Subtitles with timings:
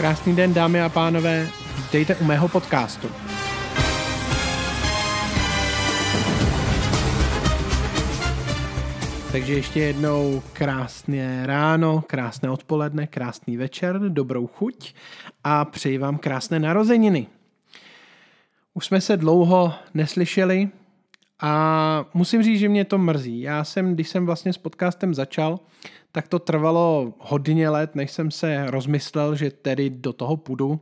[0.00, 1.48] Krásný den, dámy a pánové.
[1.76, 3.08] Vítejte u mého podcastu.
[9.32, 14.94] Takže ještě jednou krásné ráno, krásné odpoledne, krásný večer, dobrou chuť
[15.44, 17.26] a přeji vám krásné narozeniny.
[18.74, 20.68] Už jsme se dlouho neslyšeli
[21.40, 23.40] a musím říct, že mě to mrzí.
[23.40, 25.60] Já jsem, když jsem vlastně s podcastem začal,
[26.12, 30.80] tak to trvalo hodně let, než jsem se rozmyslel, že tedy do toho půjdu.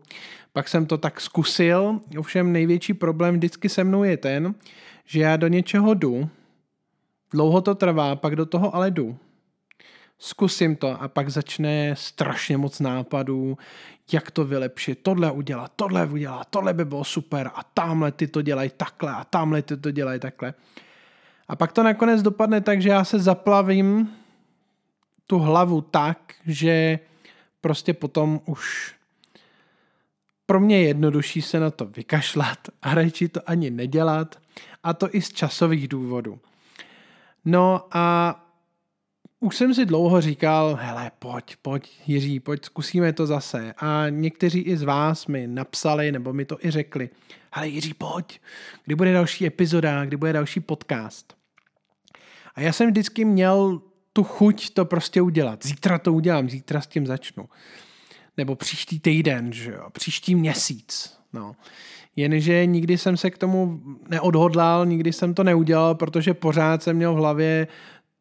[0.52, 4.55] Pak jsem to tak zkusil, ovšem největší problém vždycky se mnou je ten,
[5.05, 6.29] že já do něčeho jdu,
[7.30, 9.16] dlouho to trvá, pak do toho ale jdu.
[10.18, 13.59] Zkusím to a pak začne strašně moc nápadů,
[14.12, 18.42] jak to vylepšit, tohle udělat, tohle udělat, tohle by bylo super a tamhle ty to
[18.42, 20.54] dělají takhle a tamhle ty to dělají takhle.
[21.48, 24.10] A pak to nakonec dopadne tak, že já se zaplavím
[25.26, 26.98] tu hlavu tak, že
[27.60, 28.95] prostě potom už
[30.46, 34.38] pro mě je jednodušší se na to vykašlat a radši to ani nedělat
[34.82, 36.38] a to i z časových důvodů.
[37.45, 38.48] No a
[39.40, 43.74] už jsem si dlouho říkal, hele, pojď, pojď, Jiří, pojď, zkusíme to zase.
[43.78, 47.10] A někteří i z vás mi napsali, nebo mi to i řekli,
[47.52, 48.40] hele, Jiří, pojď,
[48.84, 51.34] kdy bude další epizoda, kdy bude další podcast.
[52.54, 53.80] A já jsem vždycky měl
[54.12, 55.66] tu chuť to prostě udělat.
[55.66, 57.48] Zítra to udělám, zítra s tím začnu.
[58.36, 61.18] Nebo příští týden, že jo, příští měsíc.
[61.32, 61.56] No.
[62.16, 67.14] Jenže nikdy jsem se k tomu neodhodlal, nikdy jsem to neudělal, protože pořád jsem měl
[67.14, 67.69] v hlavě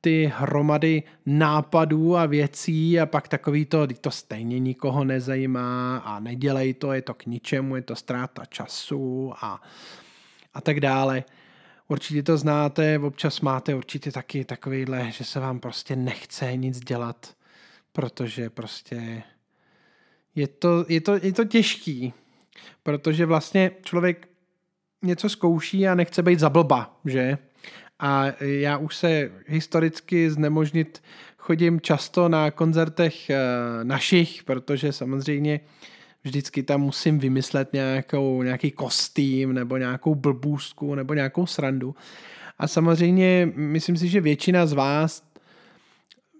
[0.01, 6.73] ty hromady nápadů a věcí a pak takový to, to stejně nikoho nezajímá a nedělej
[6.73, 9.61] to, je to k ničemu, je to ztráta času a,
[10.53, 11.23] a tak dále.
[11.87, 17.35] Určitě to znáte, občas máte určitě taky takovýhle, že se vám prostě nechce nic dělat,
[17.91, 19.23] protože prostě
[20.35, 22.13] je to, je to, je to těžký,
[22.83, 24.27] protože vlastně člověk
[25.01, 27.37] něco zkouší a nechce být zablba, že?
[27.99, 31.01] A já už se historicky znemožnit
[31.37, 33.39] chodím často na koncertech eh,
[33.83, 35.59] našich, protože samozřejmě
[36.23, 41.95] vždycky tam musím vymyslet nějakou, nějaký kostým nebo nějakou blbůstku nebo nějakou srandu.
[42.59, 45.23] A samozřejmě myslím si, že většina z vás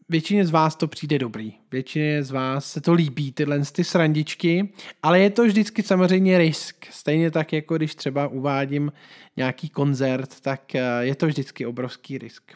[0.10, 1.54] většině z vás to přijde dobrý.
[1.72, 4.70] Většině z vás se to líbí, tyhle ty srandičky,
[5.04, 6.86] ale je to vždycky samozřejmě risk.
[6.92, 8.92] Stejně tak, jako když třeba uvádím
[9.38, 12.52] nějaký koncert, tak eh, je to vždycky obrovský risk.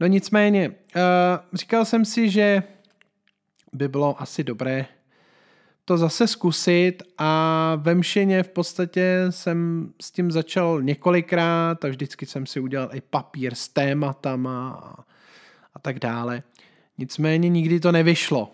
[0.00, 1.00] No nicméně, eh,
[1.52, 2.62] říkal jsem si, že
[3.72, 4.86] by bylo asi dobré
[5.84, 12.26] to zase zkusit a ve Mšeně v podstatě jsem s tím začal několikrát a vždycky
[12.26, 15.04] jsem si udělal i papír s tématama a,
[15.74, 16.42] a tak dále.
[17.02, 18.52] Nicméně nikdy to nevyšlo.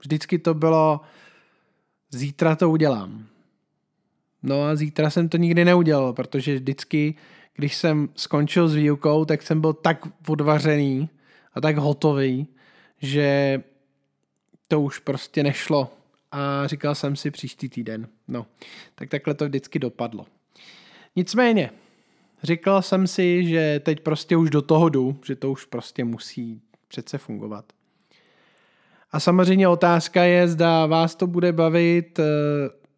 [0.00, 1.00] Vždycky to bylo
[2.10, 3.26] zítra to udělám.
[4.42, 7.14] No a zítra jsem to nikdy neudělal, protože vždycky,
[7.54, 11.08] když jsem skončil s výukou, tak jsem byl tak odvařený
[11.54, 12.46] a tak hotový,
[12.98, 13.62] že
[14.68, 15.90] to už prostě nešlo
[16.30, 18.08] a říkal jsem si příští týden.
[18.28, 18.46] No,
[18.94, 20.26] tak takhle to vždycky dopadlo.
[21.16, 21.70] Nicméně,
[22.42, 26.62] říkal jsem si, že teď prostě už do toho jdu, že to už prostě musí
[26.88, 27.72] přece fungovat.
[29.12, 32.24] A samozřejmě otázka je, zda vás to bude bavit, eh,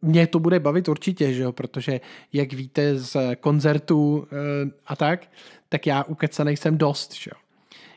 [0.02, 1.52] mě to bude bavit určitě, že jo?
[1.52, 2.00] protože
[2.32, 5.30] jak víte z koncertů eh, a tak,
[5.68, 7.40] tak já ukecenej jsem dost, že jo.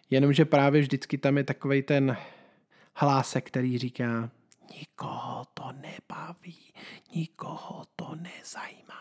[0.09, 2.17] Jenomže právě vždycky tam je takový ten
[2.95, 4.29] hlásek, který říká,
[4.79, 6.57] Nikoho to nebaví,
[7.15, 8.93] nikoho to nezajímá.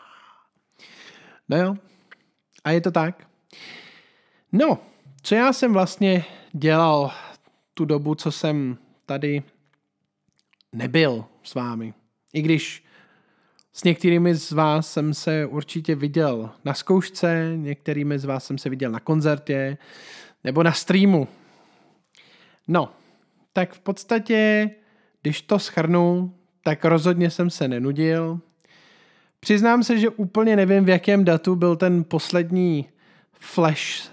[1.49, 1.75] No jo,
[2.65, 3.29] a je to tak.
[4.53, 4.79] No,
[5.23, 7.13] co já jsem vlastně dělal
[7.75, 9.43] tu dobu, co jsem tady
[10.73, 11.95] nebyl s vámi.
[12.33, 12.85] I když
[13.73, 18.71] s některými z vás jsem se určitě viděl na zkoušce, některými z vás jsem se
[18.71, 19.79] viděl na koncertě
[20.45, 21.29] nebo na streamu.
[22.69, 22.93] No,
[23.53, 24.71] tak v podstatě
[25.23, 28.41] když to schrnu, tak rozhodně jsem se nenudil.
[29.41, 32.89] Přiznám se, že úplně nevím, v jakém datu byl ten poslední
[33.33, 34.11] Flash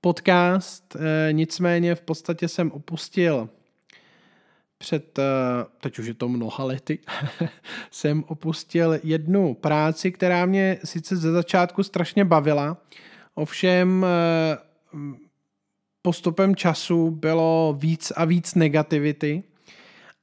[0.00, 3.48] podcast, e, nicméně v podstatě jsem opustil
[4.82, 5.22] před, e,
[5.80, 6.98] teď už je to mnoha lety,
[7.90, 12.76] jsem opustil jednu práci, která mě sice ze začátku strašně bavila,
[13.34, 14.58] ovšem e,
[16.02, 19.42] postupem času bylo víc a víc negativity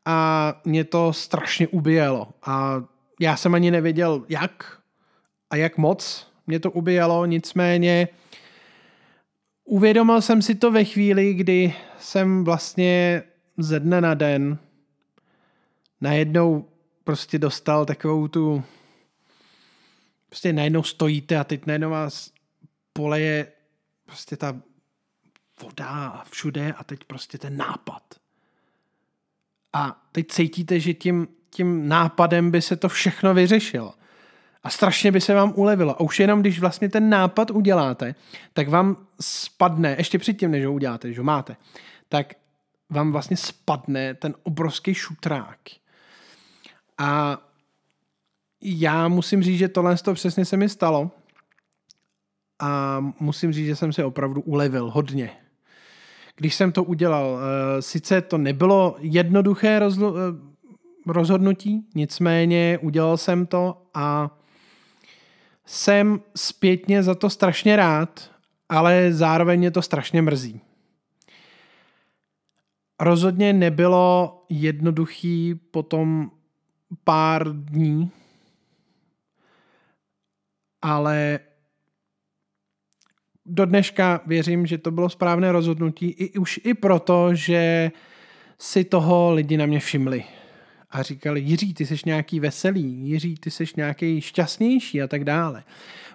[0.05, 2.27] a mě to strašně ubíjelo.
[2.45, 2.83] A
[3.19, 4.79] já jsem ani nevěděl, jak
[5.49, 8.07] a jak moc mě to ubíjelo, nicméně
[9.63, 13.23] uvědomil jsem si to ve chvíli, kdy jsem vlastně
[13.63, 14.57] ze dne na den
[16.01, 16.69] najednou
[17.03, 18.63] prostě dostal takovou tu
[20.29, 22.31] prostě najednou stojíte a teď najednou vás
[22.93, 23.47] poleje
[24.05, 24.61] prostě ta
[25.61, 28.03] voda všude a teď prostě ten nápad.
[29.73, 33.93] A teď cítíte, že tím, tím nápadem by se to všechno vyřešilo.
[34.63, 35.95] A strašně by se vám ulevilo.
[35.95, 38.15] A už jenom když vlastně ten nápad uděláte,
[38.53, 41.55] tak vám spadne, ještě předtím, než ho uděláte, že ho máte,
[42.09, 42.33] tak
[42.89, 45.59] vám vlastně spadne ten obrovský šutrák.
[46.97, 47.41] A
[48.61, 51.11] já musím říct, že tohle to přesně se mi stalo.
[52.59, 55.31] A musím říct, že jsem se opravdu ulevil hodně.
[56.35, 59.89] Když jsem to udělal, eh, sice to nebylo jednoduché eh,
[61.07, 64.37] rozhodnutí, nicméně udělal jsem to a
[65.65, 68.31] jsem zpětně za to strašně rád,
[68.69, 70.61] ale zároveň mě to strašně mrzí.
[72.99, 76.31] Rozhodně nebylo jednoduchý potom
[77.03, 78.11] pár dní,
[80.81, 81.39] ale
[83.45, 87.91] do dneška věřím, že to bylo správné rozhodnutí, i, už i proto, že
[88.59, 90.23] si toho lidi na mě všimli
[90.91, 95.63] a říkali, Jiří, ty jsi nějaký veselý, Jiří, ty jsi nějaký šťastnější a tak dále.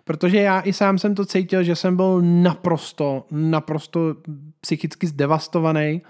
[0.05, 4.17] Protože já i sám jsem to cítil, že jsem byl naprosto, naprosto
[4.61, 6.03] psychicky zdevastovaný.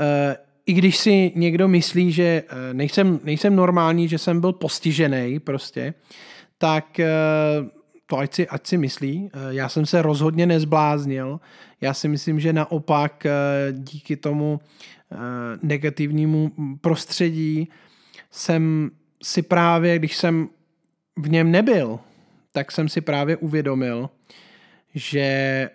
[0.00, 5.38] Eh, I když si někdo myslí, že eh, nejsem, nejsem normální, že jsem byl postižený
[5.38, 5.94] prostě,
[6.58, 7.06] tak eh,
[8.06, 9.30] to ať si, ať si myslí.
[9.50, 11.40] Já jsem se rozhodně nezbláznil.
[11.80, 13.26] Já si myslím, že naopak
[13.72, 14.60] díky tomu
[15.62, 17.68] negativnímu prostředí
[18.30, 18.90] jsem
[19.22, 20.48] si právě, když jsem
[21.16, 21.98] v něm nebyl,
[22.52, 24.10] tak jsem si právě uvědomil,
[24.94, 25.70] že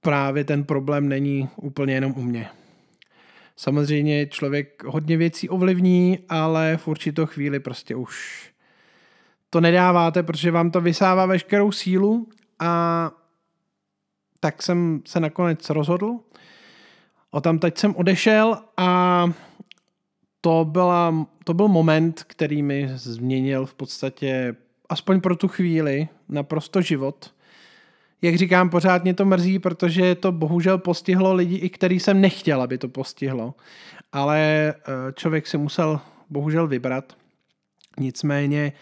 [0.00, 2.48] právě ten problém není úplně jenom u mě.
[3.62, 8.44] Samozřejmě člověk hodně věcí ovlivní, ale v určitou chvíli prostě už
[9.50, 12.28] to nedáváte, protože vám to vysává veškerou sílu
[12.58, 13.10] a
[14.40, 16.18] tak jsem se nakonec rozhodl,
[17.30, 19.32] O tam teď jsem odešel a
[20.40, 24.56] to, byla, to byl moment, který mi změnil v podstatě
[24.88, 27.34] aspoň pro tu chvíli naprosto život.
[28.22, 32.62] Jak říkám, pořád mě to mrzí, protože to bohužel postihlo lidi, i který jsem nechtěl,
[32.62, 33.54] aby to postihlo.
[34.12, 34.38] Ale
[34.76, 37.16] eh, člověk si musel bohužel vybrat.
[37.98, 38.72] Nicméně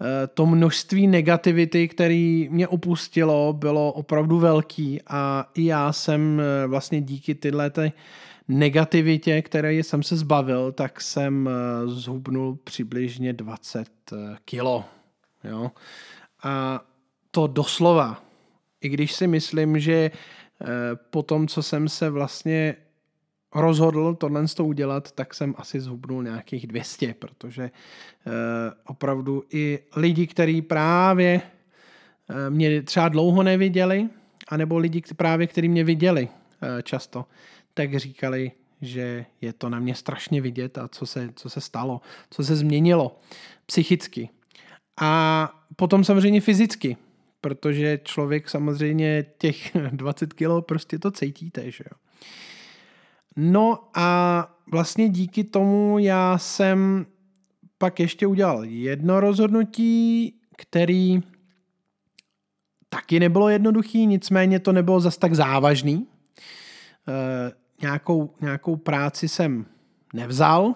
[0.00, 6.66] Eh, to množství negativity, který mě opustilo, bylo opravdu velký a i já jsem eh,
[6.66, 7.72] vlastně díky tyhle
[8.48, 11.50] negativitě, které jsem se zbavil, tak jsem
[11.86, 13.88] zhubnul přibližně 20
[14.44, 14.84] kilo.
[15.44, 15.70] Jo?
[16.42, 16.80] A
[17.30, 18.22] to doslova.
[18.84, 20.10] I když si myslím, že
[21.10, 22.76] po tom, co jsem se vlastně
[23.54, 27.62] rozhodl tohle to udělat, tak jsem asi zhubnul nějakých 200, protože
[28.26, 28.32] uh,
[28.86, 31.40] opravdu i lidi, kteří právě
[32.30, 34.08] uh, mě třeba dlouho neviděli,
[34.48, 36.28] anebo lidi právě, kteří mě viděli
[36.82, 37.24] často,
[37.74, 42.00] tak říkali, že je to na mě strašně vidět a co se, co se stalo,
[42.30, 43.20] co se změnilo
[43.66, 44.28] psychicky.
[45.00, 46.96] A potom samozřejmě fyzicky,
[47.44, 51.98] protože člověk samozřejmě těch 20 kilo prostě to cítíte, že jo.
[53.36, 57.06] No a vlastně díky tomu já jsem
[57.78, 61.22] pak ještě udělal jedno rozhodnutí, který
[62.88, 66.06] taky nebylo jednoduchý, nicméně to nebylo zas tak závažný.
[67.08, 69.66] E, nějakou, nějakou práci jsem
[70.12, 70.74] nevzal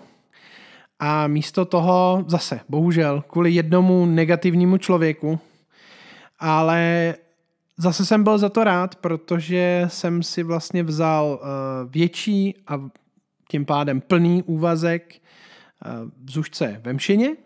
[0.99, 5.41] a místo toho zase, bohužel, kvůli jednomu negativnímu člověku,
[6.39, 7.15] ale
[7.81, 12.91] Zase jsem byl za to rád, protože jsem si vlastně vzal uh, větší a
[13.49, 17.37] tím pádem plný úvazek uh, v zušce vemšině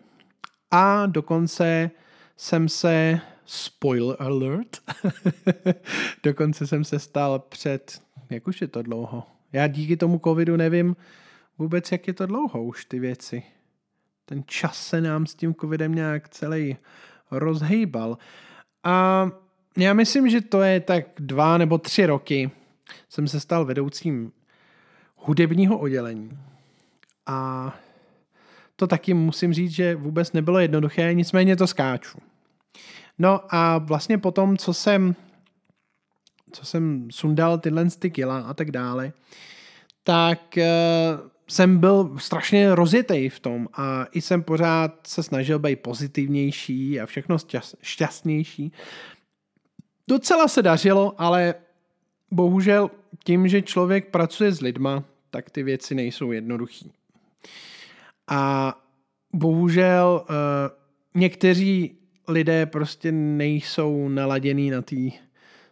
[0.71, 1.91] a dokonce
[2.37, 4.77] jsem se, spoiler alert,
[6.23, 9.23] dokonce jsem se stal před, jak už je to dlouho?
[9.51, 10.95] Já díky tomu covidu nevím
[11.57, 13.43] vůbec, jak je to dlouho už ty věci.
[14.25, 16.77] Ten čas se nám s tím covidem nějak celý
[17.31, 18.17] rozhejbal.
[18.83, 19.29] A
[19.77, 22.51] já myslím, že to je tak dva nebo tři roky
[23.09, 24.31] jsem se stal vedoucím
[25.15, 26.37] hudebního oddělení.
[27.25, 27.73] A
[28.75, 32.17] to taky musím říct, že vůbec nebylo jednoduché, nicméně to skáču.
[33.19, 35.15] No a vlastně potom, co jsem,
[36.51, 39.13] co jsem sundal tyhle ty kila a tak dále,
[40.03, 45.75] tak uh, jsem byl strašně rozjetý v tom a i jsem pořád se snažil být
[45.75, 47.37] pozitivnější a všechno
[47.81, 48.71] šťastnější
[50.07, 51.55] Docela se dařilo, ale
[52.31, 52.91] bohužel
[53.23, 56.91] tím, že člověk pracuje s lidma, tak ty věci nejsou jednoduchý.
[58.27, 58.73] A
[59.33, 60.35] bohužel uh,
[61.21, 64.95] někteří lidé prostě nejsou naladěný na té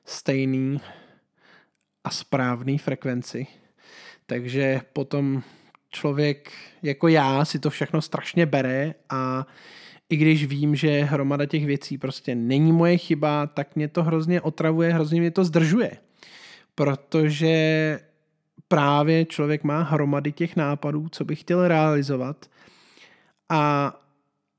[0.05, 0.81] stejný
[2.03, 3.47] a správný frekvenci.
[4.25, 5.43] Takže potom
[5.91, 6.51] člověk
[6.83, 9.47] jako já si to všechno strašně bere a
[10.09, 14.41] i když vím, že hromada těch věcí prostě není moje chyba, tak mě to hrozně
[14.41, 15.91] otravuje, hrozně mě to zdržuje.
[16.75, 17.99] Protože
[18.67, 22.45] právě člověk má hromady těch nápadů, co by chtěl realizovat
[23.49, 23.93] a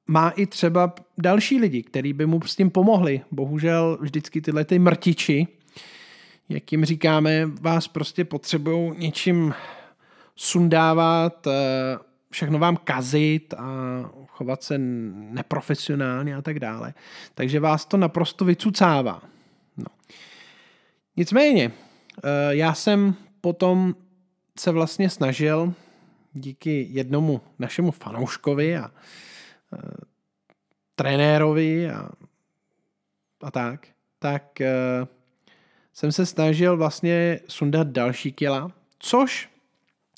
[0.06, 3.20] má i třeba další lidi, kteří by mu s tím pomohli.
[3.30, 5.46] Bohužel vždycky tyhle ty mrtiči,
[6.48, 9.54] jak jim říkáme, vás prostě potřebují něčím
[10.42, 11.52] sundávat, eh,
[12.30, 13.64] všechno vám kazit a
[14.28, 16.94] chovat se neprofesionálně a tak dále.
[17.34, 19.22] Takže vás to naprosto vycucává.
[19.76, 19.86] No.
[21.16, 21.72] Nicméně,
[22.24, 23.94] eh, já jsem potom
[24.58, 25.74] se vlastně snažil
[26.32, 28.90] díky jednomu našemu fanouškovi a e,
[30.94, 32.08] trenérovi a,
[33.42, 34.58] a tak, tak
[35.92, 39.51] jsem se snažil vlastně sundat další kila, což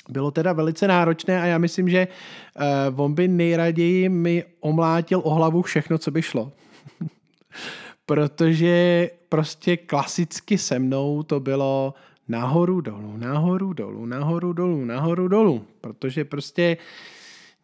[0.09, 2.09] bylo teda velice náročné a já myslím, že
[2.91, 6.53] uh, on by nejraději mi omlátil o hlavu všechno, co by šlo.
[8.07, 11.95] Protože prostě klasicky se mnou to bylo
[12.29, 15.65] nahoru, dolů, nahoru, dolů, nahoru, dolů, nahoru, dolů.
[15.81, 16.77] Protože prostě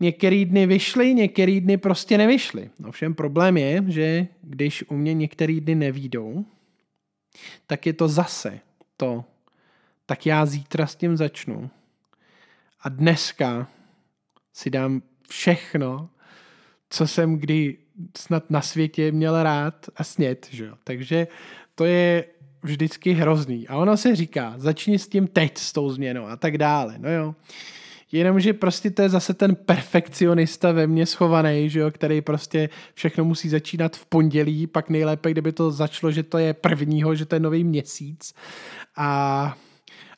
[0.00, 2.70] některý dny vyšly, některý dny prostě nevyšly.
[2.88, 6.44] Ovšem problém je, že když u mě některý dny nevídou,
[7.66, 8.60] tak je to zase
[8.96, 9.24] to.
[10.06, 11.70] Tak já zítra s tím začnu.
[12.82, 13.68] A dneska
[14.52, 16.08] si dám všechno,
[16.90, 17.76] co jsem kdy
[18.16, 20.48] snad na světě měl rád a snět.
[20.50, 20.70] Že?
[20.84, 21.26] Takže
[21.74, 22.24] to je
[22.62, 23.68] vždycky hrozný.
[23.68, 26.94] A ono se říká, začni s tím teď, s tou změnou a tak dále.
[26.98, 27.34] No jo.
[28.12, 33.24] Jenomže prostě to je zase ten perfekcionista ve mně schovaný, že jo, který prostě všechno
[33.24, 37.34] musí začínat v pondělí, pak nejlépe, kdyby to začalo, že to je prvního, že to
[37.34, 38.34] je nový měsíc
[38.96, 39.56] a,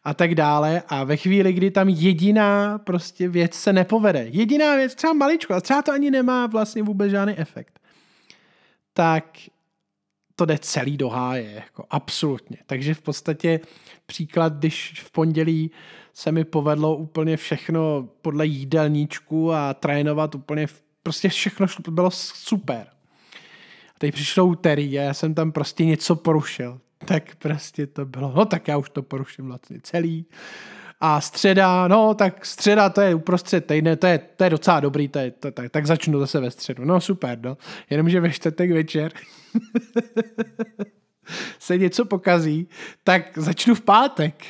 [0.05, 0.83] a tak dále.
[0.89, 5.61] A ve chvíli, kdy tam jediná prostě věc se nepovede, jediná věc, třeba maličko, a
[5.61, 7.81] třeba to ani nemá vlastně vůbec žádný efekt,
[8.93, 9.39] tak
[10.37, 12.57] to jde celý do háje, jako absolutně.
[12.67, 13.61] Takže v podstatě
[14.07, 15.71] příklad, když v pondělí
[16.15, 20.67] se mi povedlo úplně všechno podle jídelníčku a trénovat úplně,
[21.03, 22.87] prostě všechno bylo super.
[23.97, 26.81] A teď přišlo úterý a já jsem tam prostě něco porušil.
[27.05, 30.27] Tak prostě to bylo, no tak já už to poruším vlastně celý.
[31.01, 35.09] A středa, no tak středa to je uprostřed týdne, to je, to je docela dobrý,
[35.09, 36.85] to je, to, tak, tak začnu zase ve středu.
[36.85, 37.57] No super, no.
[37.91, 39.13] Jenomže ve čtvrtek večer
[41.59, 42.69] se něco pokazí,
[43.05, 44.45] tak začnu v pátek.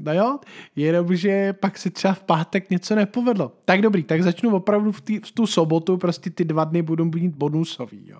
[0.00, 0.38] No jo,
[0.76, 3.52] jenomže pak se třeba v pátek něco nepovedlo.
[3.64, 7.04] Tak dobrý, tak začnu opravdu v, tý, v tu sobotu, prostě ty dva dny budu
[7.04, 8.18] mít bonusový, jo.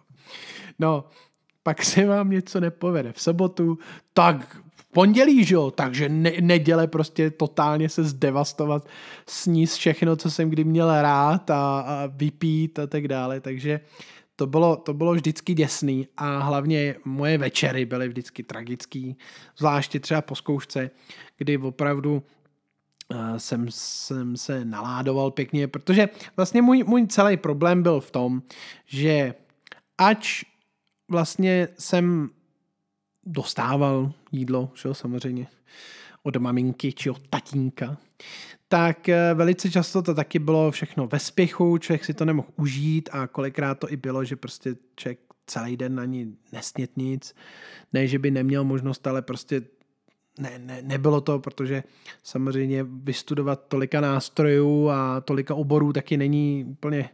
[0.79, 1.05] No,
[1.67, 3.13] pak se vám něco nepovede.
[3.13, 3.79] V sobotu,
[4.13, 4.57] tak
[4.93, 8.89] pondělí, že jo, takže ne, neděle prostě totálně se zdevastovat,
[9.29, 13.81] sníst všechno, co jsem kdy měl rád a, a vypít a tak dále, takže
[14.37, 19.17] to bylo, to bylo vždycky děsný a hlavně moje večery byly vždycky tragický,
[19.59, 20.91] zvláště třeba po zkoušce,
[21.39, 22.23] kdy opravdu
[23.11, 28.43] uh, jsem, jsem se naládoval pěkně, protože vlastně můj, můj celý problém byl v tom,
[28.87, 29.35] že
[29.99, 30.45] ač
[31.09, 32.31] vlastně jsem
[33.27, 35.47] dostával jídlo, že jo, samozřejmě,
[36.23, 37.97] od maminky či od tatínka,
[38.69, 43.09] tak eh, velice často to taky bylo všechno ve spěchu, člověk si to nemohl užít
[43.13, 47.35] a kolikrát to i bylo, že prostě člověk celý den ani nesnět nic,
[47.93, 49.63] ne, že by neměl možnost, ale prostě
[50.39, 51.83] ne, ne, nebylo to, protože
[52.23, 57.11] samozřejmě vystudovat tolika nástrojů a tolika oborů taky není úplně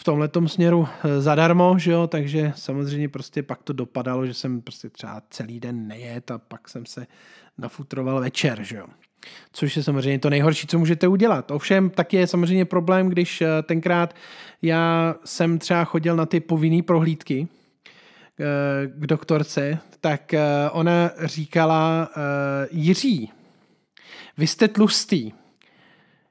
[0.00, 4.60] v tomhle směru eh, zadarmo, že jo, takže samozřejmě prostě pak to dopadalo, že jsem
[4.60, 7.06] prostě třeba celý den nejet a pak jsem se
[7.58, 8.86] nafutroval večer, že jo.
[9.52, 11.50] Což je samozřejmě to nejhorší, co můžete udělat.
[11.50, 14.14] Ovšem, tak je samozřejmě problém, když eh, tenkrát
[14.62, 20.34] já jsem třeba chodil na ty povinné prohlídky eh, k doktorce, tak
[20.72, 22.10] ona říkala,
[22.70, 23.32] Jiří,
[24.38, 25.32] vy jste tlustý.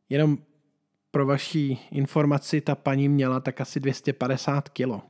[0.10, 0.38] Jenom
[1.12, 5.02] pro vaší informaci, ta paní měla tak asi 250 kilo.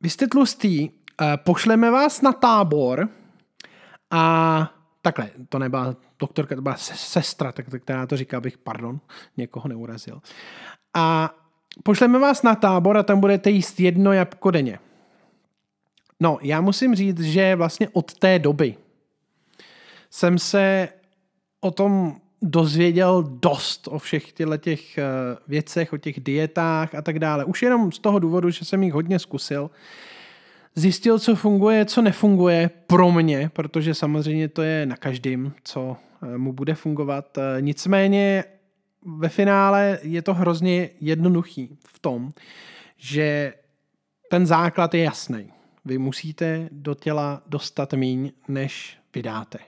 [0.00, 0.90] Vy jste tlustý,
[1.22, 3.08] eh, pošleme vás na tábor
[4.10, 9.00] a takhle, to nebyla doktorka, to byla sestra, tak, která to říká, abych, pardon,
[9.36, 10.20] někoho neurazil.
[10.94, 11.34] A
[11.82, 14.78] pošleme vás na tábor a tam budete jíst jedno jabko denně.
[16.20, 18.76] No, já musím říct, že vlastně od té doby
[20.10, 20.88] jsem se
[21.60, 24.98] o tom dozvěděl dost o všech těch
[25.48, 27.44] věcech, o těch dietách a tak dále.
[27.44, 29.70] Už jenom z toho důvodu, že jsem jich hodně zkusil.
[30.74, 35.96] Zjistil, co funguje, co nefunguje pro mě, protože samozřejmě to je na každém, co
[36.36, 37.38] mu bude fungovat.
[37.60, 38.44] Nicméně
[39.18, 42.30] ve finále je to hrozně jednoduchý v tom,
[42.96, 43.54] že
[44.30, 45.52] ten základ je jasný.
[45.84, 49.58] Vy musíte do těla dostat míň, než vydáte.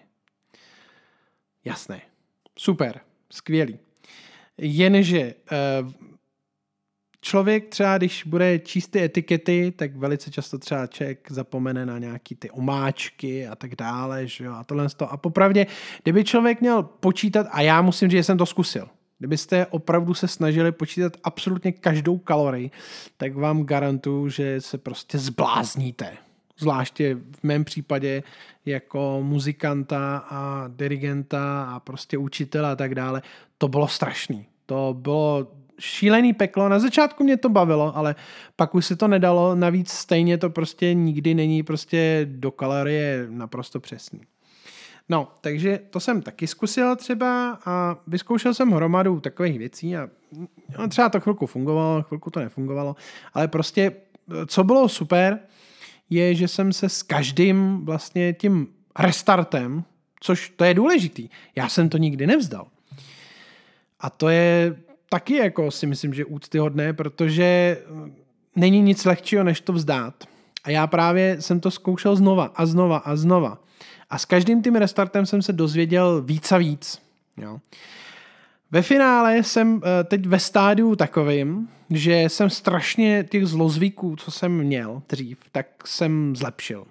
[1.65, 2.01] Jasné.
[2.61, 3.01] Super.
[3.33, 3.79] Skvělý.
[4.59, 5.35] Jenže eh,
[7.21, 12.35] člověk třeba, když bude číst ty etikety, tak velice často třeba člověk zapomene na nějaký
[12.35, 15.67] ty omáčky a tak dále, že jo, a tohle A popravdě,
[16.03, 18.89] kdyby člověk měl počítat, a já musím říct, že jsem to zkusil,
[19.19, 22.71] Kdybyste opravdu se snažili počítat absolutně každou kalorii,
[23.17, 26.17] tak vám garantuju, že se prostě zblázníte.
[26.61, 28.23] Zvláště v mém případě
[28.67, 33.23] jako muzikanta a dirigenta a prostě učitele a tak dále.
[33.59, 34.47] To bylo strašný.
[34.67, 36.69] To bylo šílený peklo.
[36.69, 38.15] Na začátku mě to bavilo, ale
[38.57, 39.55] pak už se to nedalo.
[39.55, 44.21] Navíc stejně to prostě nikdy není prostě do kalorie naprosto přesný.
[45.09, 50.09] No, takže to jsem taky zkusil třeba a vyzkoušel jsem hromadu takových věcí a
[50.79, 52.97] no, třeba to chvilku fungovalo, chvilku to nefungovalo,
[53.35, 53.93] ale prostě
[54.47, 55.39] co bylo super,
[56.11, 59.85] je, že jsem se s každým vlastně tím restartem,
[60.21, 62.67] což to je důležitý, já jsem to nikdy nevzdal.
[64.01, 64.77] A to je
[65.09, 67.79] taky jako si myslím, že úctyhodné, protože
[68.57, 70.25] není nic lehčího, než to vzdát.
[70.65, 73.65] A já právě jsem to zkoušel znova a znova a znova.
[74.11, 77.03] A s každým tím restartem jsem se dozvěděl víc a víc.
[77.37, 77.61] Jo.
[78.71, 84.59] Ve finále jsem eh, teď ve stádiu takovým, že jsem strašně těch zlozvyků, co jsem
[84.59, 86.87] měl dřív, tak jsem zlepšil.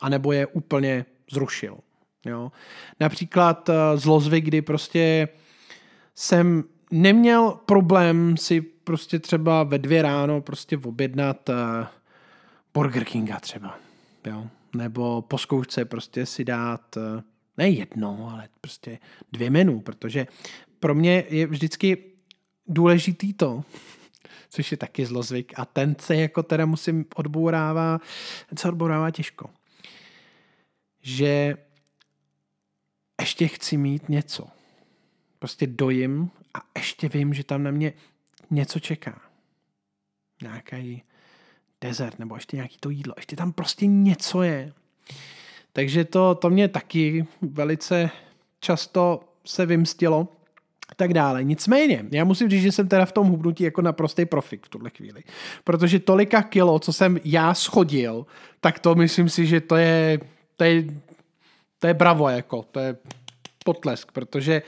[0.00, 1.78] A nebo je úplně zrušil.
[2.26, 2.52] Jo.
[3.00, 5.28] Například eh, zlozvyk, kdy prostě
[6.14, 11.86] jsem neměl problém si prostě třeba ve dvě ráno prostě objednat eh,
[12.74, 13.78] Burger Kinga třeba.
[14.24, 16.98] Jo nebo po zkoušce prostě si dát
[17.56, 18.98] ne jedno, ale prostě
[19.32, 20.26] dvě menu, protože
[20.80, 22.04] pro mě je vždycky
[22.66, 23.64] důležitý to,
[24.48, 28.00] což je taky zlozvyk a ten se jako teda musím odbourává,
[28.48, 29.50] ten se odbourává těžko,
[31.02, 31.56] že
[33.20, 34.46] ještě chci mít něco.
[35.38, 37.92] Prostě dojím a ještě vím, že tam na mě
[38.50, 39.20] něco čeká.
[40.42, 41.02] Nějaký
[41.80, 43.14] desert nebo ještě nějaký to jídlo.
[43.16, 44.72] Ještě tam prostě něco je.
[45.72, 48.10] Takže to, to mě taky velice
[48.60, 50.35] často se vymstilo
[50.96, 51.44] tak dále.
[51.44, 54.90] Nicméně, já musím říct, že jsem teda v tom hubnutí jako naprostý profik v tuhle
[54.90, 55.22] chvíli.
[55.64, 58.26] Protože tolika kilo, co jsem já schodil,
[58.60, 60.20] tak to myslím si, že to je,
[60.56, 60.84] to je,
[61.78, 62.96] to je bravo, jako, to je
[63.64, 64.62] potlesk, protože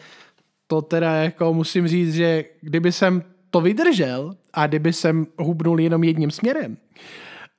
[0.67, 6.05] to teda jako musím říct, že kdyby jsem to vydržel a kdyby jsem hubnul jenom
[6.05, 6.77] jedním směrem,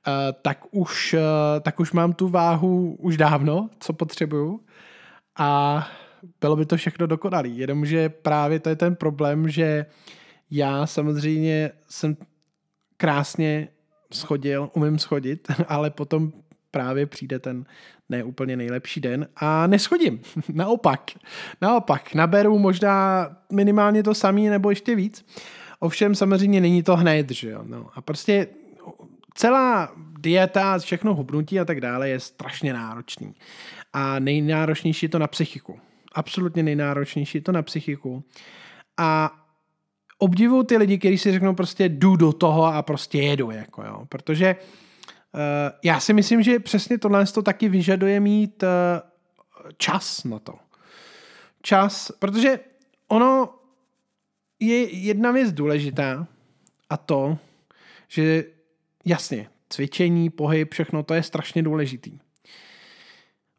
[0.08, 1.20] Eh, tak, už, uh,
[1.62, 4.60] tak už mám tu váhu už dávno, co potřebuju
[5.40, 5.88] a
[6.42, 7.58] bylo by to všechno dokonalý.
[7.58, 9.86] Jenomže právě to je ten problém, že
[10.52, 12.18] já samozřejmě jsem
[12.98, 13.68] krásně
[14.14, 16.32] schodil, umím schodit, ale potom
[16.72, 17.66] právě přijde ten
[18.10, 20.22] neúplně nejlepší den a neschodím.
[20.54, 21.12] Naopak.
[21.62, 22.14] Naopak.
[22.14, 25.26] Naberu možná minimálně to samý nebo ještě víc.
[25.80, 27.62] Ovšem samozřejmě není to hned, že jo.
[27.64, 27.90] No.
[27.96, 28.48] A prostě
[29.34, 33.36] celá dieta, všechno hubnutí a tak dále je strašně náročný.
[33.94, 35.80] A nejnáročnější je to na psychiku.
[36.12, 38.24] Absolutně nejnáročnější je to na psychiku.
[38.98, 39.32] A
[40.18, 44.06] obdivuju ty lidi, kteří si řeknou prostě jdu do toho a prostě jedu, jako jo.
[44.10, 45.42] Protože uh,
[45.84, 48.70] já si myslím, že přesně tohle to taky vyžaduje mít uh,
[49.78, 50.54] čas na to.
[51.62, 52.60] Čas, protože
[53.08, 53.50] ono
[54.60, 56.28] je jedna věc důležitá
[56.90, 57.38] a to,
[58.08, 58.44] že
[59.06, 62.20] Jasně, cvičení, pohyb, všechno to je strašně důležitý.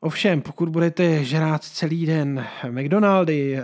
[0.02, 3.62] Ovšem, pokud budete žrát celý den McDonaldy, eh,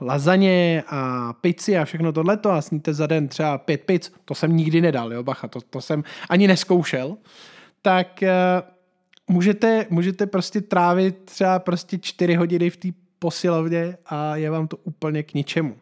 [0.00, 4.56] lazaně a pici a všechno tohleto a sníte za den třeba pět pic, to jsem
[4.56, 7.16] nikdy nedal, jo, bacha, to, to jsem ani neskoušel,
[7.82, 8.28] tak uh,
[9.34, 14.76] můžete, můžete prostě trávit třeba prostě čtyři hodiny v té posilovně a je vám to
[14.76, 15.76] úplně k ničemu.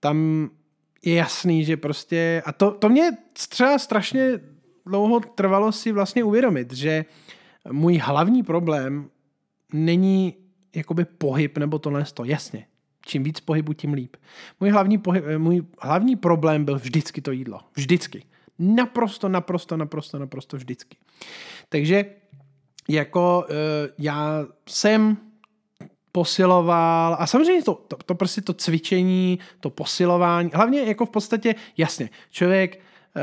[0.00, 0.48] Tam
[1.04, 4.40] je jasný, že prostě, a to, to mě třeba strašně
[4.86, 7.04] dlouho trvalo si vlastně uvědomit, že
[7.70, 9.10] můj hlavní problém
[9.72, 10.34] není
[10.74, 12.66] jakoby pohyb nebo to, jasně.
[13.06, 14.16] Čím víc pohybu, tím líp.
[14.60, 17.60] Můj hlavní, pohyb, můj hlavní problém byl vždycky to jídlo.
[17.76, 18.24] Vždycky.
[18.58, 20.96] Naprosto, naprosto, naprosto, naprosto vždycky.
[21.68, 22.04] Takže
[22.88, 23.54] jako uh,
[23.98, 25.16] já jsem
[26.12, 31.54] posiloval a samozřejmě to, to, to prostě to cvičení, to posilování, hlavně jako v podstatě,
[31.76, 32.80] jasně, člověk
[33.16, 33.22] uh,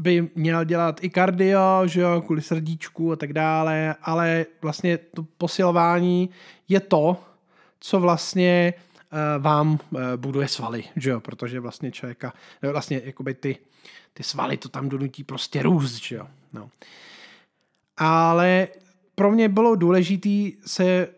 [0.00, 5.26] by měl dělat i kardio, že jo, kvůli srdíčku a tak dále, ale vlastně to
[5.38, 6.30] posilování
[6.68, 7.16] je to,
[7.80, 8.74] co vlastně
[9.12, 12.32] uh, vám uh, buduje svaly, že jo, protože vlastně člověka,
[12.62, 13.58] vlastně jakoby ty,
[14.12, 16.70] ty svaly to tam donutí prostě růst, že jo, no.
[17.96, 18.68] Ale
[19.14, 21.08] pro mě bylo důležité se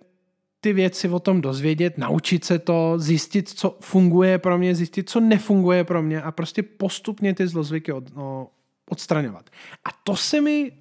[0.60, 5.20] ty věci o tom dozvědět, naučit se to, zjistit, co funguje pro mě, zjistit, co
[5.20, 8.48] nefunguje pro mě a prostě postupně ty zlozvyky od, no,
[8.90, 9.50] odstraňovat.
[9.84, 10.72] A to se mi,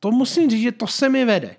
[0.00, 1.56] to musím říct, že to se mi vede.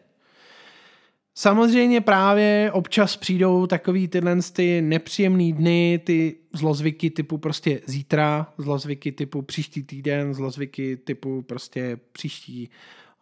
[1.35, 9.11] Samozřejmě právě občas přijdou takový tyhle ty nepříjemné dny, ty zlozvyky typu prostě zítra, zlozvyky
[9.11, 12.69] typu příští týden, zlozvyky typu prostě příští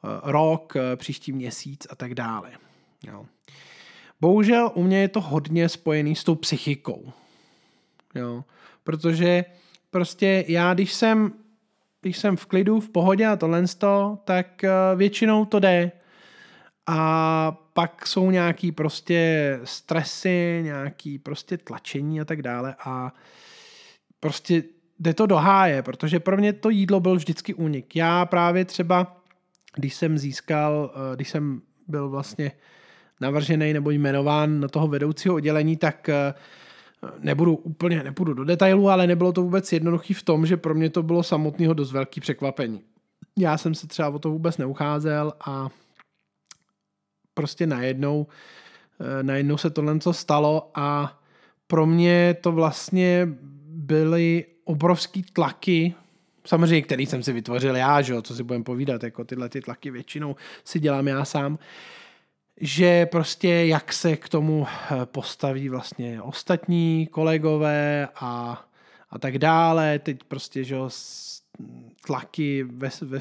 [0.04, 2.52] uh, rok, uh, příští měsíc a tak dále.
[3.08, 3.26] Jo.
[4.22, 7.12] Bohužel u mě je to hodně spojený s tou psychikou.
[8.16, 8.44] Jo.
[8.84, 9.46] Protože
[9.92, 11.34] prostě já, když jsem,
[12.02, 13.64] když jsem v klidu, v pohodě a tohle,
[14.24, 15.92] tak eh, většinou to jde.
[16.88, 23.14] A pak jsou nějaký prostě stresy, nějaký prostě tlačení a tak dále a
[24.20, 24.64] prostě
[25.00, 27.96] jde to do háje, protože pro mě to jídlo byl vždycky únik.
[27.96, 29.22] Já právě třeba,
[29.76, 32.52] když jsem získal, eh, když jsem byl vlastně
[33.22, 36.34] navržený nebo jmenován na toho vedoucího oddělení, tak eh,
[37.20, 40.90] nebudu úplně, nepůjdu do detailu, ale nebylo to vůbec jednoduchý v tom, že pro mě
[40.90, 42.82] to bylo samotného dost velký překvapení.
[43.38, 45.70] Já jsem se třeba o to vůbec neucházel a
[47.34, 48.28] prostě najednou,
[49.00, 51.20] eh, najednou se tohle co stalo a
[51.68, 53.28] pro mě to vlastně
[53.68, 55.94] byly obrovský tlaky,
[56.46, 59.62] samozřejmě, který jsem si vytvořil já, že jo, co si budem povídat, jako tyhle ty
[59.62, 61.60] tlaky většinou si dělám já sám,
[62.60, 68.64] že prostě jak se k tomu eh, postaví vlastně ostatní kolegové a,
[69.10, 70.00] a tak dále.
[70.00, 70.90] Teď prostě, že jo,
[72.06, 73.20] tlaky ve, ve,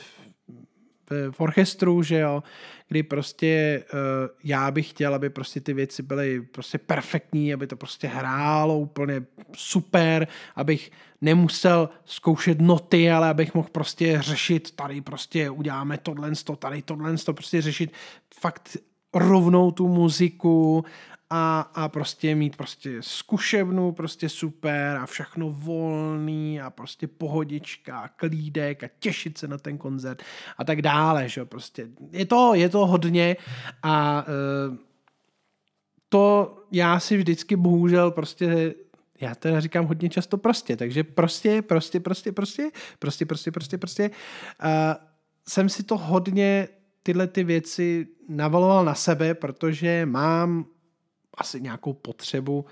[1.11, 2.43] ve, v orchestru, že jo,
[2.89, 3.99] kdy prostě uh,
[4.45, 9.23] já bych chtěl, aby prostě ty věci byly prostě perfektní, aby to prostě hrálo úplně
[9.57, 16.83] super, abych nemusel zkoušet noty, ale abych mohl prostě řešit, tady prostě uděláme tohle, tady
[16.83, 17.93] tohle, prostě řešit
[18.41, 18.77] fakt
[19.15, 20.85] rovnou tu muziku
[21.31, 28.85] a, a prostě mít prostě zkušebnu, prostě super a všechno volný a prostě pohodička, klídek
[28.85, 30.23] a těšit se na ten koncert
[30.59, 31.89] a tak dále, že prostě.
[32.13, 33.37] Je to, je to hodně
[33.83, 34.25] a
[34.69, 34.77] uh,
[36.09, 38.75] to já si vždycky bohužel prostě
[39.21, 44.11] já teda říkám hodně často prostě, takže prostě, prostě, prostě, prostě, prostě, prostě, prostě, prostě,
[44.65, 44.69] uh,
[45.49, 46.69] jsem si to hodně
[47.09, 50.67] tyhle ty věci navaloval na sebe, protože mám
[51.35, 52.67] asi nějakou potřebu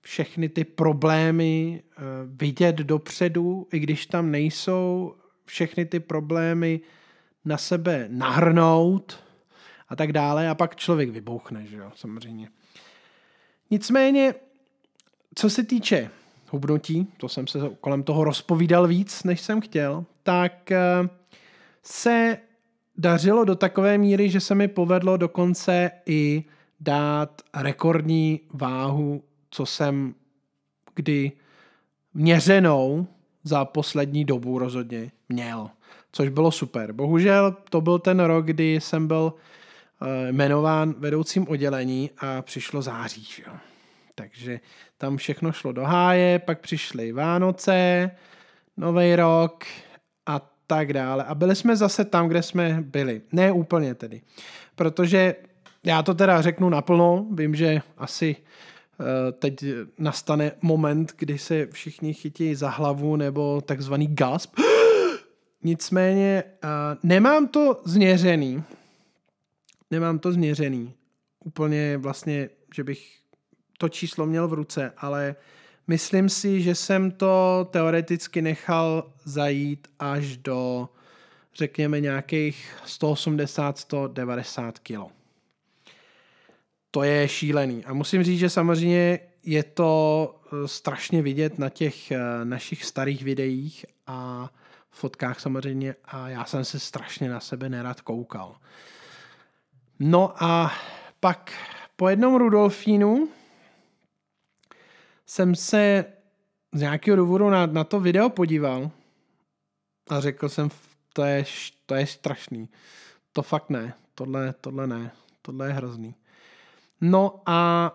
[0.00, 5.14] všechny ty problémy eh, vidět dopředu, i když tam nejsou,
[5.44, 6.80] všechny ty problémy
[7.44, 9.24] na sebe nahrnout
[9.88, 12.48] a tak dále a pak člověk vybouchne, že jo, samozřejmě.
[13.70, 14.34] Nicméně,
[15.34, 16.10] co se týče
[16.50, 21.08] hubnutí, to jsem se kolem toho rozpovídal víc, než jsem chtěl, tak eh,
[21.82, 22.38] se
[22.96, 26.44] dařilo do takové míry, že se mi povedlo dokonce i
[26.80, 30.14] dát rekordní váhu, co jsem
[30.94, 31.32] kdy
[32.14, 33.06] měřenou
[33.44, 35.70] za poslední dobu rozhodně měl,
[36.12, 36.92] což bylo super.
[36.92, 39.34] Bohužel to byl ten rok, kdy jsem byl
[40.02, 43.26] eh, jmenován vedoucím oddělení a přišlo září.
[43.46, 43.52] Jo.
[44.14, 44.60] Takže
[44.98, 48.10] tam všechno šlo do háje, pak přišly Vánoce,
[48.76, 49.64] Nový rok
[50.26, 51.24] a tak dále.
[51.24, 53.22] A byli jsme zase tam, kde jsme byli.
[53.32, 54.20] Ne úplně tedy.
[54.74, 55.34] Protože
[55.84, 59.64] já to teda řeknu naplno, vím, že asi uh, teď
[59.98, 64.54] nastane moment, kdy se všichni chytí za hlavu nebo takzvaný gasp.
[65.62, 66.70] Nicméně uh,
[67.02, 68.62] nemám to změřený.
[69.90, 70.94] Nemám to změřený.
[71.44, 73.18] Úplně vlastně, že bych
[73.78, 79.88] to číslo měl v ruce, ale uh, Myslím si, že jsem to teoreticky nechal zajít
[79.98, 80.88] až do,
[81.54, 85.12] řekněme, nějakých 180-190 kg.
[86.90, 87.84] To je šílený.
[87.84, 93.22] A musím říct, že samozřejmě je to eh, strašně vidět na těch eh, našich starých
[93.22, 94.50] videích a
[94.90, 98.56] fotkách samozřejmě a já jsem se strašně na sebe nerad koukal.
[99.98, 100.72] No a
[101.20, 101.52] pak
[101.96, 103.28] po jednom Rudolfínu,
[105.26, 106.04] jsem se
[106.72, 108.90] z nějakého důvodu na, na to video podíval
[110.08, 110.68] a řekl jsem,
[111.12, 111.44] to je,
[111.86, 112.68] to je strašný.
[113.32, 113.94] To fakt ne.
[114.14, 115.10] Tohle, tohle ne.
[115.42, 116.14] Tohle je hrozný.
[117.00, 117.92] No a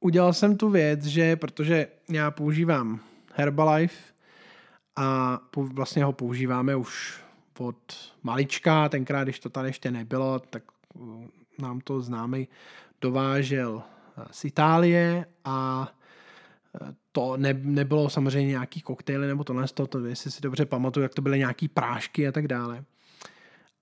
[0.00, 3.00] udělal jsem tu věc, že protože já používám
[3.34, 4.12] Herbalife
[4.96, 7.22] a vlastně ho používáme už
[7.58, 10.62] od malička, tenkrát, když to tady ještě nebylo, tak
[10.94, 11.24] uh,
[11.58, 12.48] nám to známý
[13.00, 15.88] dovážel uh, z Itálie a
[17.12, 21.14] to ne, nebylo samozřejmě nějaký koktejly nebo tohle, to, to, jestli si dobře pamatuju, jak
[21.14, 22.84] to byly nějaký prášky a tak dále.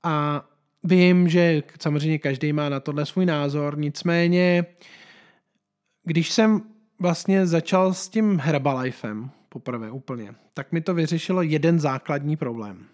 [0.03, 0.45] A
[0.85, 4.67] vím, že samozřejmě každý má na tohle svůj názor, nicméně
[6.05, 6.63] když jsem
[6.99, 12.87] vlastně začal s tím Herbalifem poprvé úplně, tak mi to vyřešilo jeden základní problém.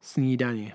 [0.00, 0.74] Snídaně.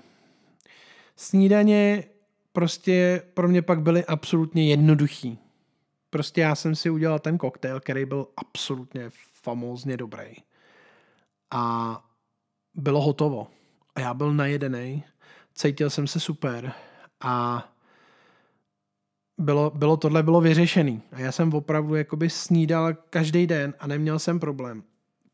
[1.16, 2.04] Snídaně
[2.52, 5.38] prostě pro mě pak byly absolutně jednoduchý.
[6.12, 9.10] Prostě já jsem si udělal ten koktejl, který byl absolutně
[9.42, 10.34] famózně dobrý.
[11.50, 12.04] A
[12.74, 13.46] bylo hotovo.
[13.94, 15.04] A já byl najedený,
[15.54, 16.72] cítil jsem se super
[17.20, 17.64] a
[19.38, 21.02] bylo, bylo tohle bylo vyřešený.
[21.12, 24.82] A já jsem opravdu jakoby snídal každý den a neměl jsem problém.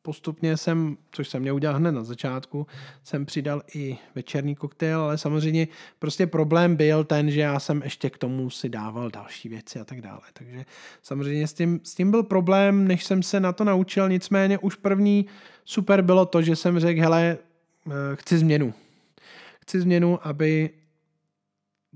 [0.08, 2.66] Postupně jsem, což jsem měl udělat hned na začátku,
[3.04, 5.68] jsem přidal i večerní koktejl, ale samozřejmě
[5.98, 9.84] prostě problém byl ten, že já jsem ještě k tomu si dával další věci a
[9.84, 10.20] tak dále.
[10.32, 10.64] Takže
[11.02, 14.74] samozřejmě s tím, s tím byl problém, než jsem se na to naučil, nicméně už
[14.74, 15.26] první
[15.64, 17.38] super bylo to, že jsem řekl, hele,
[17.86, 18.74] eh, chci změnu.
[19.60, 20.70] Chci změnu, aby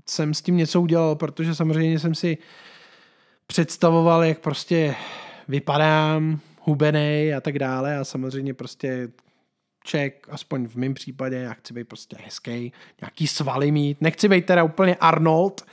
[0.09, 2.37] jsem s tím něco udělal, protože samozřejmě jsem si
[3.47, 4.95] představoval, jak prostě
[5.47, 9.09] vypadám, hubený a tak dále a samozřejmě prostě
[9.83, 14.45] ček, aspoň v mém případě, já chci být prostě hezký, nějaký svaly mít, nechci být
[14.45, 15.65] teda úplně Arnold,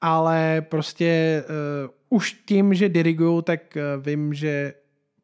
[0.00, 1.42] ale prostě
[2.10, 4.74] uh, už tím, že diriguju, tak uh, vím, že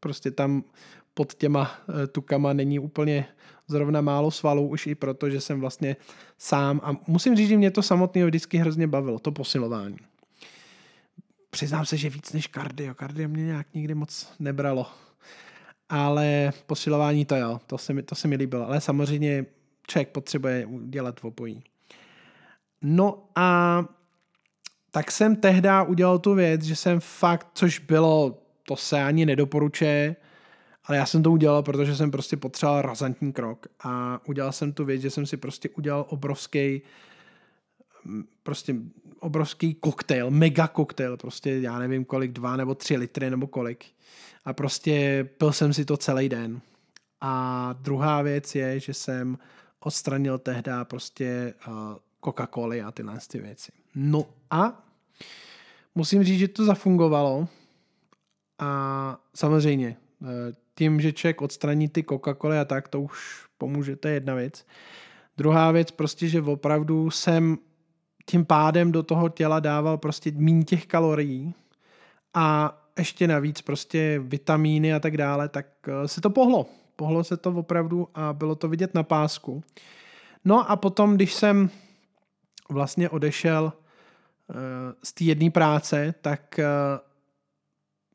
[0.00, 0.64] prostě tam
[1.14, 3.26] pod těma uh, tukama není úplně
[3.68, 5.96] zrovna málo svalů, už i proto, že jsem vlastně
[6.38, 9.96] sám a musím říct, že mě to samotného vždycky hrozně bavilo, to posilování.
[11.50, 12.94] Přiznám se, že víc než kardio.
[12.94, 14.86] Kardio mě nějak nikdy moc nebralo.
[15.88, 18.66] Ale posilování to jo, to se mi, to se mi líbilo.
[18.66, 19.46] Ale samozřejmě
[19.86, 21.62] člověk potřebuje dělat obojí.
[22.82, 23.84] No a
[24.90, 30.16] tak jsem tehdy udělal tu věc, že jsem fakt, což bylo, to se ani nedoporučuje,
[30.84, 34.84] ale já jsem to udělal, protože jsem prostě potřeboval razantní krok a udělal jsem tu
[34.84, 36.82] věc, že jsem si prostě udělal obrovský
[38.42, 38.74] prostě
[39.20, 43.84] obrovský koktejl, mega koktejl, prostě já nevím kolik, dva nebo tři litry nebo kolik.
[44.44, 46.60] A prostě pil jsem si to celý den.
[47.20, 49.38] A druhá věc je, že jsem
[49.80, 51.74] odstranil tehdy prostě uh,
[52.24, 53.72] Coca-Coly a tyhle ty věci.
[53.94, 54.86] No a
[55.94, 57.48] musím říct, že to zafungovalo.
[58.58, 60.26] A samozřejmě, eh,
[60.74, 64.66] tím, že člověk odstraní ty Coca-Coly a tak, to už pomůže, to je jedna věc.
[65.36, 67.58] Druhá věc prostě, že opravdu jsem
[68.30, 71.54] tím pádem do toho těla dával prostě méně těch kalorií
[72.34, 76.66] a ještě navíc prostě vitamíny a tak dále, tak eh, se to pohlo.
[76.96, 79.62] Pohlo se to opravdu a bylo to vidět na pásku.
[80.44, 81.70] No a potom, když jsem
[82.68, 83.72] vlastně odešel
[84.48, 84.56] uh,
[85.04, 86.64] z té jedné práce, tak uh,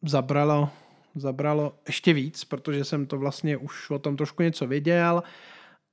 [0.10, 0.70] zabralo
[1.16, 5.24] zabralo ještě víc, protože jsem to vlastně už o tom trošku něco věděl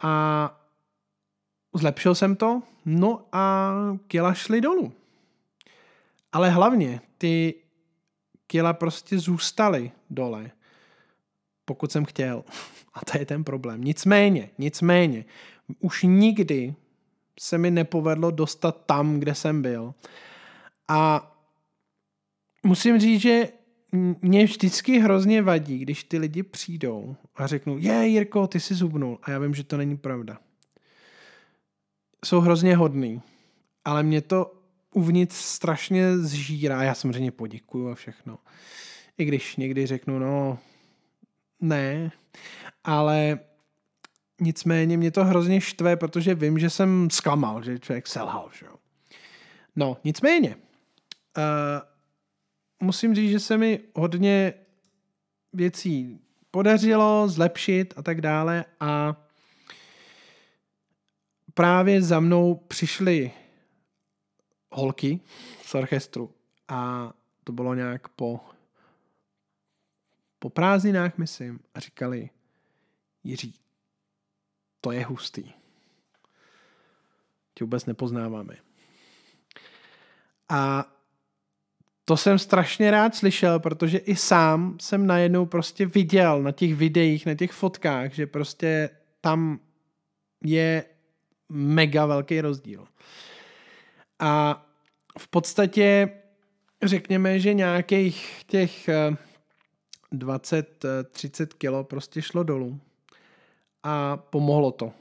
[0.00, 0.61] a
[1.74, 3.74] zlepšil jsem to, no a
[4.06, 4.92] kila šly dolů.
[6.32, 7.54] Ale hlavně ty
[8.46, 10.50] kila prostě zůstaly dole,
[11.64, 12.44] pokud jsem chtěl.
[12.94, 13.84] A to je ten problém.
[13.84, 15.24] Nicméně, nicméně,
[15.80, 16.74] už nikdy
[17.40, 19.94] se mi nepovedlo dostat tam, kde jsem byl.
[20.88, 21.32] A
[22.62, 23.48] musím říct, že
[24.22, 29.18] mě vždycky hrozně vadí, když ty lidi přijdou a řeknou, je Jirko, ty jsi zubnul.
[29.22, 30.38] A já vím, že to není pravda.
[32.24, 33.22] Jsou hrozně hodný,
[33.84, 34.54] ale mě to
[34.94, 36.82] uvnitř strašně zžírá.
[36.82, 38.38] Já samozřejmě poděkuju a všechno.
[39.18, 40.58] I když někdy řeknu, no,
[41.60, 42.12] ne,
[42.84, 43.38] ale
[44.40, 48.50] nicméně mě to hrozně štve, protože vím, že jsem zklamal, že člověk selhal.
[48.58, 48.74] Že jo.
[49.76, 51.42] No, nicméně, uh,
[52.82, 54.54] musím říct, že se mi hodně
[55.52, 59.16] věcí podařilo zlepšit a tak dále a
[61.54, 63.30] právě za mnou přišly
[64.72, 65.20] holky
[65.64, 66.34] z orchestru
[66.68, 67.12] a
[67.44, 68.40] to bylo nějak po
[70.42, 72.30] po prázdninách, myslím, a říkali
[73.24, 73.54] Jiří,
[74.80, 75.52] to je hustý.
[77.54, 78.56] Tě vůbec nepoznáváme.
[80.48, 80.92] A
[82.04, 87.26] to jsem strašně rád slyšel, protože i sám jsem najednou prostě viděl na těch videích,
[87.26, 89.60] na těch fotkách, že prostě tam
[90.44, 90.84] je
[91.52, 92.84] mega velký rozdíl.
[94.18, 94.64] A
[95.18, 96.10] v podstatě
[96.82, 98.88] řekněme, že nějakých těch
[100.12, 102.80] 20-30 kilo prostě šlo dolů
[103.82, 104.92] a pomohlo to.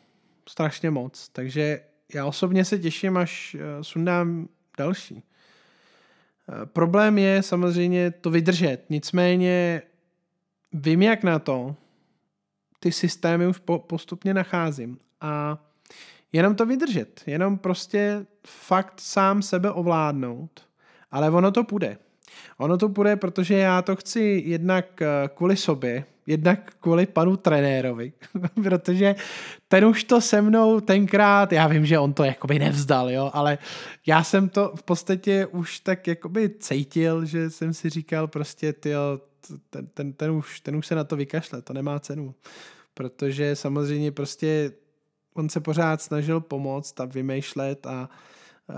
[0.50, 1.30] Strašně moc.
[1.30, 1.84] Takže
[2.14, 5.24] já osobně se těším, až sundám další.
[6.66, 8.86] Problém je samozřejmě to vydržet.
[8.90, 9.82] Nicméně
[10.74, 11.76] vím, jak na to.
[12.80, 15.00] Ty systémy už po, postupně nacházím.
[15.22, 15.64] A
[16.34, 17.22] jenom to vydržet.
[17.28, 20.62] Jenom prostě fakt sám sebe ovládnout.
[21.12, 21.98] Ale ono to půjde.
[22.58, 28.14] Ono to půjde, protože já to chci jednak eh, kvůli sobě, jednak kvůli panu trenérovi,
[28.64, 29.16] protože
[29.68, 33.58] ten už to se mnou tenkrát, já vím, že on to jakoby nevzdal, jo, ale
[34.06, 38.94] já jsem to v podstatě už tak jakoby cítil, že jsem si říkal prostě, ty
[39.70, 42.36] ten, ten, ten, už, ten už se na to vykašle, to nemá cenu,
[42.94, 44.72] protože samozřejmě prostě
[45.34, 48.10] on se pořád snažil pomoct a vymýšlet a
[48.70, 48.76] uh,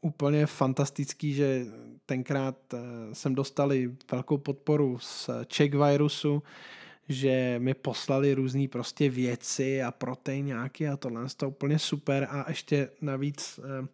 [0.00, 1.66] úplně fantastický, že
[2.06, 2.80] tenkrát uh,
[3.12, 6.42] jsem dostali velkou podporu z Czech Virusu,
[7.08, 12.28] že mi poslali různé prostě věci a proteináky a tohle to úplně super.
[12.30, 13.86] A ještě navíc uh,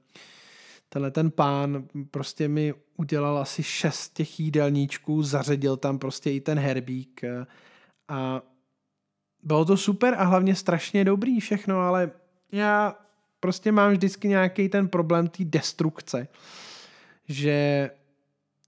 [0.89, 6.59] tenhle ten pán prostě mi udělal asi šest těch jídelníčků, zařadil tam prostě i ten
[6.59, 7.21] herbík
[8.09, 8.43] a
[9.45, 12.11] bylo to super a hlavně strašně dobrý všechno, ale
[12.53, 12.97] já
[13.41, 16.29] prostě mám vždycky nějaký ten problém té destrukce,
[17.29, 17.91] že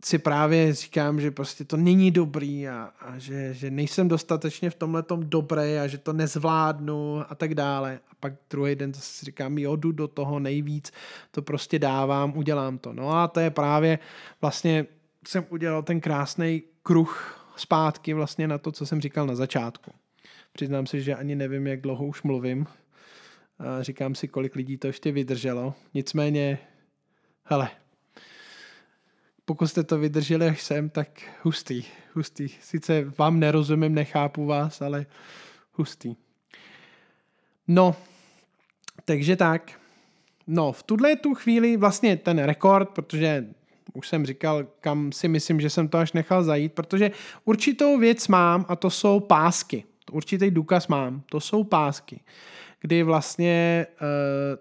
[0.04, 4.74] si právě říkám, že prostě to není dobrý a, a že, že nejsem dostatečně v
[4.74, 8.00] tomhle tom dobrý a že to nezvládnu a tak dále.
[8.10, 10.92] A pak druhý den to si říkám, jo, jdu do toho nejvíc,
[11.30, 12.92] to prostě dávám, udělám to.
[12.92, 13.98] No a to je právě
[14.40, 14.86] vlastně
[15.28, 19.90] jsem udělal ten krásný kruh zpátky vlastně na to, co jsem říkal na začátku.
[20.56, 22.66] Přiznám si, že ani nevím, jak dlouho už mluvím.
[23.58, 25.74] A říkám si, kolik lidí to ještě vydrželo.
[25.94, 26.58] Nicméně,
[27.44, 27.70] hele,
[29.44, 31.08] pokud jste to vydrželi až sem, tak
[31.42, 32.48] hustý, hustý.
[32.48, 35.06] Sice vám nerozumím, nechápu vás, ale
[35.72, 36.16] hustý.
[37.68, 37.96] No,
[39.04, 39.80] takže tak.
[40.46, 43.46] No, v tuhle tu chvíli vlastně ten rekord, protože
[43.92, 47.10] už jsem říkal, kam si myslím, že jsem to až nechal zajít, protože
[47.44, 51.22] určitou věc mám a to jsou pásky určitý důkaz mám.
[51.30, 52.20] To jsou pásky,
[52.80, 54.06] kdy vlastně uh,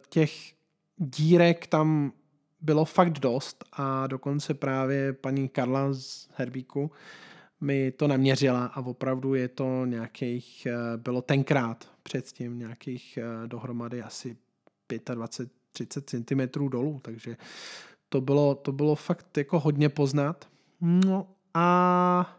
[0.10, 0.54] těch
[0.98, 2.12] dírek tam
[2.62, 6.92] bylo fakt dost a dokonce právě paní Karla z Herbíku
[7.62, 14.02] mi to naměřila a opravdu je to nějakých, uh, bylo tenkrát předtím nějakých uh, dohromady
[14.02, 14.38] asi
[14.90, 17.38] 25-30 cm dolů, takže
[18.10, 20.48] to bylo, to bylo fakt jako hodně poznat.
[20.82, 22.38] No a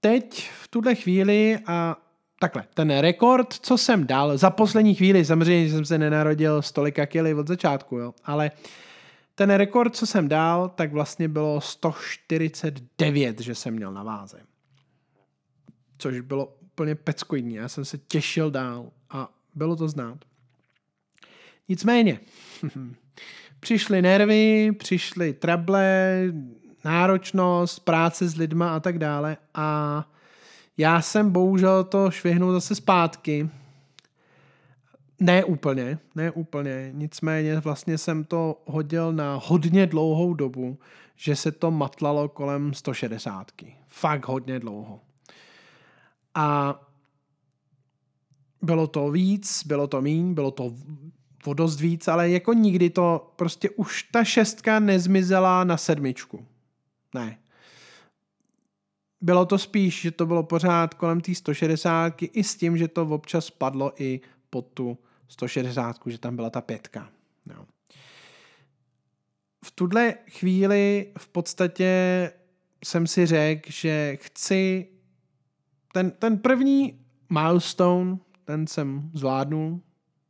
[0.00, 1.96] teď v tuhle chvíli a
[2.38, 6.72] takhle, ten rekord, co jsem dal za poslední chvíli, samozřejmě že jsem se nenarodil z
[6.72, 8.50] tolika kily od začátku, jo, ale
[9.34, 14.40] ten rekord, co jsem dal, tak vlastně bylo 149, že jsem měl na váze.
[15.98, 17.54] Což bylo úplně peckoidní.
[17.54, 20.18] Já jsem se těšil dál a bylo to znát.
[21.68, 22.20] Nicméně,
[23.60, 26.22] přišly nervy, přišly trable,
[26.84, 30.04] náročnost, práce s lidma a tak dále a
[30.76, 33.50] já jsem bohužel to švihnul zase zpátky.
[35.20, 40.78] Ne úplně, ne úplně, nicméně vlastně jsem to hodil na hodně dlouhou dobu,
[41.16, 43.52] že se to matlalo kolem 160.
[43.86, 45.00] Fakt hodně dlouho.
[46.34, 46.80] A
[48.62, 50.74] bylo to víc, bylo to míň, bylo to
[51.46, 56.46] o dost víc, ale jako nikdy to prostě už ta šestka nezmizela na sedmičku.
[57.14, 57.38] Ne.
[59.20, 63.02] Bylo to spíš, že to bylo pořád kolem té 160 i s tím, že to
[63.02, 64.20] občas padlo i
[64.50, 67.10] pod tu 160, že tam byla ta pětka.
[67.46, 67.66] No.
[69.64, 72.32] V tuhle chvíli v podstatě
[72.84, 74.88] jsem si řekl, že chci
[75.92, 79.80] ten, ten první milestone, ten jsem zvládnul,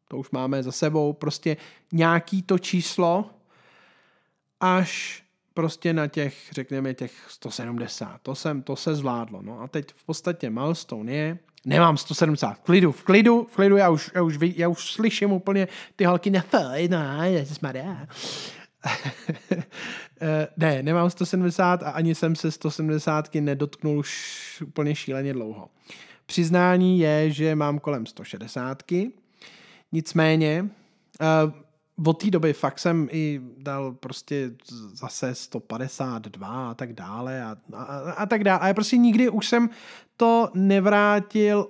[0.09, 1.57] to už máme za sebou, prostě
[1.93, 3.31] nějaký to číslo,
[4.61, 5.23] až
[5.55, 8.21] prostě na těch, řekněme, těch 170.
[8.23, 9.43] To, jsem, to se zvládlo.
[9.43, 13.77] No a teď v podstatě milestone je, nemám 170, v klidu, v klidu, v klidu,
[13.77, 16.45] já už, já už, já už slyším úplně ty holky na
[16.89, 16.89] no,
[20.57, 25.69] ne, nemám 170 a ani jsem se 170 nedotknul už úplně šíleně dlouho.
[26.27, 28.83] Přiznání je, že mám kolem 160.
[29.93, 30.69] Nicméně,
[31.45, 31.53] uh,
[32.07, 34.51] od té doby fakt jsem i dal prostě
[34.95, 38.71] zase 152 a tak dále a, a, a tak dále.
[38.71, 39.71] A prostě nikdy už jsem
[40.17, 41.69] to nevrátil,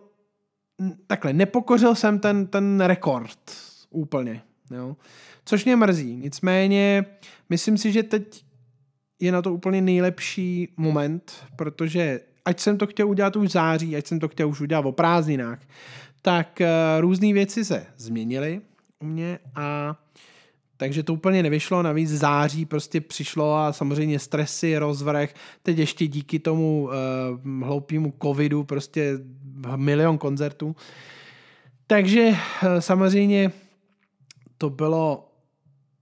[1.06, 3.38] takhle, nepokořil jsem ten, ten rekord
[3.90, 4.96] úplně, jo.
[5.44, 6.16] Což mě mrzí.
[6.16, 7.04] Nicméně,
[7.50, 8.44] myslím si, že teď
[9.20, 13.96] je na to úplně nejlepší moment, protože ať jsem to chtěl udělat už v září,
[13.96, 15.60] ať jsem to chtěl už udělat o prázdninách,
[16.22, 18.60] tak uh, různé věci se změnily
[19.00, 19.96] u mě a
[20.76, 26.38] takže to úplně nevyšlo, navíc září prostě přišlo a samozřejmě stresy, rozvrh, teď ještě díky
[26.38, 29.18] tomu uh, hloupému covidu prostě
[29.76, 30.76] milion koncertů.
[31.86, 32.36] Takže uh,
[32.78, 33.52] samozřejmě
[34.58, 35.32] to bylo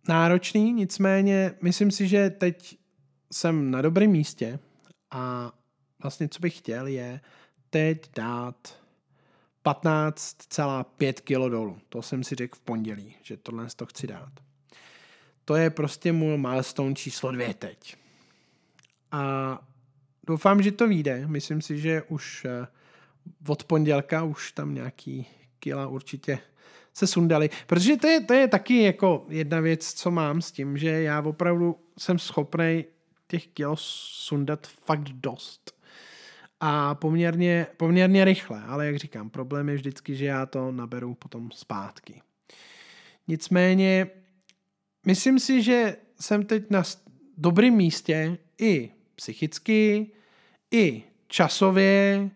[0.08, 2.78] náročný, nicméně myslím si, že teď
[3.32, 4.58] jsem na dobrém místě
[5.10, 5.52] a
[6.02, 7.20] vlastně co bych chtěl je
[7.70, 8.78] teď dát
[9.72, 11.78] 15,5 kg dolů.
[11.88, 14.32] To jsem si řekl v pondělí, že tohle to chci dát.
[15.44, 17.96] To je prostě můj milestone číslo dvě teď.
[19.12, 19.58] A
[20.26, 21.26] doufám, že to vyjde.
[21.26, 22.66] Myslím si, že už eh,
[23.48, 25.26] od pondělka už tam nějaký
[25.58, 26.38] kila určitě
[26.94, 27.50] se sundali.
[27.66, 31.20] Protože to je, to je taky jako jedna věc, co mám s tím, že já
[31.22, 32.84] opravdu jsem schopný
[33.28, 35.77] těch kilo sundat fakt dost.
[36.60, 41.50] A poměrně, poměrně rychle, ale jak říkám, problém je vždycky, že já to naberu potom
[41.50, 42.22] zpátky.
[43.28, 44.06] Nicméně
[45.06, 46.82] myslím si, že jsem teď na
[47.36, 50.10] dobrém místě i psychicky,
[50.70, 52.30] i časově,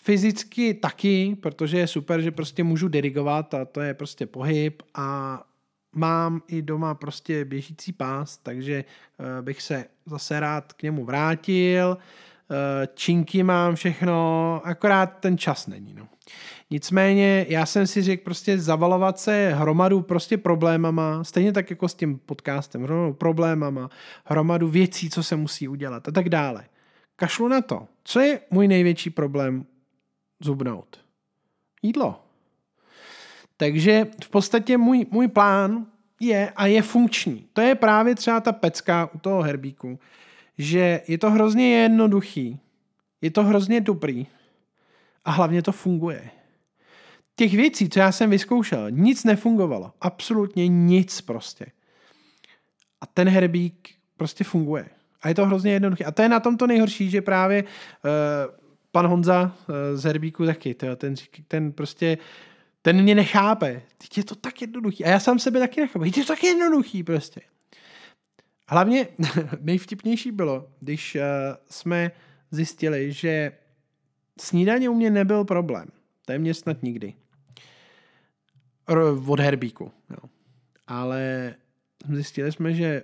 [0.00, 5.38] fyzicky taky, protože je super, že prostě můžu dirigovat a to je prostě pohyb a
[5.92, 11.98] mám i doma prostě běžící pás, takže eh, bych se zase rád k němu vrátil.
[12.52, 15.94] Eh, činky mám všechno, akorát ten čas není.
[15.94, 16.08] No.
[16.70, 21.94] Nicméně já jsem si řekl prostě zavalovat se hromadu prostě problémama, stejně tak jako s
[21.94, 23.90] tím podcastem, hromadu problémama,
[24.24, 26.64] hromadu věcí, co se musí udělat a tak dále.
[27.16, 27.88] Kašlu na to.
[28.04, 29.66] Co je můj největší problém
[30.40, 31.00] zubnout?
[31.82, 32.24] Jídlo.
[33.56, 35.86] Takže v podstatě můj, můj plán
[36.20, 37.46] je a je funkční.
[37.52, 39.98] To je právě třeba ta pecka u toho herbíku,
[40.62, 42.60] že je to hrozně jednoduchý,
[43.20, 44.26] je to hrozně dobrý
[45.24, 46.30] a hlavně to funguje.
[47.36, 49.92] Těch věcí, co já jsem vyzkoušel, nic nefungovalo.
[50.00, 51.66] Absolutně nic prostě.
[53.00, 54.88] A ten herbík prostě funguje.
[55.22, 56.04] A je to hrozně jednoduché.
[56.04, 57.68] A to je na tom to nejhorší, že právě uh,
[58.92, 61.14] pan Honza uh, z herbíku taky, tyjo, ten,
[61.48, 62.18] ten prostě
[62.82, 63.82] ten mě nechápe.
[63.98, 65.04] Teď je to tak jednoduchý.
[65.04, 66.04] A já sám sebe taky nechápu.
[66.04, 67.40] Je to tak jednoduchý prostě.
[68.68, 69.08] Hlavně
[69.60, 71.22] nejvtipnější bylo, když uh,
[71.70, 72.10] jsme
[72.50, 73.52] zjistili, že
[74.40, 75.88] snídaně u mě nebyl problém.
[76.24, 77.14] Téměř snad nikdy.
[79.26, 79.92] Od herbíku.
[80.10, 80.30] Jo.
[80.86, 81.54] Ale
[82.08, 83.02] zjistili jsme, že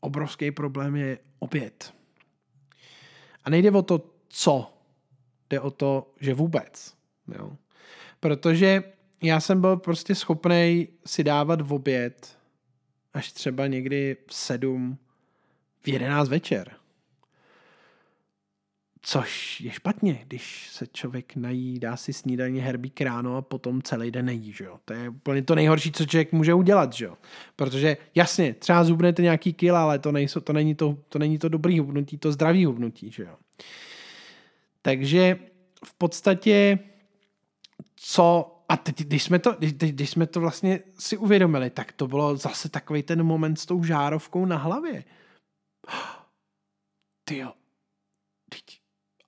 [0.00, 1.94] obrovský problém je oběd.
[3.44, 4.74] A nejde o to, co.
[5.50, 6.94] Jde o to, že vůbec.
[7.38, 7.56] Jo.
[8.20, 8.82] Protože
[9.22, 12.38] já jsem byl prostě schopný si dávat v oběd
[13.14, 14.98] až třeba někdy v sedm,
[15.82, 16.72] v jedenáct večer.
[19.04, 24.10] Což je špatně, když se člověk nají, dá si snídaně herbík ráno a potom celý
[24.10, 24.78] den nejí, že jo.
[24.84, 27.16] To je úplně to nejhorší, co člověk může udělat, že jo.
[27.56, 31.48] Protože jasně, třeba zubnete nějaký kila, ale to, nejsou, to, není to, to není to
[31.48, 33.36] dobrý hubnutí, to zdravý hubnutí, že jo.
[34.82, 35.38] Takže
[35.84, 36.78] v podstatě,
[37.96, 42.06] co a teď, když jsme, to, když, když jsme to vlastně si uvědomili, tak to
[42.06, 45.04] bylo zase takový ten moment s tou žárovkou na hlavě.
[47.24, 47.52] Ty jo.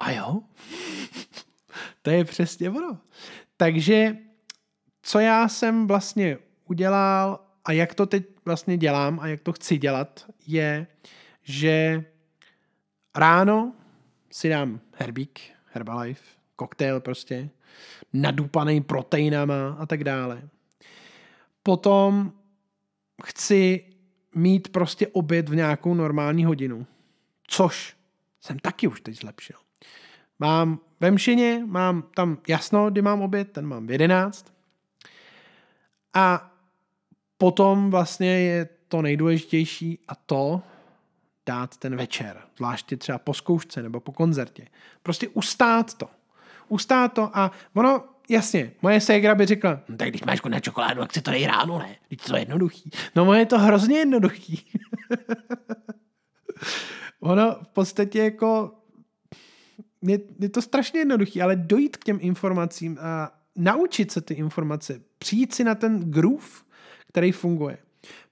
[0.00, 0.40] A jo?
[2.02, 2.98] to je přesně ono.
[3.56, 4.16] Takže
[5.02, 9.78] co já jsem vlastně udělal a jak to teď vlastně dělám a jak to chci
[9.78, 10.86] dělat, je,
[11.42, 12.04] že
[13.14, 13.72] ráno
[14.30, 15.40] si dám herbík,
[15.72, 16.24] Herbalife,
[16.56, 17.50] koktejl prostě,
[18.12, 20.42] nadupaný proteinama a tak dále.
[21.62, 22.32] Potom
[23.24, 23.84] chci
[24.34, 26.86] mít prostě oběd v nějakou normální hodinu,
[27.46, 27.96] což
[28.40, 29.56] jsem taky už teď zlepšil.
[30.38, 34.54] Mám ve Mšině, mám tam jasno, kdy mám oběd, ten mám v 11.
[36.14, 36.54] A
[37.38, 40.62] potom vlastně je to nejdůležitější a to
[41.46, 44.68] dát ten večer, zvláště třeba po zkoušce nebo po koncertě.
[45.02, 46.10] Prostě ustát to
[46.68, 51.00] ustát to a ono, jasně, moje ségra by řekla, no, tak když máš na čokoládu,
[51.00, 51.96] tak si to dej ráno, ne?
[52.08, 52.90] Teď to je jednoduchý.
[53.16, 54.66] No moje je to hrozně jednoduchý.
[57.20, 58.74] ono v podstatě jako
[60.02, 65.00] je, je to strašně jednoduchý, ale dojít k těm informacím a naučit se ty informace,
[65.18, 66.46] přijít si na ten groove,
[67.08, 67.78] který funguje.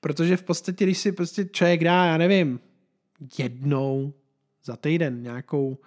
[0.01, 2.61] Protože v podstatě, když si prostě člověk dá, já nevím,
[3.39, 4.13] jednou
[4.65, 5.79] za týden nějakou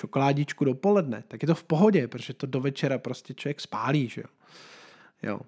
[0.00, 4.20] čokoládičku dopoledne, tak je to v pohodě, protože to do večera prostě člověk spálí, že
[4.20, 4.30] jo.
[5.22, 5.40] jo.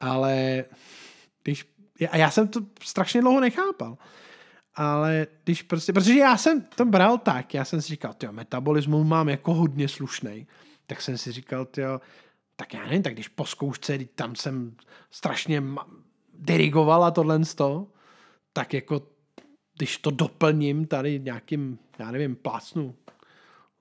[0.00, 0.64] Ale
[1.42, 1.66] když,
[2.10, 3.98] a já jsem to strašně dlouho nechápal.
[4.74, 9.06] ale když prostě, protože já jsem to bral tak, já jsem si říkal, jo, metabolismus
[9.06, 10.46] mám jako hodně slušný,
[10.86, 12.00] tak jsem si říkal, jo,
[12.56, 14.76] tak já nevím, tak když po zkoušce, tam jsem
[15.10, 15.62] strašně
[16.34, 17.86] dirigoval a tohle to,
[18.52, 19.02] tak jako
[19.76, 22.94] když to doplním tady nějakým, já nevím, plácnu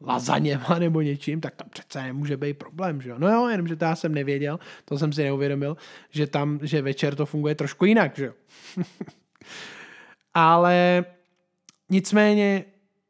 [0.01, 3.15] lazaněma nebo něčím, tak tam přece nemůže být problém, že jo?
[3.19, 5.77] No jo, jenomže to já jsem nevěděl, to jsem si neuvědomil,
[6.09, 8.33] že tam, že večer to funguje trošku jinak, že jo?
[10.33, 11.05] Ale
[11.89, 12.65] nicméně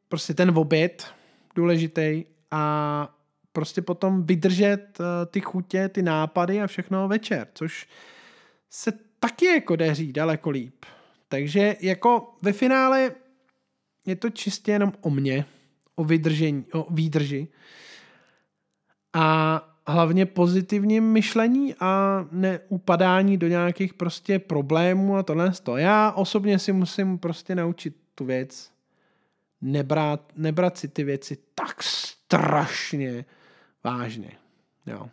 [0.08, 1.06] prostě ten oběd
[1.54, 3.14] důležitý a
[3.52, 7.88] prostě potom vydržet uh, ty chutě, ty nápady a všechno večer, což
[8.70, 10.84] se taky jako daří daleko líp.
[11.28, 13.10] Takže jako ve finále
[14.06, 15.44] je to čistě jenom o mě,
[16.00, 17.48] o vydržení, o výdrži
[19.12, 25.52] a hlavně pozitivním myšlení a neupadání do nějakých prostě problémů a tohle.
[25.76, 28.72] Já osobně si musím prostě naučit tu věc,
[29.60, 33.24] nebrat, nebrat si ty věci tak strašně
[33.84, 34.32] vážně.
[34.86, 35.10] Jo.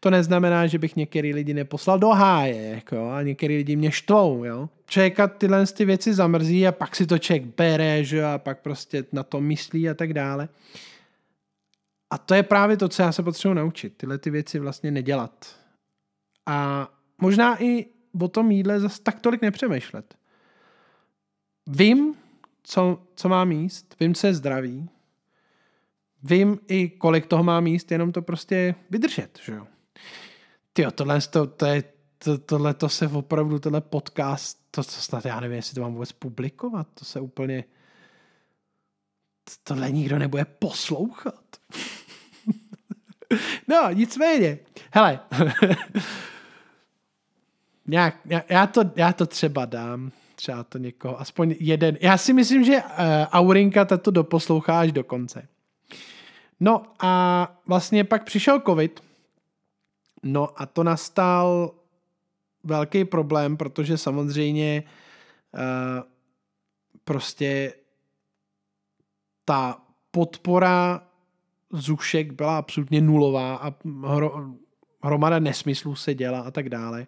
[0.00, 4.44] To neznamená, že bych některý lidi neposlal do háje, jako, a některý lidi mě štvou,
[4.44, 4.68] jo.
[4.86, 9.04] Člověka tyhle ty věci zamrzí a pak si to člověk bere, že, a pak prostě
[9.12, 10.48] na to myslí a tak dále.
[12.10, 13.96] A to je právě to, co já se potřebuji naučit.
[13.96, 15.56] Tyhle ty věci vlastně nedělat.
[16.46, 17.86] A možná i
[18.20, 20.14] o tom jídle zase tak tolik nepřemýšlet.
[21.66, 22.14] Vím,
[22.62, 24.88] co, co mám jíst, vím, co je zdravý,
[26.22, 29.66] vím i kolik toho mám jíst, jenom to prostě vydržet, že jo.
[30.72, 31.84] Tyjo, tohle, to, to je,
[32.18, 35.92] to, tohle to se opravdu, tenhle podcast, to, to snad já nevím, jestli to mám
[35.92, 37.64] vůbec publikovat, to se úplně,
[39.64, 41.44] tohle nikdo nebude poslouchat.
[43.68, 44.58] no, nicméně,
[44.92, 45.20] hele,
[47.86, 51.98] nějak, já, já, to, já to třeba dám, třeba to někoho, aspoň jeden.
[52.00, 52.82] Já si myslím, že uh,
[53.30, 55.48] Aurinka to doposlouchá až do konce.
[56.60, 59.04] No a vlastně pak přišel covid,
[60.22, 61.74] no a to nastal
[62.64, 64.84] velký problém, protože samozřejmě
[65.54, 65.60] uh,
[67.04, 67.74] prostě
[69.44, 69.80] ta
[70.10, 71.06] podpora
[71.72, 73.74] Zušek byla absolutně nulová a
[74.06, 74.54] hro,
[75.02, 77.06] hromada nesmyslů se děla a tak dále.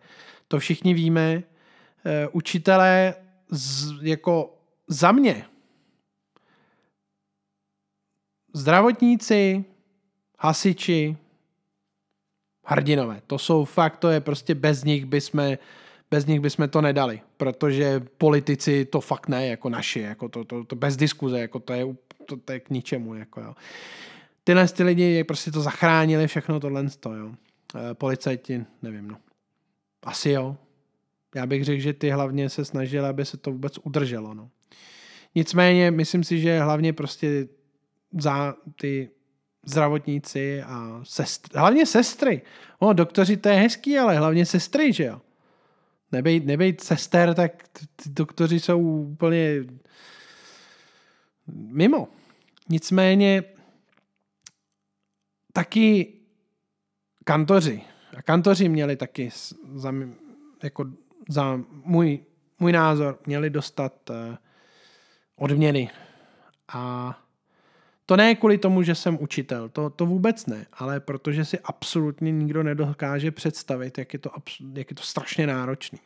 [0.49, 1.37] To všichni víme.
[1.37, 3.15] Uh, učitelé
[3.51, 5.45] z, jako za mě
[8.53, 9.65] zdravotníci,
[10.39, 11.17] hasiči,
[12.65, 13.23] hrdinové.
[13.27, 15.57] To jsou fakt, to je prostě bez nich bychom,
[16.11, 20.65] bez nich bychom to nedali, protože politici to fakt ne, jako naši, jako to, to,
[20.65, 21.87] to bez diskuze, jako to je,
[22.27, 23.55] to, to je k ničemu, jako jo.
[24.45, 27.33] Tyhle ty lidi prostě to zachránili, všechno tohle, to, jo.
[27.91, 29.17] E, policajti, nevím, no.
[30.03, 30.57] Asi jo.
[31.35, 34.51] Já bych řekl, že ty hlavně se snažili, aby se to vůbec udrželo, no.
[35.35, 37.49] Nicméně, myslím si, že hlavně prostě
[38.19, 39.11] za ty
[39.67, 42.43] zdravotníci a sestry, hlavně sestry.
[42.79, 45.21] O, doktoři to je hezký, ale hlavně sestry, že jo.
[46.13, 49.65] Nebejt, nebejt sester, tak ty doktoři jsou úplně
[51.47, 52.09] mimo.
[52.69, 53.43] Nicméně
[55.53, 56.15] taky
[57.25, 57.83] kantoři.
[58.17, 59.31] A kantoři měli taky
[59.75, 59.93] za,
[60.63, 60.85] jako
[61.29, 62.21] za můj,
[62.59, 64.17] můj názor měli dostat uh,
[65.37, 65.91] odměny.
[66.69, 67.22] A
[68.07, 72.33] to ne kvůli tomu, že jsem učitel, to, to vůbec ne, ale protože si absolutně
[72.33, 74.31] nikdo nedokáže představit, jak je to,
[74.75, 75.99] jak je to strašně náročný.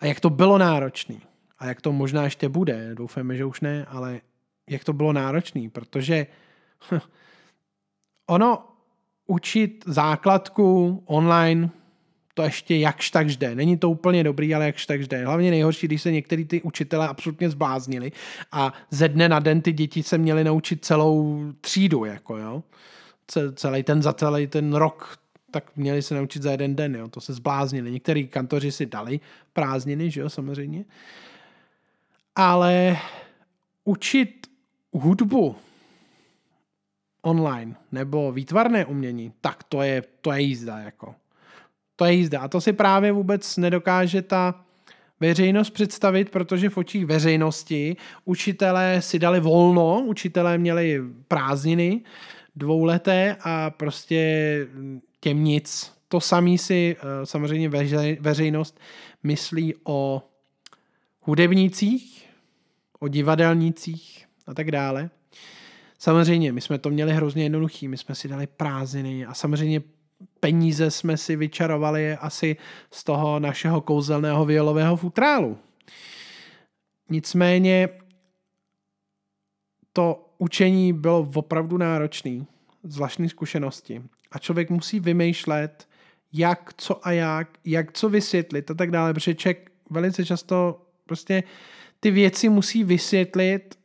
[0.00, 1.22] A jak to bylo náročný.
[1.58, 4.20] A jak to možná ještě bude, doufáme, že už ne, ale
[4.70, 6.26] jak to bylo náročný, protože
[8.26, 8.68] ono
[9.26, 11.70] učit základku online
[12.34, 13.54] to ještě jakž tak jde.
[13.54, 15.24] Není to úplně dobrý, ale jakž tak jde.
[15.24, 18.12] Hlavně nejhorší, když se některý ty učitelé absolutně zbláznili
[18.52, 22.62] a ze dne na den ty děti se měly naučit celou třídu, jako jo.
[23.54, 25.18] Celý ten za celý ten rok
[25.50, 27.08] tak měli se naučit za jeden den, jo.
[27.08, 27.90] To se zbláznili.
[27.90, 29.20] Některý kantoři si dali
[29.52, 30.84] prázdniny, že jo, samozřejmě.
[32.36, 32.98] Ale
[33.84, 34.46] učit
[34.92, 35.56] hudbu
[37.22, 41.14] online nebo výtvarné umění, tak to je, to je jízda, jako.
[42.00, 42.40] To je jízda.
[42.40, 44.64] A to si právě vůbec nedokáže ta
[45.20, 52.00] veřejnost představit, protože v očích veřejnosti učitelé si dali volno, učitelé měli prázdniny
[52.56, 54.66] dvouleté a prostě
[55.20, 55.92] těm nic.
[56.08, 57.68] To samý si eh, samozřejmě
[58.20, 58.80] veřejnost
[59.22, 60.22] myslí o
[61.20, 62.28] hudebnících,
[62.98, 65.10] o divadelnících a tak dále.
[65.98, 69.82] Samozřejmě, my jsme to měli hrozně jednoduchý, my jsme si dali prázdniny a samozřejmě
[70.40, 72.56] peníze jsme si vyčarovali asi
[72.90, 75.58] z toho našeho kouzelného violového futrálu.
[77.10, 77.88] nicméně
[79.92, 82.46] to učení bylo opravdu náročné,
[82.82, 84.02] zvláštní zkušenosti.
[84.30, 85.88] A člověk musí vymýšlet,
[86.32, 91.42] jak, co a jak, jak co vysvětlit a tak dále, protože člověk velice často prostě
[92.00, 93.78] ty věci musí vysvětlit,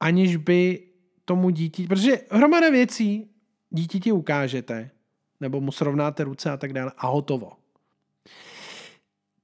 [0.00, 0.82] aniž by
[1.24, 3.30] tomu dítě, protože hromada věcí
[3.70, 4.90] dítěti ukážete,
[5.40, 7.52] nebo mu srovnáte ruce a tak dále a hotovo.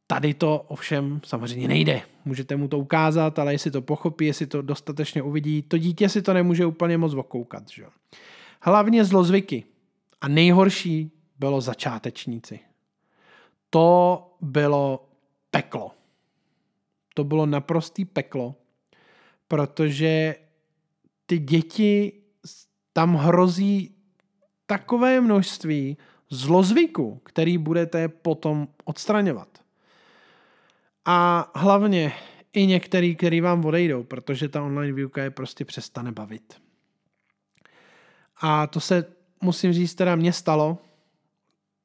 [0.06, 2.02] Tady to ovšem samozřejmě nejde.
[2.24, 6.22] Můžete mu to ukázat, ale jestli to pochopí, jestli to dostatečně uvidí, to dítě si
[6.22, 7.68] to nemůže úplně moc okoukat.
[7.68, 7.86] Že?
[8.60, 9.64] Hlavně zlozvyky.
[10.20, 12.60] A nejhorší bylo začátečníci.
[13.70, 15.08] To bylo
[15.50, 15.90] peklo.
[17.14, 18.54] To bylo naprostý peklo,
[19.48, 20.34] protože
[21.26, 22.12] ty děti
[22.92, 23.93] tam hrozí
[24.66, 25.96] takové množství
[26.30, 29.48] zlozvyku, který budete potom odstraňovat.
[31.04, 32.12] A hlavně
[32.52, 36.54] i některý, který vám odejdou, protože ta online výuka je prostě přestane bavit.
[38.40, 39.04] A to se,
[39.40, 40.78] musím říct, teda mě stalo.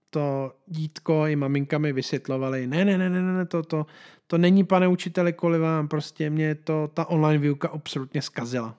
[0.09, 3.85] To dítko i maminka mi vysvětlovali, ne, ne, ne, ne, ne, to, to,
[4.27, 8.75] to není, pane učiteli, kvůli vám, prostě mě to, ta online výuka absolutně zkazila.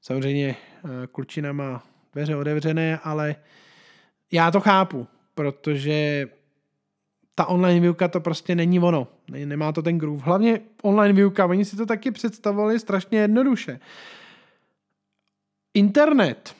[0.00, 1.82] Samozřejmě eh, klučina má
[2.14, 3.36] dveře otevřené, ale
[4.32, 6.26] já to chápu, protože
[7.34, 9.08] ta online výuka to prostě není ono.
[9.44, 10.22] Nemá to ten groove.
[10.24, 13.80] Hlavně online výuka, oni si to taky představovali strašně jednoduše.
[15.74, 16.54] Internet.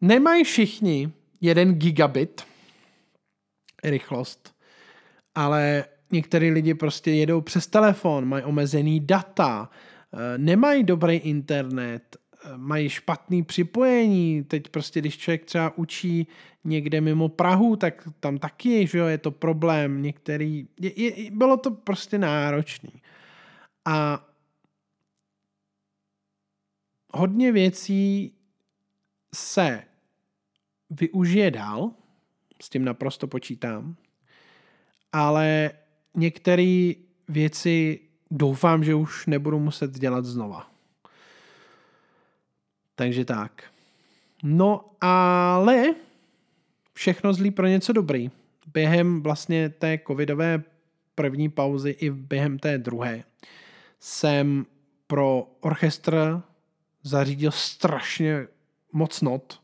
[0.00, 2.44] Nemají všichni jeden gigabit
[3.84, 4.54] rychlost,
[5.34, 9.70] ale některý lidi prostě jedou přes telefon, mají omezený data,
[10.12, 12.16] eh, nemají dobrý internet,
[12.56, 14.44] mají špatný připojení.
[14.44, 16.26] Teď prostě, když člověk třeba učí
[16.64, 20.02] někde mimo Prahu, tak tam taky že jo, je to problém.
[20.02, 23.02] Některý, je, je, bylo to prostě náročný.
[23.84, 24.26] A
[27.12, 28.32] hodně věcí
[29.34, 29.84] se
[30.90, 31.90] využije dál,
[32.62, 33.96] s tím naprosto počítám,
[35.12, 35.70] ale
[36.14, 36.92] některé
[37.28, 40.69] věci doufám, že už nebudu muset dělat znova.
[43.00, 43.64] Takže tak.
[44.42, 45.94] No ale
[46.92, 48.30] všechno zlý pro něco dobrý.
[48.72, 50.62] Během vlastně té covidové
[51.14, 53.24] první pauzy i během té druhé
[54.00, 54.66] jsem
[55.06, 56.42] pro orchestr
[57.02, 58.46] zařídil strašně
[58.92, 59.60] moc not.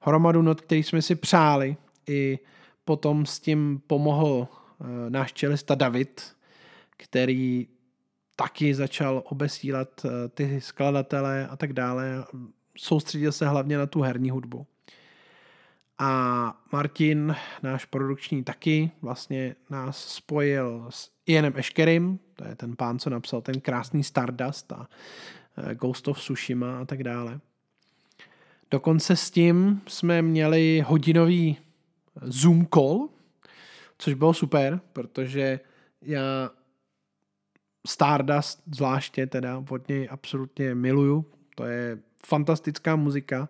[0.00, 1.76] Hromadu not, který jsme si přáli.
[2.08, 2.38] I
[2.84, 6.36] potom s tím pomohl e, náš čelista David,
[6.96, 7.68] který
[8.36, 12.24] taky začal obesílat e, ty skladatele a tak dále.
[12.82, 14.66] Soustředil se hlavně na tu herní hudbu.
[15.98, 22.98] A Martin, náš produkční taky, vlastně nás spojil s Ianem Eškerim, to je ten pán,
[22.98, 24.88] co napsal ten krásný Stardust a
[25.56, 27.40] eh, Ghost of Tsushima a tak dále.
[28.70, 31.56] Dokonce s tím jsme měli hodinový
[32.22, 33.08] Zoom call,
[33.98, 35.60] což bylo super, protože
[36.02, 36.50] já
[37.86, 41.24] Stardust zvláště teda od něj absolutně miluju.
[41.54, 43.48] To je fantastická muzika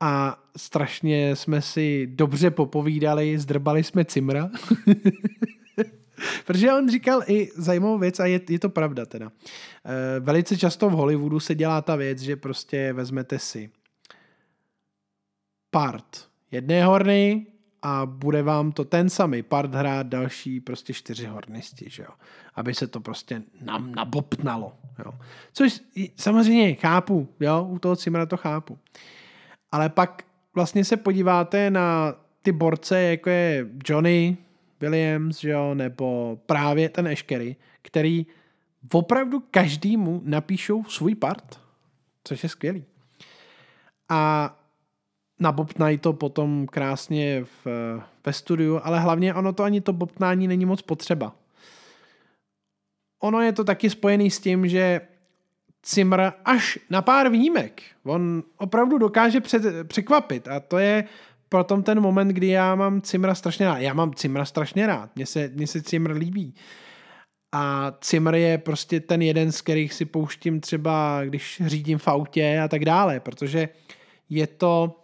[0.00, 4.50] a strašně jsme si dobře popovídali, zdrbali jsme Cimra.
[6.46, 9.32] Protože on říkal i zajímavou věc a je, je to pravda teda.
[9.84, 13.70] E, velice často v Hollywoodu se dělá ta věc, že prostě vezmete si
[15.70, 17.46] part jedné horny
[17.86, 22.08] a bude vám to ten samý part hrát další prostě čtyři hornisti, že jo.
[22.54, 24.72] Aby se to prostě nám nabopnalo,
[25.04, 25.12] jo.
[25.52, 25.80] Což
[26.16, 28.78] samozřejmě chápu, jo, u toho Cimra to chápu.
[29.72, 30.24] Ale pak
[30.54, 34.36] vlastně se podíváte na ty borce, jako je Johnny
[34.80, 38.26] Williams, že jo, nebo právě ten Eškery, který
[38.92, 41.60] opravdu každému napíšou svůj part,
[42.24, 42.84] což je skvělý.
[44.08, 44.56] A
[45.44, 47.66] nabobtnají to potom krásně v,
[48.26, 51.32] ve studiu, ale hlavně ono to ani to bobtnání není moc potřeba.
[53.22, 55.00] Ono je to taky spojený s tím, že
[55.82, 57.82] Cimr až na pár výjimek.
[58.04, 61.04] On opravdu dokáže před, překvapit a to je
[61.48, 63.78] potom ten moment, kdy já mám Cimra strašně rád.
[63.78, 65.10] Já mám Cimra strašně rád.
[65.16, 66.54] Mně se, mně se Cimr líbí.
[67.52, 72.60] A Cimr je prostě ten jeden, z kterých si pouštím třeba, když řídím v autě
[72.64, 73.68] a tak dále, protože
[74.30, 75.03] je to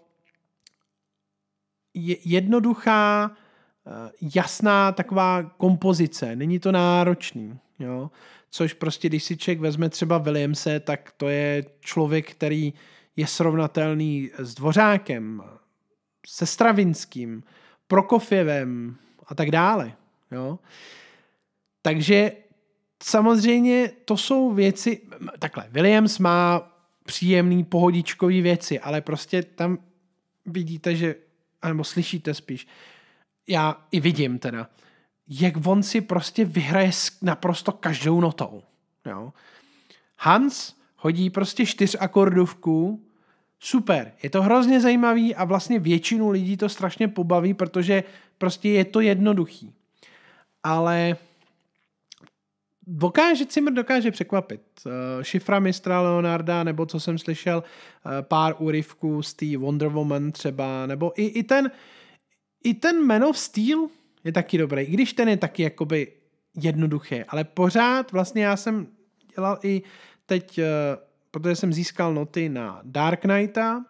[2.25, 3.31] jednoduchá,
[3.87, 3.91] eh,
[4.35, 6.37] jasná taková kompozice.
[6.37, 7.59] Není to náročný.
[7.79, 8.11] Jo?
[8.51, 12.73] což prostě, když si člověk vezme třeba Williamse, tak to je člověk, který
[13.17, 15.43] je srovnatelný s Dvořákem,
[16.27, 17.43] se Stravinským,
[17.87, 19.93] Prokofěvem a tak dále.
[20.31, 20.59] Jo?
[21.83, 22.33] Takže
[23.03, 25.01] samozřejmě to jsou věci,
[25.39, 26.73] takhle, Williams má
[27.05, 29.79] příjemný, pohodičkový věci, ale prostě tam
[30.47, 31.15] vidíte, že,
[31.69, 32.67] nebo slyšíte spíš,
[33.49, 34.69] já i vidím teda,
[35.29, 36.91] jak on si prostě vyhraje
[37.23, 38.63] naprosto každou notou.
[39.07, 39.33] Jo.
[40.19, 43.07] Hans hodí prostě čtyř akordovku,
[43.59, 48.05] super, je to hrozně zajímavý a vlastně většinu lidí to strašně pobaví, protože
[48.39, 49.73] prostě je to jednoduchý.
[50.63, 51.17] Ale
[52.91, 54.61] dokáže, Zimmer dokáže překvapit.
[54.87, 60.33] Eh, šifra mistra Leonarda, nebo co jsem slyšel, eh, pár úryvků z té Wonder Woman
[60.33, 61.71] třeba, nebo i, i ten
[62.65, 63.89] i ten Man of Steel
[64.25, 66.13] je taky dobrý, i když ten je taky jakoby
[66.55, 68.87] jednoduchý, ale pořád vlastně já jsem
[69.37, 69.83] dělal i
[70.27, 70.67] teď, eh,
[71.31, 73.85] protože jsem získal noty na Dark Knighta,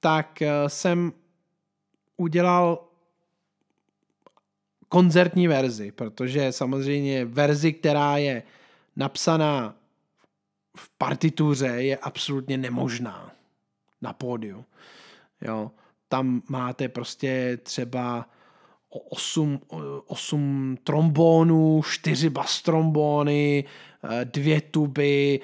[0.00, 1.12] tak jsem
[2.16, 2.89] udělal
[4.90, 8.42] koncertní verzi, protože samozřejmě verzi, která je
[8.96, 9.74] napsaná
[10.76, 13.32] v partituře, je absolutně nemožná
[14.02, 14.64] na pódiu.
[15.40, 15.70] Jo.
[16.08, 18.26] Tam máte prostě třeba
[19.10, 19.60] 8,
[20.06, 23.64] 8 trombónů, 4 bas trombóny,
[24.24, 25.40] dvě tuby,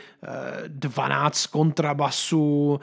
[0.66, 2.80] 12 kontrabasů,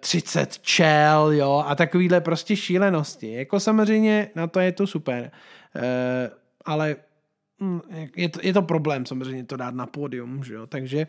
[0.00, 3.32] 30 čel, jo, a takovýhle prostě šílenosti.
[3.32, 5.30] Jako samozřejmě na to je to super.
[5.76, 6.30] Eh,
[6.64, 6.96] ale
[7.60, 7.80] hm,
[8.16, 10.66] je to, je to problém samozřejmě to dát na pódium, že jo?
[10.66, 11.06] takže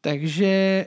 [0.00, 0.86] takže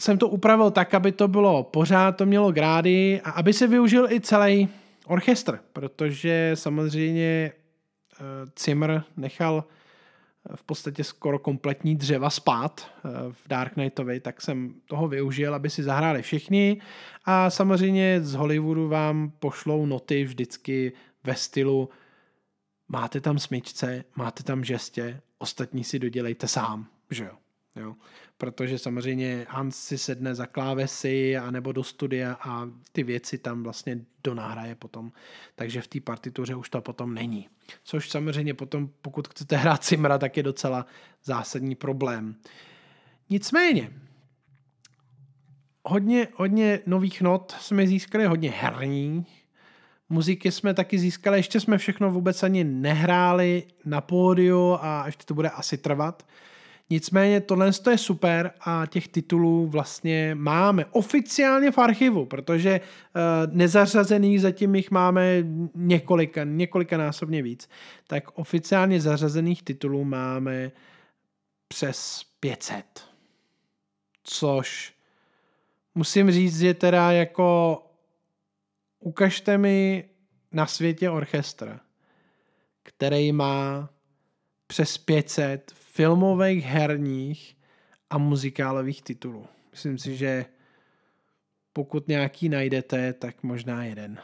[0.00, 4.12] jsem to upravil tak, aby to bylo pořád, to mělo grády a aby se využil
[4.12, 4.68] i celý
[5.06, 7.52] orchestr, protože samozřejmě
[8.20, 8.26] uh,
[8.58, 9.64] Zimmer nechal
[10.54, 12.90] v podstatě skoro kompletní dřeva spát
[13.30, 16.80] v Dark Knightovi, tak jsem toho využil, aby si zahráli všichni
[17.24, 20.92] a samozřejmě z Hollywoodu vám pošlou noty vždycky
[21.24, 21.88] ve stylu
[22.88, 27.36] máte tam smyčce, máte tam žestě, ostatní si dodělejte sám, že jo.
[27.76, 27.96] jo.
[28.38, 33.62] Protože samozřejmě Hans si sedne za klávesy a nebo do studia a ty věci tam
[33.62, 35.12] vlastně donáhraje potom.
[35.54, 37.48] Takže v té partituře už to potom není.
[37.84, 40.86] Což samozřejmě potom, pokud chcete hrát Cimra, tak je docela
[41.24, 42.36] zásadní problém.
[43.30, 43.90] Nicméně,
[45.84, 49.39] hodně, hodně nových not jsme získali, hodně herních,
[50.10, 55.34] Muziky jsme taky získali, ještě jsme všechno vůbec ani nehráli na pódiu a ještě to
[55.34, 56.26] bude asi trvat.
[56.90, 64.40] Nicméně tohle je super a těch titulů vlastně máme oficiálně v archivu, protože uh, nezařazených
[64.40, 65.44] zatím jich máme
[65.74, 67.68] několika, několika násobně víc.
[68.06, 70.72] Tak oficiálně zařazených titulů máme
[71.68, 72.84] přes 500.
[74.22, 74.94] Což
[75.94, 77.78] musím říct, že teda jako
[79.00, 80.04] ukažte mi
[80.52, 81.80] na světě orchestr,
[82.82, 83.90] který má
[84.66, 87.56] přes 500 filmových, herních
[88.10, 89.46] a muzikálových titulů.
[89.70, 90.46] Myslím si, že
[91.72, 94.18] pokud nějaký najdete, tak možná jeden,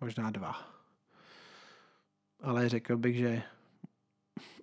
[0.00, 0.74] možná dva.
[2.40, 3.42] Ale řekl bych, že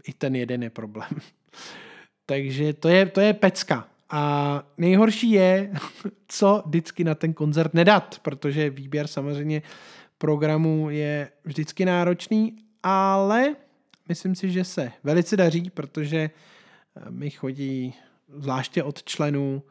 [0.07, 1.09] i ten jeden je problém.
[2.25, 3.90] Takže to je, to je pecka.
[4.11, 5.71] A nejhorší je,
[6.27, 9.61] co vždycky na ten koncert nedat, protože výběr samozřejmě
[10.17, 13.55] programu je vždycky náročný, ale
[14.09, 17.93] myslím si, že se velice daří, protože eh, mi chodí
[18.29, 19.63] zvláště od členů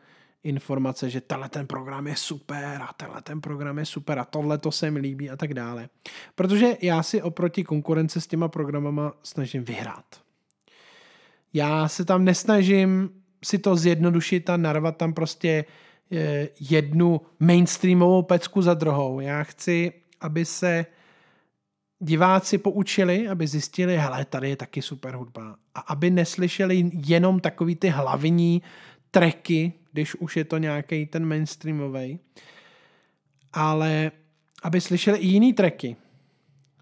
[0.42, 4.58] informace, že tenhle ten program je super a tenhle ten program je super a tohle
[4.58, 5.88] to se mi líbí a tak dále.
[6.34, 10.20] Protože já si oproti konkurence s těma programama snažím vyhrát.
[11.52, 15.64] Já se tam nesnažím si to zjednodušit a narvat tam prostě
[16.12, 19.20] eh, jednu mainstreamovou pecku za druhou.
[19.20, 20.86] Já chci, aby se
[21.98, 25.56] diváci poučili, aby zjistili, hele, tady je taky super hudba.
[25.74, 28.62] A aby neslyšeli jenom takový ty hlavní
[29.10, 32.18] treky, když už je to nějaký ten mainstreamový,
[33.52, 34.12] ale
[34.62, 35.96] aby slyšeli i jiný treky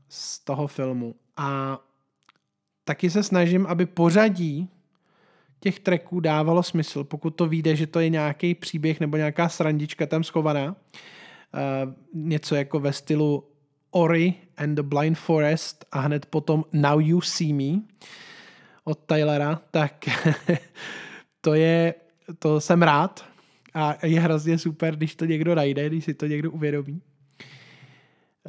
[0.09, 1.15] z toho filmu.
[1.37, 1.79] A
[2.85, 4.69] taky se snažím, aby pořadí
[5.61, 10.07] těch tracků dávalo smysl, pokud to vyjde, že to je nějaký příběh nebo nějaká srandička
[10.07, 10.67] tam schovaná.
[10.67, 13.45] Uh, něco jako ve stylu
[13.91, 17.81] Ori and the Blind Forest a hned potom Now You See Me
[18.85, 20.09] od Tylera, tak
[21.41, 21.95] to je,
[22.39, 23.25] to jsem rád
[23.75, 27.03] a je hrozně super, když to někdo najde, když si to někdo uvědomí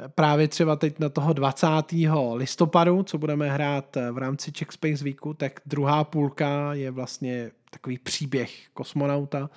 [0.08, 1.66] právě třeba teď na toho 20.
[2.34, 7.98] listopadu, co budeme hrát v rámci Czech Space Weeku, tak druhá půlka je vlastně takový
[7.98, 9.50] příběh kosmonauta,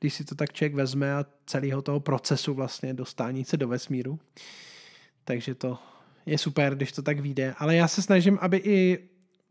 [0.00, 4.18] když si to tak člověk vezme a celého toho procesu vlastně dostání se do vesmíru.
[5.24, 5.78] Takže to
[6.26, 7.54] je super, když to tak vyjde.
[7.58, 8.98] Ale já se snažím, aby i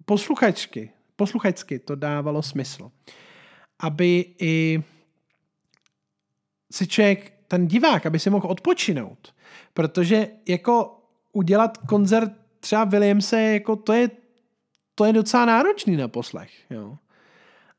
[0.05, 2.91] posluchačky posluchačsky to dávalo smysl.
[3.79, 4.83] Aby i
[6.71, 9.33] si člověk, ten divák, aby si mohl odpočinout.
[9.73, 10.99] Protože jako
[11.31, 14.09] udělat koncert třeba Williamse, jako to je,
[14.95, 16.51] to je docela náročný na poslech.
[16.69, 16.97] Jo.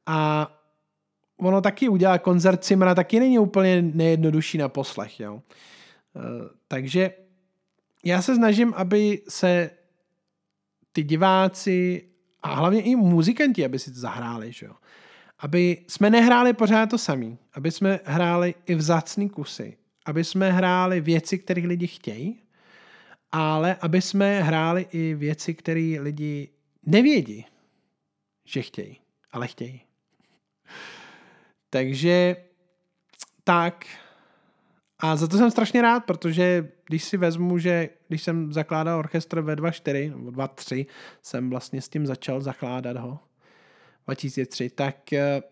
[0.07, 0.51] A
[1.37, 5.21] ono taky udělat koncert Cimra taky není úplně nejjednodušší na poslech.
[5.21, 5.43] Jo.
[6.17, 6.21] E,
[6.69, 7.11] takže
[8.05, 9.71] já se snažím, aby se
[10.93, 12.09] ty diváci
[12.43, 14.73] a hlavně i muzikanti, aby si to zahráli, že jo.
[15.39, 19.77] Aby jsme nehráli pořád to samý, aby jsme hráli i vzácný kusy,
[20.07, 22.41] aby jsme hráli věci, které lidi chtějí,
[23.33, 26.49] ale aby jsme hráli i věci, které lidi
[26.83, 27.47] nevědí,
[28.45, 29.01] že chtějí,
[29.33, 29.81] ale chtějí.
[31.71, 32.37] Takže
[33.45, 33.87] tak.
[34.99, 39.41] A za to jsem strašně rád, protože když si vezmu, že když jsem zakládal orchestr
[39.41, 40.87] ve 2.4 nebo 2.3,
[41.23, 43.26] jsem vlastně s tím začal zakládat ho
[44.07, 45.43] 2003, tak eh,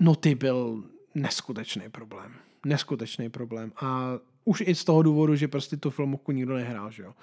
[0.00, 2.34] noty byl neskutečný problém.
[2.66, 3.72] Neskutečný problém.
[3.76, 4.12] A
[4.44, 7.14] už i z toho důvodu, že prostě tu filmovku nikdo nehrál, že jo,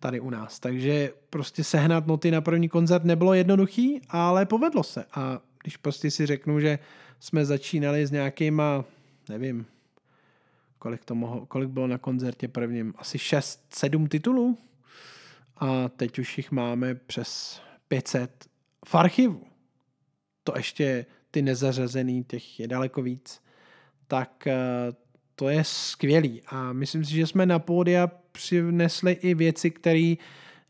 [0.00, 0.58] tady u nás.
[0.58, 5.04] Takže prostě sehnat noty na první koncert nebylo jednoduchý, ale povedlo se.
[5.12, 6.78] A když prostě si řeknu, že
[7.20, 8.84] jsme začínali s nějakýma,
[9.28, 9.66] nevím,
[10.78, 14.58] kolik, to mohlo, kolik bylo na koncertě prvním, asi 6-7 titulů
[15.56, 18.53] a teď už jich máme přes 500
[18.86, 19.42] v archivu.
[20.44, 23.40] To ještě ty nezařazený, těch je daleko víc.
[24.06, 24.56] Tak eh,
[25.34, 30.14] to je skvělý a myslím si, že jsme na pódia přinesli i věci, které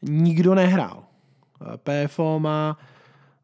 [0.02, 1.04] nikdo nehrál.
[1.04, 2.78] Eh, PFO má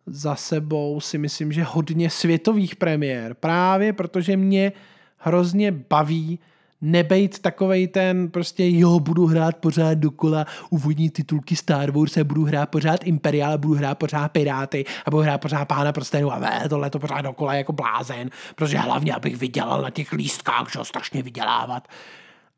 [0.07, 4.73] za sebou si myslím, že hodně světových premiér, právě protože mě
[5.17, 6.39] hrozně baví
[6.81, 12.45] nebejt takovej ten prostě jo, budu hrát pořád dokola úvodní titulky Star Wars a budu
[12.45, 16.69] hrát pořád Imperial, budu hrát pořád Piráty a budu hrát pořád Pána prstenů a vé,
[16.69, 21.23] tohle to pořád dokola jako blázen, protože hlavně abych vydělal na těch lístkách, že strašně
[21.23, 21.89] vydělávat.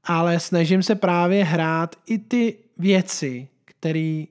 [0.05, 4.25] Ale snažím se právě hrát i ty věci, které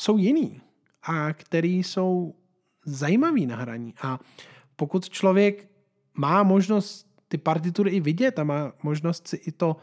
[0.00, 0.60] jsou jiný
[1.02, 2.34] a které jsou
[2.84, 3.94] zajímavý na hraní.
[4.02, 4.20] A
[4.76, 5.68] pokud člověk
[6.14, 9.76] má možnost ty partitury i vidět a má možnost si i to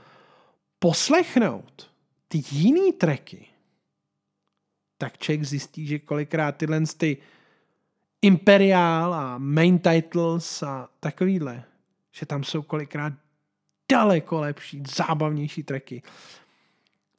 [0.79, 1.91] poslechnout,
[2.27, 3.47] ty jiný tracky,
[4.97, 7.17] tak člověk zjistí, že kolikrát tyhle ty
[8.21, 11.63] Imperial a main titles a takovýhle,
[12.11, 13.13] že tam jsou kolikrát
[13.91, 16.01] daleko lepší, zábavnější tracky,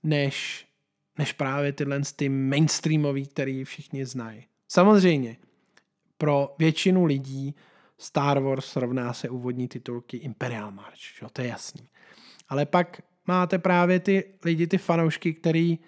[0.03, 0.67] než,
[1.19, 4.47] než právě tyhle ty mainstreamový, který všichni znají.
[4.69, 5.37] Samozřejmě,
[6.19, 7.55] pro většinu lidí
[7.99, 11.89] Star Wars rovná se úvodní titulky Imperial March, jo, to je jasný.
[12.49, 15.79] Ale pak máte právě ty lidi, ty fanoušky, který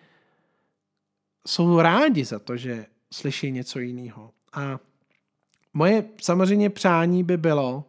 [1.47, 4.33] jsou rádi za to, že slyší něco jiného.
[4.53, 4.79] A
[5.73, 7.85] moje samozřejmě přání by bylo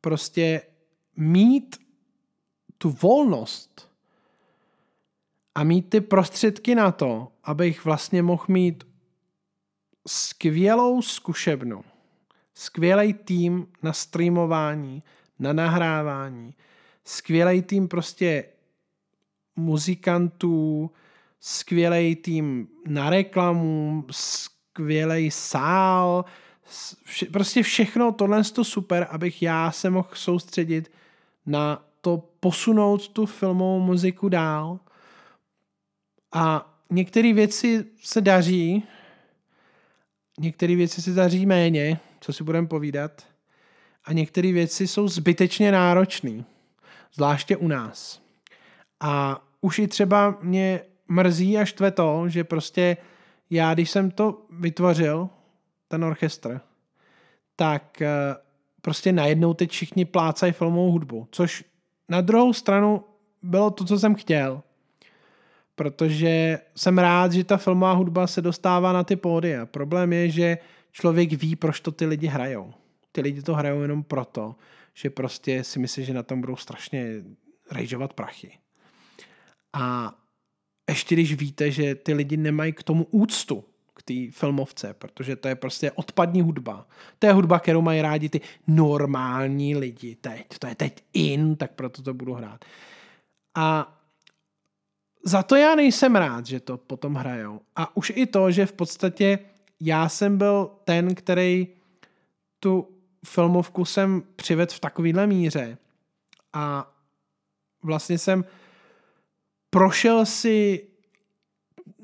[0.00, 0.62] prostě
[1.16, 1.76] mít
[2.78, 3.90] tu volnost
[5.54, 8.86] a mít ty prostředky na to, abych vlastně mohl mít
[10.06, 11.84] skvělou zkušebnu
[12.58, 15.02] skvělý tým na streamování,
[15.38, 16.54] na nahrávání,
[17.04, 18.44] skvělý tým prostě
[19.56, 20.90] muzikantů,
[21.40, 26.24] skvělý tým na reklamu, skvělý sál,
[27.04, 30.90] vše, prostě všechno tohle je to super, abych já se mohl soustředit
[31.46, 34.78] na to posunout tu filmovou muziku dál.
[36.32, 38.82] A některé věci se daří,
[40.40, 43.26] některé věci se daří méně, co si budeme povídat.
[44.04, 46.44] A některé věci jsou zbytečně náročné,
[47.14, 48.22] zvláště u nás.
[49.00, 52.96] A už i třeba mě mrzí a štve to, že prostě
[53.50, 55.28] já, když jsem to vytvořil,
[55.88, 56.60] ten orchestr,
[57.56, 58.10] tak eh,
[58.82, 61.64] prostě najednou teď všichni plácají filmovou hudbu, což
[62.08, 63.04] na druhou stranu
[63.42, 64.62] bylo to, co jsem chtěl.
[65.74, 69.66] Protože jsem rád, že ta filmová hudba se dostává na ty pódia.
[69.66, 70.58] Problém je, že
[71.00, 72.74] člověk ví, proč to ty lidi hrajou.
[73.12, 74.56] Ty lidi to hrajou jenom proto,
[74.94, 77.22] že prostě si myslí, že na tom budou strašně
[77.70, 78.58] rejžovat prachy.
[79.72, 80.14] A
[80.88, 85.48] ještě když víte, že ty lidi nemají k tomu úctu, k té filmovce, protože to
[85.48, 86.86] je prostě odpadní hudba.
[87.18, 90.46] To je hudba, kterou mají rádi ty normální lidi teď.
[90.58, 92.64] To je teď in, tak proto to budu hrát.
[93.54, 93.92] A
[95.24, 97.60] za to já nejsem rád, že to potom hrajou.
[97.76, 99.38] A už i to, že v podstatě
[99.80, 101.68] já jsem byl ten, který
[102.60, 102.88] tu
[103.26, 105.78] filmovku jsem přivedl v takovýhle míře
[106.52, 106.92] a
[107.82, 108.44] vlastně jsem
[109.70, 110.86] prošel si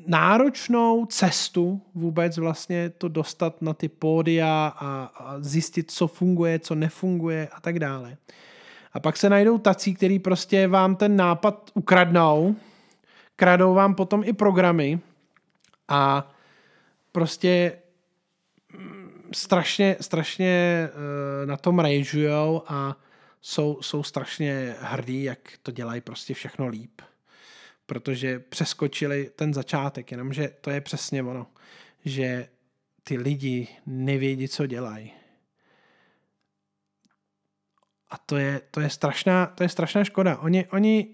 [0.06, 6.74] náročnou cestu vůbec vlastně to dostat na ty pódia a, a zjistit, co funguje, co
[6.74, 8.16] nefunguje a tak dále.
[8.92, 12.56] A pak se najdou tací, který prostě vám ten nápad ukradnou,
[13.36, 15.00] kradou vám potom i programy
[15.88, 16.31] a
[17.12, 17.78] prostě
[18.78, 22.96] mm, strašně, strašně eh, na tom rageujou a
[23.40, 27.02] jsou, jsou strašně hrdí, jak to dělají prostě všechno líp.
[27.86, 31.46] Protože přeskočili ten začátek, jenomže to je přesně ono,
[32.04, 32.48] že
[33.04, 35.12] ty lidi nevědí, co dělají.
[38.10, 40.38] A to je, to je, strašná, to je strašná škoda.
[40.38, 41.08] Oni, oni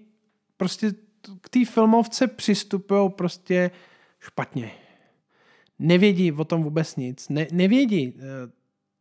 [0.57, 0.91] prostě
[1.41, 3.71] k té filmovce přistupují prostě
[4.19, 4.71] špatně.
[5.79, 7.29] Nevědí o tom vůbec nic.
[7.29, 8.21] Ne, nevědí, eh,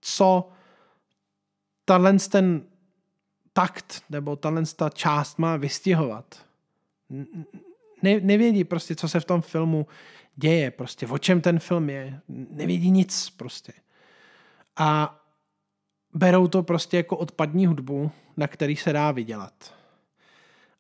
[0.01, 0.49] co
[1.85, 2.63] tahle ten
[3.53, 6.47] takt nebo tahle ta část má vystihovat.
[8.03, 9.87] Ne, nevědí prostě, co se v tom filmu
[10.37, 12.21] děje, prostě o čem ten film je.
[12.29, 13.73] Nevědí nic prostě.
[14.77, 15.21] A
[16.15, 19.75] berou to prostě jako odpadní hudbu, na který se dá vydělat.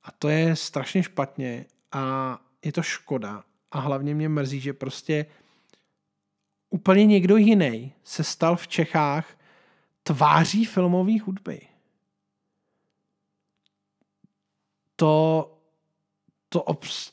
[0.03, 3.45] A to je strašně špatně a je to škoda.
[3.71, 5.27] A hlavně mě mrzí, že prostě
[6.71, 9.39] úplně někdo jiný se stal v Čechách
[10.03, 11.61] tváří filmové hudby.
[14.97, 15.59] To,
[16.49, 16.65] to,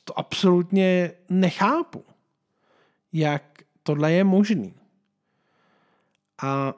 [0.04, 2.04] to absolutně nechápu,
[3.12, 4.74] jak tohle je možný.
[6.42, 6.74] A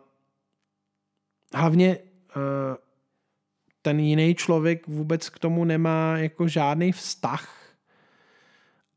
[1.54, 2.76] hlavně eh,
[3.82, 7.74] ten jiný člověk vůbec k tomu nemá jako žádný vztah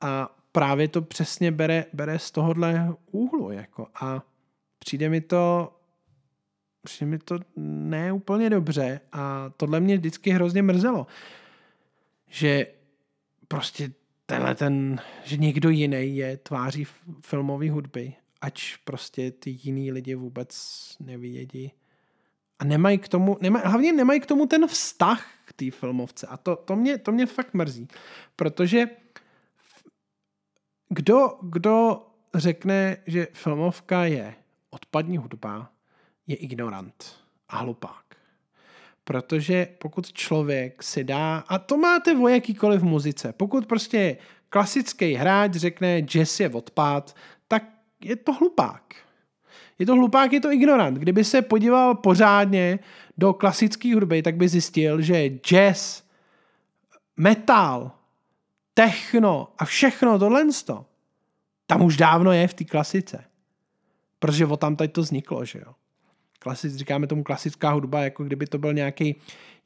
[0.02, 4.24] a právě to přesně bere, bere z tohohle úhlu jako a
[4.80, 5.74] přijde mi to
[6.84, 11.08] přijde mi to ne úplně dobře a tohle mě vždycky hrozně mrzelo,
[12.28, 12.68] že
[13.48, 13.92] prostě
[14.26, 16.88] tenhle ten, že někdo jiný je tváří
[17.26, 20.58] filmové hudby, ač prostě ty jiný lidi vůbec
[21.00, 21.72] nevědí
[22.60, 26.28] a nemají k tomu, nemaj, hlavně nemají k tomu ten vztah k té filmovce.
[26.28, 27.88] A to, to, mě, to mě fakt mrzí.
[28.36, 28.86] Protože
[30.94, 34.34] kdo, kdo řekne, že filmovka je
[34.70, 35.72] odpadní hudba,
[36.28, 37.16] je ignorant
[37.50, 38.06] a hlupák.
[39.04, 44.18] Protože pokud člověk si dá, a to máte o jakýkoliv muzice, pokud prostě
[44.50, 47.16] klasický hráč řekne jazz je odpad,
[47.48, 47.64] tak
[48.04, 48.96] je to hlupák.
[49.80, 50.98] Je to hlupák, je to ignorant.
[50.98, 52.80] Kdyby se podíval pořádně
[53.18, 56.04] do klasické hudby, tak by zjistil, že jazz,
[57.18, 57.92] metal,
[58.82, 60.46] techno a všechno tohle
[61.66, 63.24] tam už dávno je v té klasice.
[64.20, 65.74] Protože o tam tady to vzniklo, že jo.
[66.40, 69.16] Klasic, říkáme tomu klasická hudba, jako kdyby to byl nějaký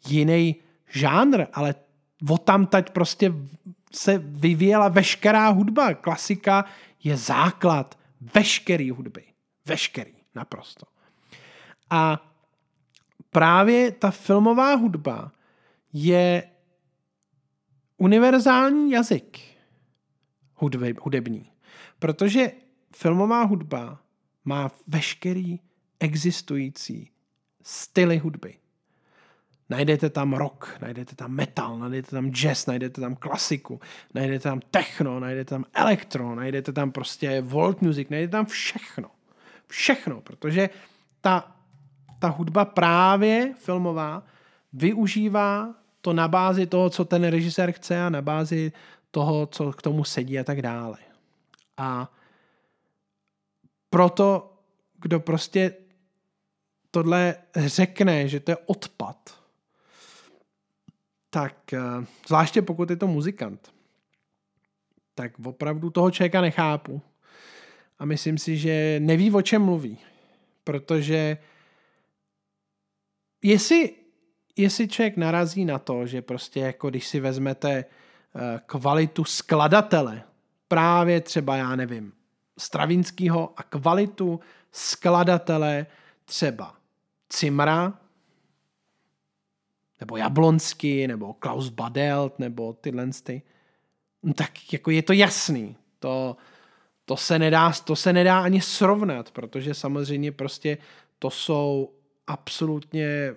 [0.07, 0.55] jiný
[0.89, 1.75] žánr, ale
[2.29, 3.33] o tam teď prostě
[3.93, 5.93] se vyvíjela veškerá hudba.
[5.93, 6.65] Klasika
[7.03, 7.99] je základ
[8.35, 9.23] veškeré hudby.
[9.65, 10.85] Veškerý, naprosto.
[11.89, 12.31] A
[13.29, 15.31] právě ta filmová hudba
[15.93, 16.43] je
[17.97, 19.39] univerzální jazyk
[20.55, 21.51] hudby, hudební.
[21.99, 22.51] Protože
[22.95, 24.01] filmová hudba
[24.45, 25.59] má veškerý
[25.99, 27.11] existující
[27.61, 28.57] styly hudby.
[29.69, 33.79] Najdete tam rock, najdete tam metal, najdete tam jazz, najdete tam klasiku,
[34.13, 39.11] najdete tam techno, najdete tam elektro, najdete tam prostě world music, najdete tam všechno.
[39.67, 40.69] Všechno, protože
[41.21, 41.55] ta,
[42.19, 44.23] ta hudba právě filmová
[44.73, 45.75] využívá
[46.05, 48.71] to na bázi toho, co ten režisér chce a na bázi
[49.11, 50.97] toho, co k tomu sedí a tak dále.
[51.77, 52.13] A
[53.89, 54.53] proto,
[55.01, 55.73] kdo prostě
[56.91, 59.41] tohle řekne, že to je odpad,
[61.29, 61.79] tak eh,
[62.27, 63.73] zvláště pokud je to muzikant,
[65.15, 67.01] tak opravdu toho člověka nechápu
[67.99, 69.97] a myslím si, že neví, o čem mluví.
[70.63, 71.37] Protože
[73.41, 74.04] jestli,
[74.57, 80.23] jestli člověk narazí na to, že prostě jako když si vezmete eh, kvalitu skladatele,
[80.67, 82.13] právě třeba, já nevím,
[82.57, 84.39] Stravinského a kvalitu
[84.71, 85.85] skladatele
[86.25, 86.75] třeba
[87.29, 87.93] Cimra,
[89.99, 93.41] nebo Jablonsky, nebo Klaus Badelt, nebo tyhle ty,
[94.23, 95.75] no tak jako je to jasný.
[95.99, 96.37] To,
[97.05, 100.77] to se nedá, to se nedá ani srovnat, protože samozřejmě prostě
[101.19, 101.93] to jsou
[102.27, 103.35] absolutně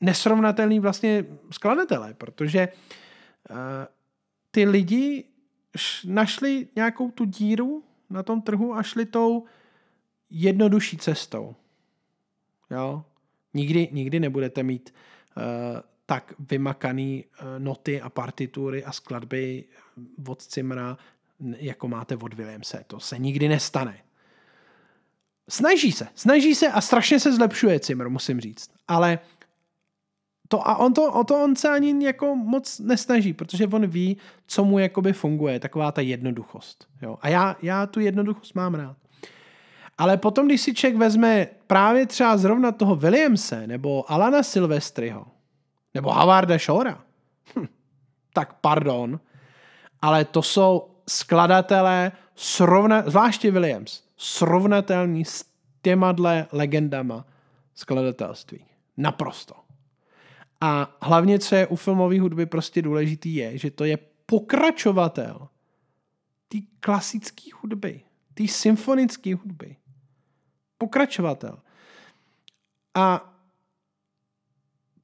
[0.00, 2.68] nesrovnatelný vlastně skladatelé, protože
[3.50, 3.56] uh,
[4.50, 5.24] ty lidi
[6.04, 9.44] našli nějakou tu díru na tom trhu a šli tou
[10.30, 11.54] jednodušší cestou.
[12.70, 13.04] Jo?
[13.54, 14.94] Nikdy, nikdy nebudete mít
[15.36, 15.42] uh,
[16.06, 19.64] tak vymakaný uh, noty a partitury a skladby
[20.28, 20.98] od Cimra
[21.40, 22.84] jako máte od Williamse.
[22.86, 23.98] To se nikdy nestane.
[25.48, 28.70] Snaží se, snaží se a strašně se zlepšuje Cimr, musím říct.
[28.88, 29.18] Ale
[30.50, 34.16] to a on to, o to on se ani jako moc nesnaží, protože on ví,
[34.46, 36.86] co mu jakoby funguje, taková ta jednoduchost.
[37.02, 37.18] Jo?
[37.22, 38.96] A já, já tu jednoduchost mám rád.
[39.98, 45.26] Ale potom, když si člověk vezme právě třeba zrovna toho Williamse, nebo Alana Silvestryho,
[45.94, 47.00] nebo Havarda Shora,
[47.56, 47.66] hm,
[48.32, 49.20] tak pardon,
[50.02, 55.44] ale to jsou skladatelé, srovna, zvláště Williams, srovnatelní s
[55.82, 56.14] těma
[56.52, 57.24] legendama
[57.74, 58.64] skladatelství.
[58.96, 59.69] Naprosto.
[60.60, 65.48] A hlavně, co je u filmové hudby prostě důležitý, je, že to je pokračovatel
[66.48, 68.00] té klasické hudby,
[68.34, 69.76] té symfonické hudby.
[70.78, 71.58] Pokračovatel.
[72.94, 73.34] A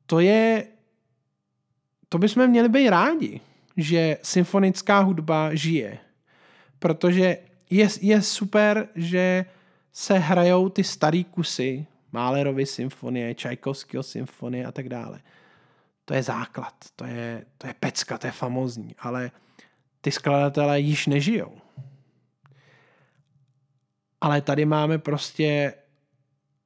[0.07, 0.67] to je,
[2.09, 3.41] to bychom měli být rádi,
[3.77, 5.99] že symfonická hudba žije.
[6.79, 7.39] Protože
[7.71, 9.45] je, je super, že
[9.93, 15.21] se hrajou ty starý kusy, Málerovy symfonie, Čajkovského symfonie a tak dále
[16.07, 19.31] to je základ, to je, to je pecka, to je famozní, ale
[20.01, 21.59] ty skladatelé již nežijou.
[24.21, 25.75] Ale tady máme prostě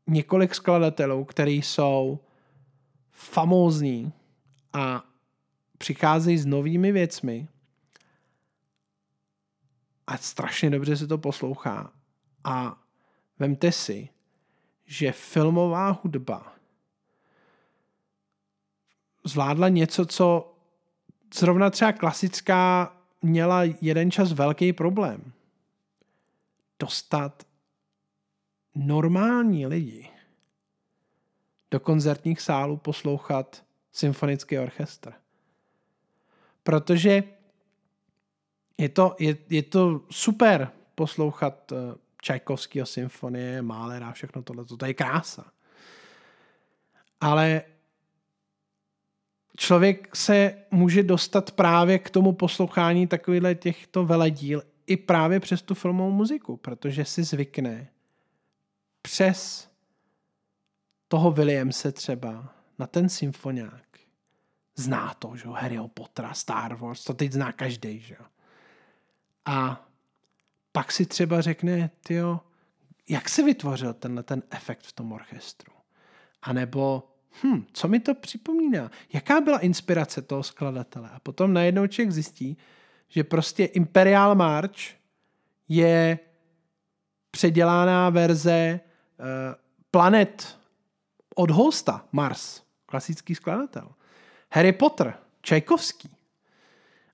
[0.07, 2.21] několik skladatelů, kteří jsou
[3.11, 4.13] famózní
[4.73, 5.05] a
[5.79, 7.49] přicházejí s novými věcmi
[10.07, 11.93] a strašně dobře se to poslouchá.
[12.45, 12.83] A
[13.39, 14.09] vemte si,
[14.87, 16.60] že filmová hudba
[19.25, 20.55] zvládla něco, co
[21.35, 22.93] zrovna třeba klasická
[23.23, 25.33] měla jeden čas velký problém.
[26.81, 27.47] Dostat
[28.75, 30.09] normální lidi
[31.71, 35.13] do koncertních sálů poslouchat symfonický orchestr.
[36.63, 37.23] Protože
[38.79, 41.79] je to, je, je to super poslouchat uh,
[42.23, 44.65] Čajkovského symfonie, Málera všechno tohle.
[44.65, 45.53] To je krása.
[47.21, 47.63] Ale
[49.57, 55.75] člověk se může dostat právě k tomu poslouchání takovýchhle těchto veledíl i právě přes tu
[55.75, 57.89] filmovou muziku, protože si zvykne
[59.03, 59.71] přes
[61.09, 63.85] toho Williamse třeba na ten symfoniák.
[64.77, 68.27] Zná to, že jo, Harryho Pottera, Star Wars, to teď zná každý, že jo.
[69.45, 69.87] A
[70.73, 72.41] pak si třeba řekne, tyjo,
[73.09, 75.73] jak se vytvořil tenhle ten efekt v tom orchestru?
[76.43, 77.10] A nebo
[77.43, 78.91] hm, co mi to připomíná?
[79.13, 81.11] Jaká byla inspirace toho skladatele?
[81.15, 82.57] A potom najednou člověk zjistí,
[83.09, 84.79] že prostě Imperial March
[85.69, 86.19] je
[87.31, 89.27] předělaná verze uh,
[89.91, 90.59] Planet
[91.35, 93.89] od Hosta, Mars, klasický skladatel.
[94.53, 96.11] Harry Potter, Čajkovský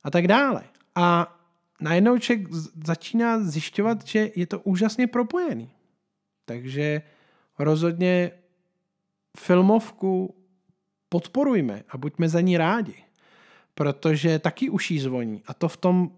[0.05, 0.65] a tak dále.
[0.95, 1.37] A
[1.81, 2.49] najednou člověk
[2.85, 5.71] začíná zjišťovat, že je to úžasně propojený.
[6.45, 7.03] Takže
[7.59, 8.31] rozhodně
[9.39, 10.35] filmovku
[11.09, 12.95] podporujme a buďme za ní rádi,
[13.75, 15.43] protože taky uší zvoní.
[15.47, 16.11] A to v tom,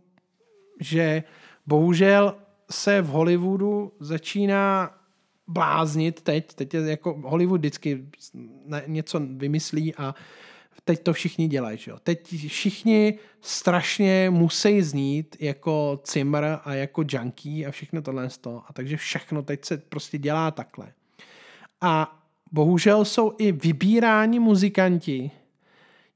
[0.80, 1.22] že
[1.66, 2.34] bohužel
[2.70, 4.94] se v Hollywoodu začíná
[5.46, 8.06] bláznit teď, teď je jako Hollywood vždycky
[8.86, 10.14] něco vymyslí a
[10.84, 11.78] teď to všichni dělají.
[11.78, 11.98] Že jo?
[12.02, 18.62] Teď všichni strašně musí znít jako cimr a jako junkie a všechno tohle z toho.
[18.66, 20.92] A takže všechno teď se prostě dělá takhle.
[21.80, 22.22] A
[22.52, 25.30] bohužel jsou i vybíráni muzikanti,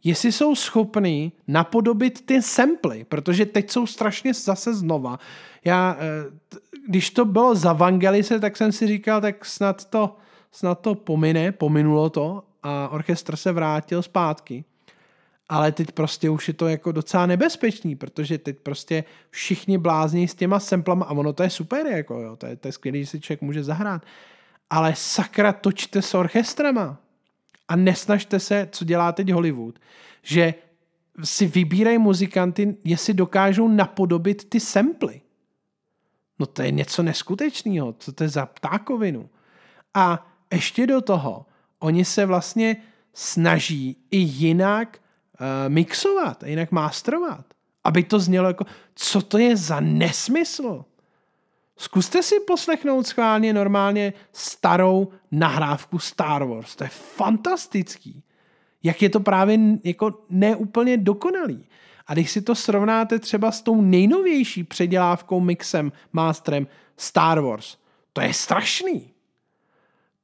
[0.05, 5.19] jestli jsou schopní napodobit ty samply, protože teď jsou strašně zase znova.
[5.65, 10.17] Já, eh, když to bylo za Vangelise, tak jsem si říkal, tak snad to,
[10.53, 14.65] snad to pomine, pominulo to a orchestr se vrátil zpátky.
[15.49, 20.35] Ale teď prostě už je to jako docela nebezpečný, protože teď prostě všichni blázní s
[20.35, 23.07] těma samplama a ono to je super, jako jo, to je, to je skvělé, že
[23.07, 24.03] si člověk může zahrát
[24.73, 26.97] ale sakra točte s orchestrama
[27.69, 29.79] a nesnažte se, co dělá teď Hollywood,
[30.23, 30.55] že
[31.25, 35.21] si vybírají muzikanty, jestli dokážou napodobit ty samply.
[36.39, 39.31] No to je něco neskutečného, co to je za ptákovinu.
[39.95, 41.47] A ještě do toho,
[41.79, 42.77] oni se vlastně
[43.15, 47.45] snaží i jinak uh, mixovat, jinak masterovat,
[47.85, 50.85] aby to znělo jako, co to je za nesmysl.
[51.77, 56.77] Zkuste si poslechnout schválně normálně starou nahrávku Star Wars.
[56.77, 58.23] To je fantastický.
[58.83, 61.67] Jak je to právě jako neúplně dokonalý.
[62.07, 66.67] A když si to srovnáte třeba s tou nejnovější předělávkou, mixem, masterem
[66.97, 67.77] Star Wars,
[68.13, 69.13] to je strašný.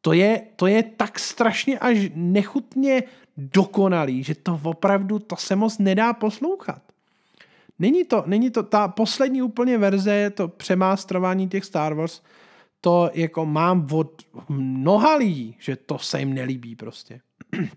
[0.01, 3.03] To je, to je tak strašně až nechutně
[3.37, 6.83] dokonalý, že to opravdu, to se moc nedá poslouchat.
[7.79, 12.23] Není to, není to, ta poslední úplně verze, to přemástrování těch Star Wars,
[12.81, 17.21] to jako mám od mnoha lidí, že to se jim nelíbí prostě.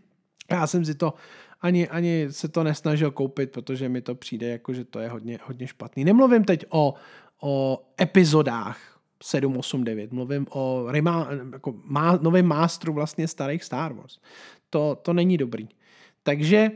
[0.51, 1.13] Já jsem si to
[1.61, 5.39] ani, ani se to nesnažil koupit, protože mi to přijde jako, že to je hodně,
[5.43, 6.03] hodně špatný.
[6.03, 6.93] Nemluvím teď o,
[7.41, 10.11] o epizodách 7, 8, 9.
[10.11, 14.19] Mluvím o rema, jako má, novém mástru vlastně starých Star Wars.
[14.69, 15.69] To, to není dobrý.
[16.23, 16.71] Takže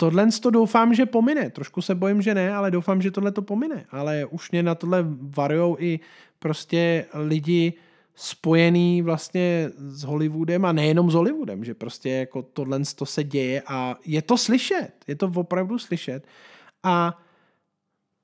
[0.00, 1.50] tohle to doufám, že pomine.
[1.50, 3.84] Trošku se bojím, že ne, ale doufám, že tohle to pomine.
[3.90, 6.00] Ale už mě na tohle varujou i
[6.38, 7.72] prostě lidi
[8.14, 13.62] spojený vlastně s Hollywoodem a nejenom s Hollywoodem, že prostě jako tohle to se děje
[13.66, 16.24] a je to slyšet, je to opravdu slyšet.
[16.82, 17.20] A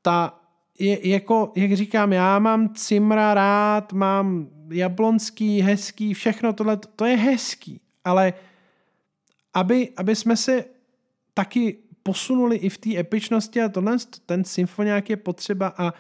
[0.03, 0.41] ta,
[0.79, 7.17] je, jako, jak říkám, já mám Cimra rád, mám Jablonský, hezký, všechno tohle, to je
[7.17, 8.33] hezký, ale
[9.55, 10.76] aby, aby jsme se
[11.37, 13.97] taky posunuli i v té epičnosti a tohle,
[14.27, 15.93] ten symfoniák je potřeba a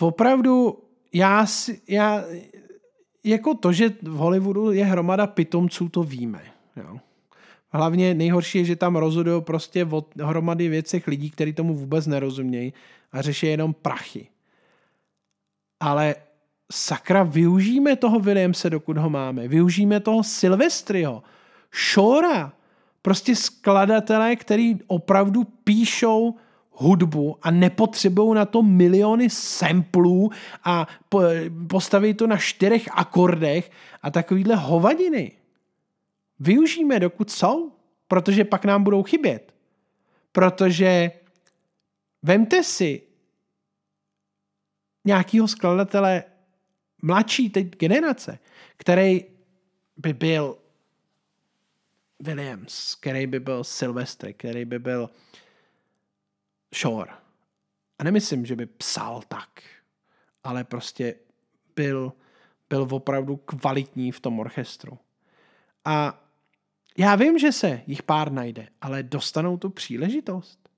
[0.00, 0.78] opravdu
[1.12, 1.46] já,
[1.88, 2.24] já
[3.24, 6.42] jako to, že v Hollywoodu je hromada pitomců, to víme.
[6.76, 6.98] Jo.
[7.70, 12.72] Hlavně nejhorší je, že tam rozhodují prostě o hromady věcech lidí, kteří tomu vůbec nerozumějí
[13.12, 14.28] a řeší jenom prachy.
[15.80, 16.14] Ale
[16.72, 19.48] sakra, využijeme toho Williamse, dokud ho máme.
[19.48, 21.22] Využijeme toho Silvestriho,
[21.92, 22.52] Shora,
[23.02, 26.34] prostě skladatelé, který opravdu píšou
[26.70, 30.30] hudbu a nepotřebují na to miliony samplů
[30.64, 30.86] a
[31.68, 33.70] postaví to na čtyřech akordech
[34.02, 35.32] a takovýhle hovadiny.
[36.40, 37.72] Využijeme, dokud jsou,
[38.08, 39.54] protože pak nám budou chybět.
[40.32, 41.10] Protože
[42.22, 43.02] vemte si
[45.04, 46.24] nějakého skladatele
[47.02, 48.38] mladší teď generace,
[48.76, 49.24] který
[49.96, 50.57] by byl
[52.20, 55.10] Williams, který by byl Silvestri, který by byl
[56.74, 57.12] Shore.
[57.98, 59.62] A nemyslím, že by psal tak,
[60.44, 61.14] ale prostě
[61.76, 62.12] byl,
[62.68, 64.98] byl opravdu kvalitní v tom orchestru.
[65.84, 66.24] A
[66.98, 70.68] já vím, že se jich pár najde, ale dostanou tu příležitost.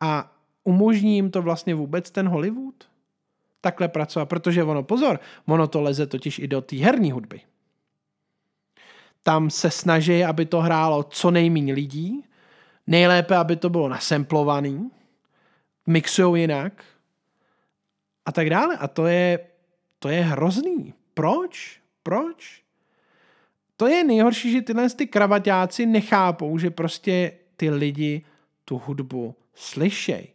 [0.00, 2.88] A umožní jim to vlastně vůbec ten Hollywood
[3.60, 7.40] takhle pracovat, protože ono, pozor, ono to leze totiž i do té herní hudby.
[9.26, 12.24] Tam se snaží, aby to hrálo co nejméně lidí,
[12.86, 14.90] nejlépe, aby to bylo nasemplovaný,
[15.86, 16.84] mixujou jinak
[18.26, 18.76] a tak dále.
[18.76, 19.38] A to je,
[19.98, 20.94] to je hrozný.
[21.14, 21.80] Proč?
[22.02, 22.62] Proč?
[23.76, 28.24] To je nejhorší, že tyhle ty kravaťáci nechápou, že prostě ty lidi
[28.64, 30.28] tu hudbu slyšej.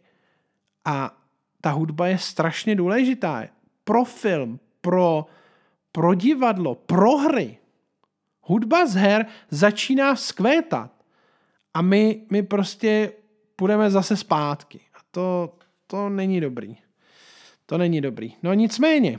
[0.84, 1.16] A
[1.60, 3.44] ta hudba je strašně důležitá.
[3.84, 5.26] Pro film, pro,
[5.92, 7.61] pro divadlo, pro hry.
[8.42, 10.90] Hudba z her začíná vzkvétat.
[11.74, 13.12] A my, my prostě
[13.56, 14.80] půjdeme zase zpátky
[15.12, 16.76] to, to není dobrý.
[17.66, 18.36] To není dobrý.
[18.42, 19.18] No nicméně,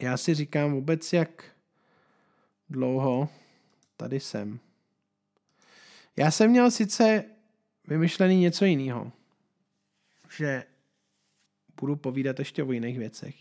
[0.00, 1.44] já si říkám vůbec, jak
[2.70, 3.28] dlouho
[3.96, 4.60] tady jsem.
[6.16, 7.24] Já jsem měl sice
[7.88, 9.12] vymyšlený něco jiného,
[10.36, 10.64] že
[11.80, 13.34] budu povídat ještě o jiných věcech.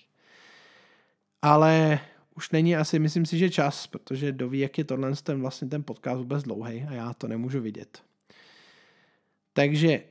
[1.41, 1.99] Ale
[2.35, 5.83] už není asi, myslím si, že čas, protože doví, jak je tohle ten vlastně ten
[5.83, 8.03] podcast vůbec dlouhý a já to nemůžu vidět.
[9.53, 10.03] Takže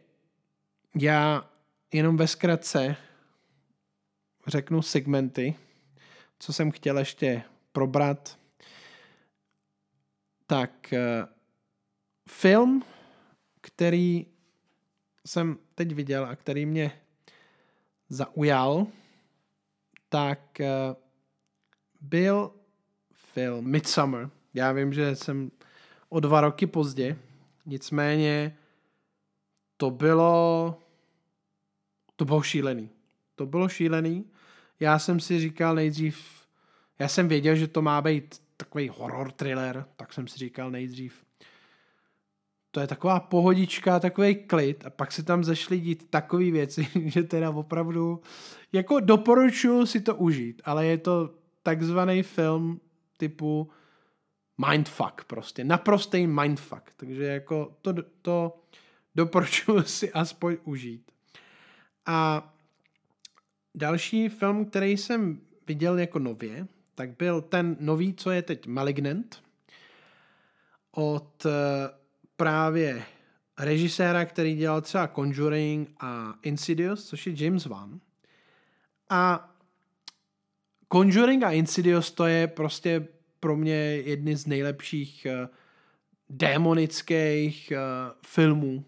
[1.00, 1.50] já
[1.92, 2.96] jenom ve zkratce
[4.46, 5.54] řeknu segmenty,
[6.38, 7.42] co jsem chtěl ještě
[7.72, 8.38] probrat.
[10.46, 11.26] Tak eh,
[12.28, 12.84] film,
[13.60, 14.26] který
[15.26, 16.92] jsem teď viděl a který mě
[18.08, 18.86] zaujal,
[20.08, 20.94] tak eh,
[22.02, 22.50] byl
[23.14, 24.30] film Midsummer.
[24.54, 25.50] Já vím, že jsem
[26.08, 27.18] o dva roky pozdě,
[27.66, 28.56] nicméně
[29.76, 30.78] to bylo
[32.16, 32.90] to bylo šílený.
[33.34, 34.24] To bylo šílený.
[34.80, 36.46] Já jsem si říkal nejdřív,
[36.98, 41.24] já jsem věděl, že to má být takový horror thriller, tak jsem si říkal nejdřív,
[42.70, 47.22] to je taková pohodička, takový klid a pak se tam zašli dít takové věci, že
[47.22, 48.20] teda opravdu,
[48.72, 52.80] jako doporučuji si to užít, ale je to takzvaný film
[53.16, 53.70] typu
[54.68, 58.62] mindfuck prostě, naprostý mindfuck, takže jako to, to
[59.14, 61.12] doporučuji si aspoň užít.
[62.06, 62.52] A
[63.74, 69.42] další film, který jsem viděl jako nově, tak byl ten nový, co je teď Malignant,
[70.92, 71.50] od eh,
[72.36, 73.02] právě
[73.58, 78.00] režiséra, který dělal třeba Conjuring a Insidious, což je James Wan.
[79.10, 79.51] A
[80.92, 83.08] Conjuring a Insidious to je prostě
[83.40, 85.48] pro mě jedny z nejlepších uh,
[86.28, 88.84] démonických uh, filmů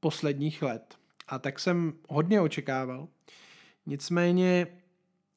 [0.00, 0.98] posledních let.
[1.28, 3.08] A tak jsem hodně očekával.
[3.86, 4.66] Nicméně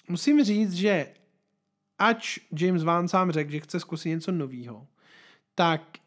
[0.07, 1.13] musím říct, že
[1.97, 4.87] ač James Wan sám řekl, že chce zkusit něco nového,
[5.55, 5.97] tak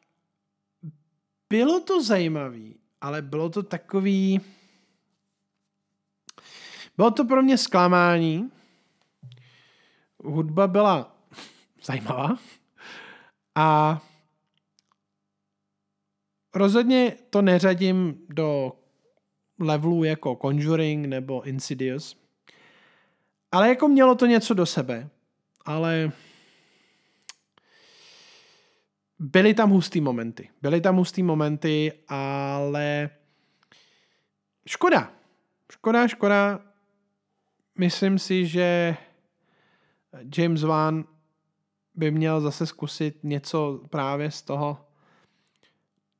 [1.50, 4.40] bylo to zajímavý, ale bylo to takový...
[6.96, 8.50] Bylo to pro mě zklamání.
[10.22, 11.16] Hudba byla
[11.84, 12.38] zajímavá.
[13.54, 14.00] A
[16.54, 18.72] rozhodně to neřadím do
[19.60, 22.16] levelu jako Conjuring nebo Insidious.
[23.52, 25.08] Ale jako mělo to něco do sebe.
[25.64, 26.12] Ale
[29.18, 30.50] byly tam hustý momenty.
[30.62, 33.10] Byly tam hustý momenty, ale
[34.66, 35.12] škoda.
[35.72, 36.60] Škoda, škoda.
[37.78, 38.96] Myslím si, že
[40.36, 41.04] James Wan
[41.94, 44.86] by měl zase zkusit něco právě z toho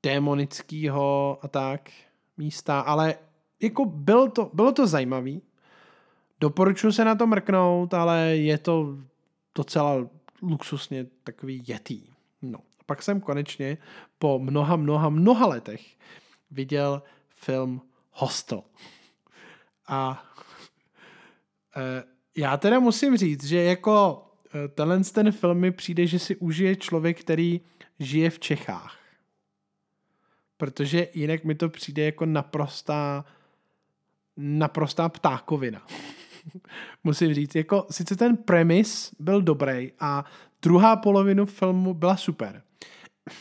[0.02, 1.90] démonického a tak
[2.36, 3.14] místa, ale
[3.60, 5.43] jako bylo to, bylo to zajímavý.
[6.40, 8.97] Doporučuji se na to mrknout, ale je to
[9.55, 10.09] docela
[10.43, 12.02] luxusně takový jetý.
[12.43, 12.59] No.
[12.86, 13.78] Pak jsem konečně
[14.19, 15.97] po mnoha, mnoha, mnoha letech
[16.51, 18.62] viděl film Hostel.
[19.89, 20.24] A
[21.77, 26.37] e, já teda musím říct, že jako e, tenhle ten film mi přijde, že si
[26.37, 27.61] užije člověk, který
[27.99, 28.99] žije v Čechách.
[30.57, 33.25] Protože jinak mi to přijde jako naprostá
[34.37, 35.87] naprostá ptákovina.
[37.05, 40.25] Musím říct, jako sice ten premis byl dobrý a
[40.63, 42.63] druhá polovinu filmu byla super.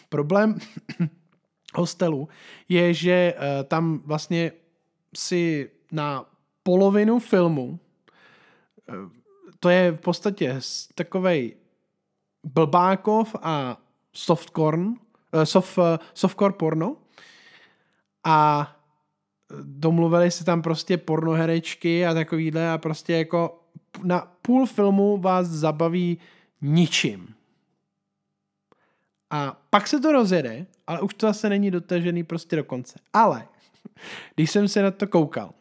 [0.09, 0.55] Problém
[1.75, 2.29] hostelu
[2.69, 4.51] je, že uh, tam vlastně
[5.15, 6.25] si na
[6.63, 7.79] polovinu filmu
[9.59, 10.59] to je v podstatě
[10.95, 11.55] takovej
[12.43, 13.77] blbákov a
[14.13, 14.95] softcorn,
[15.43, 15.83] soft, uh,
[16.13, 16.97] softcore porno
[18.23, 18.67] a
[19.63, 23.63] domluvili si tam prostě pornoherečky a takovýhle a prostě jako
[24.03, 26.17] na půl filmu vás zabaví
[26.61, 27.35] ničím.
[29.29, 32.99] A pak se to rozjede, ale už to zase není dotažený prostě do konce.
[33.13, 33.47] Ale
[34.35, 35.53] když jsem se na to koukal,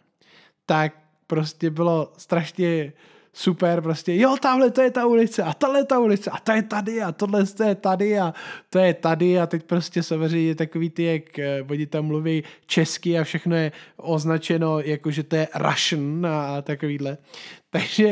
[0.66, 2.93] tak prostě bylo strašně
[3.32, 6.62] super, prostě jo, tamhle to je ta ulice a tahle ta ulice a to je
[6.62, 8.35] tady a tohle to je tady a
[8.70, 13.19] to je tady a teď prostě samozřejmě takový ty, jak eh, oni tam mluví česky
[13.19, 17.19] a všechno je označeno jako, že to je Russian a takovýhle.
[17.70, 18.09] Takže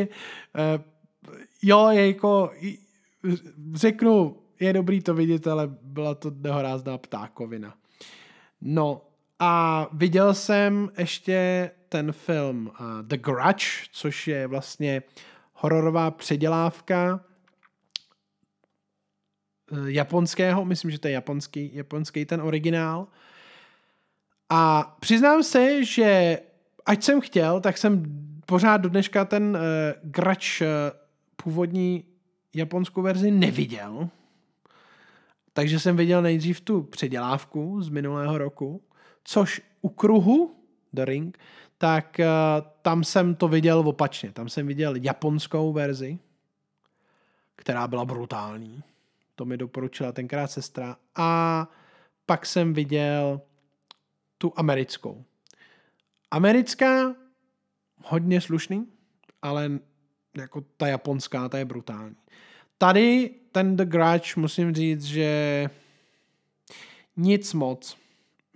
[0.57, 0.79] eh,
[1.63, 2.51] jo, je jako
[3.75, 7.75] řeknu, je dobrý to vidět, ale byla to nehorázná ptákovina.
[8.61, 9.03] No
[9.39, 15.03] a viděl jsem ještě ten film uh, The Grudge, což je vlastně
[15.53, 17.21] hororová předělávka
[19.71, 23.07] uh, japonského, myslím, že to je japonský, japonský ten originál.
[24.51, 26.39] A přiznám se, že
[26.87, 28.03] ať jsem chtěl, tak jsem
[28.47, 30.67] pořád do dneška ten uh, Grudge uh,
[31.37, 32.05] původní
[32.55, 34.09] japonskou verzi neviděl.
[35.53, 38.83] Takže jsem viděl nejdřív tu předělávku z minulého roku,
[39.25, 40.55] což u kruhu
[40.93, 41.39] The Ring
[41.79, 44.33] tak uh, tam jsem to viděl opačně.
[44.33, 46.19] Tam jsem viděl japonskou verzi,
[47.57, 48.83] která byla brutální.
[49.35, 50.97] To mi doporučila tenkrát sestra.
[51.17, 51.69] A
[52.27, 53.41] pak jsem viděl
[54.39, 55.25] tu americkou.
[56.31, 57.15] Americká
[58.05, 58.87] hodně slušný,
[59.43, 59.71] ale
[60.37, 62.17] jako ta japonská, ta je brutální.
[62.79, 65.71] Tady ten The Grudge musím říct, že
[67.17, 67.97] nic moc.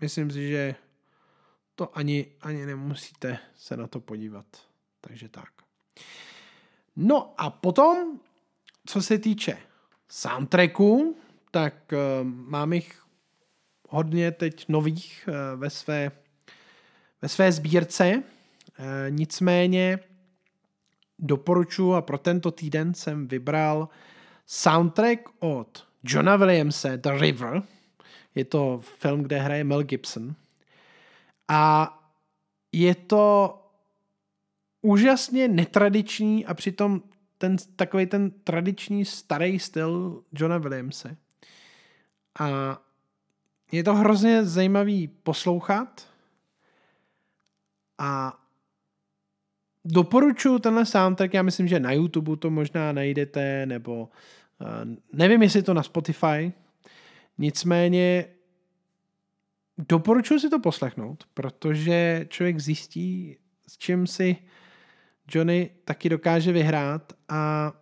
[0.00, 0.74] Myslím si, že
[1.74, 4.46] to ani, ani nemusíte se na to podívat.
[5.00, 5.52] Takže tak.
[6.96, 8.20] No a potom,
[8.86, 9.58] co se týče
[10.08, 11.16] soundtracku,
[11.50, 13.02] tak uh, mám jich
[13.88, 16.12] hodně teď nových uh, ve své,
[17.22, 18.12] ve své sbírce.
[18.14, 19.98] Uh, nicméně
[21.18, 23.88] doporučuji a pro tento týden jsem vybral
[24.46, 27.62] soundtrack od Johna Williamse, The River.
[28.34, 30.34] Je to film, kde hraje Mel Gibson.
[31.48, 31.93] A
[32.73, 33.59] je to
[34.82, 37.02] úžasně netradiční a přitom
[37.39, 41.16] ten, takový ten tradiční starý styl Johna Williamse.
[42.40, 42.78] A
[43.73, 46.06] je to hrozně zajímavý poslouchat
[47.98, 48.39] a
[49.85, 54.69] doporučuji tenhle soundtrack, já myslím, že na YouTube to možná najdete, nebo uh,
[55.12, 56.52] nevím, jestli to na Spotify,
[57.39, 58.24] nicméně
[59.78, 63.36] doporučuji si to poslechnout, protože člověk zjistí,
[63.66, 64.36] s čím si
[65.34, 67.72] Johnny taky dokáže vyhrát a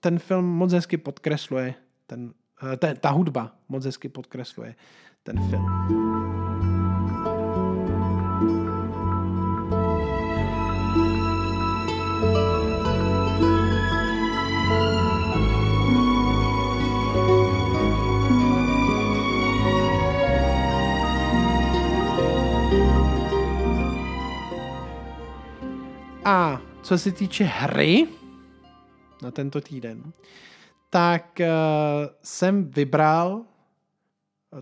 [0.00, 1.74] ten film moc hezky podkresluje,
[2.06, 2.34] ten,
[2.72, 4.74] eh, ta, ta hudba moc hezky podkresluje
[5.22, 6.47] ten film.
[26.28, 28.06] A co se týče hry
[29.22, 30.12] na tento týden,
[30.90, 31.46] tak uh,
[32.22, 33.42] jsem vybral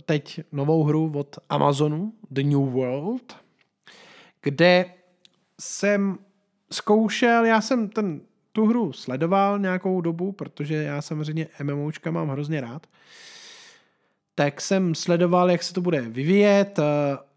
[0.05, 3.37] teď novou hru od Amazonu, The New World,
[4.43, 4.95] kde
[5.61, 6.19] jsem
[6.73, 8.21] zkoušel, já jsem ten,
[8.53, 12.87] tu hru sledoval nějakou dobu, protože já samozřejmě MMOčka mám hrozně rád,
[14.39, 16.79] tak jsem sledoval, jak se to bude vyvíjet.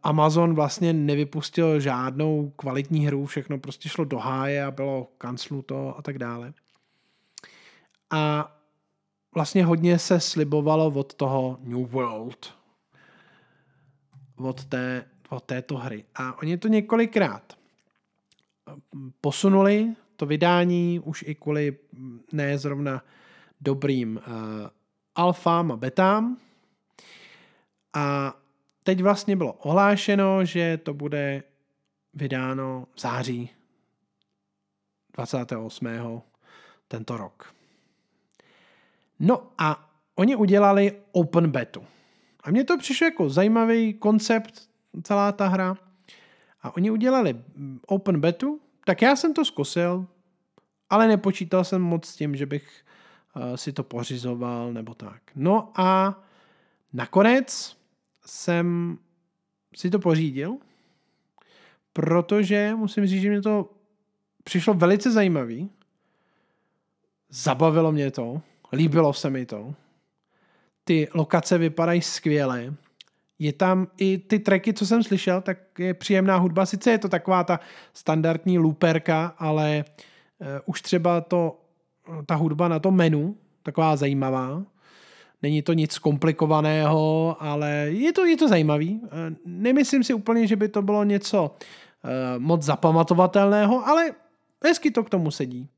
[0.03, 6.01] Amazon vlastně nevypustil žádnou kvalitní hru, všechno prostě šlo do háje a bylo kancluto a
[6.01, 6.53] tak dále.
[8.11, 8.55] A
[9.35, 12.53] vlastně hodně se slibovalo od toho New World.
[14.37, 16.05] Od, té, od této hry.
[16.15, 17.53] A oni to několikrát
[19.21, 21.77] posunuli, to vydání, už i kvůli
[22.31, 23.03] ne zrovna
[23.61, 24.33] dobrým uh,
[25.15, 26.37] alfám a betám.
[27.93, 28.37] A
[28.83, 31.43] teď vlastně bylo ohlášeno, že to bude
[32.13, 33.49] vydáno v září
[35.13, 35.87] 28.
[36.87, 37.53] tento rok.
[39.19, 41.83] No a oni udělali open betu.
[42.43, 44.69] A mně to přišlo jako zajímavý koncept,
[45.03, 45.77] celá ta hra.
[46.61, 47.43] A oni udělali
[47.87, 50.07] open betu, tak já jsem to zkusil,
[50.89, 52.85] ale nepočítal jsem moc s tím, že bych
[53.35, 55.21] uh, si to pořizoval nebo tak.
[55.35, 56.19] No a
[56.93, 57.77] nakonec
[58.29, 58.97] jsem
[59.75, 60.57] si to pořídil,
[61.93, 63.69] protože musím říct, že mě to
[64.43, 65.69] přišlo velice zajímavý.
[67.29, 68.41] Zabavilo mě to,
[68.73, 69.73] líbilo se mi to.
[70.83, 72.73] Ty lokace vypadají skvěle.
[73.39, 76.65] Je tam i ty tracky, co jsem slyšel, tak je příjemná hudba.
[76.65, 77.59] Sice je to taková ta
[77.93, 79.85] standardní looperka, ale
[80.39, 81.61] uh, už třeba to,
[82.25, 84.63] ta hudba na to menu, taková zajímavá.
[85.41, 89.01] Není to nic komplikovaného, ale je to, je to zajímavý.
[89.03, 94.11] Eh, nemyslím si úplně, že by to bylo něco uh, moc zapamatovatelného, ale
[94.63, 95.69] hezky to k tomu sedí.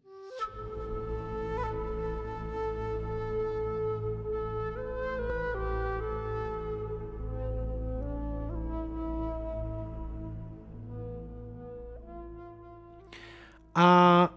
[13.75, 14.29] A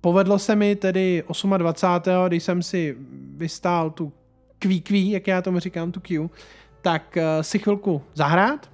[0.00, 1.24] povedlo se mi tedy
[1.58, 2.28] 28.
[2.28, 2.96] když jsem si
[3.40, 4.12] vystál tu
[4.58, 6.30] kvíkví, jak já tomu říkám, tu Q,
[6.82, 8.70] tak uh, si chvilku zahrát.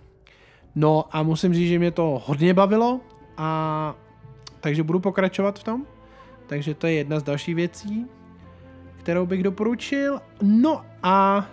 [0.74, 3.00] No a musím říct, že mě to hodně bavilo
[3.36, 3.94] a
[4.60, 5.86] takže budu pokračovat v tom.
[6.46, 8.06] Takže to je jedna z dalších věcí,
[8.98, 10.20] kterou bych doporučil.
[10.42, 11.46] No a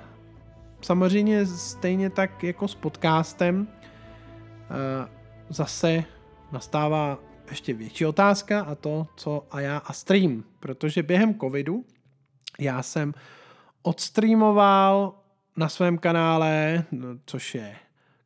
[0.82, 5.08] samozřejmě stejně tak jako s podcastem uh,
[5.50, 6.04] zase
[6.52, 7.20] nastává
[7.50, 10.44] ještě větší otázka a to, co a já a stream.
[10.60, 11.86] Protože během covidu
[12.60, 13.14] já jsem
[13.82, 15.16] odstreamoval
[15.58, 17.76] na svém kanále, no, což je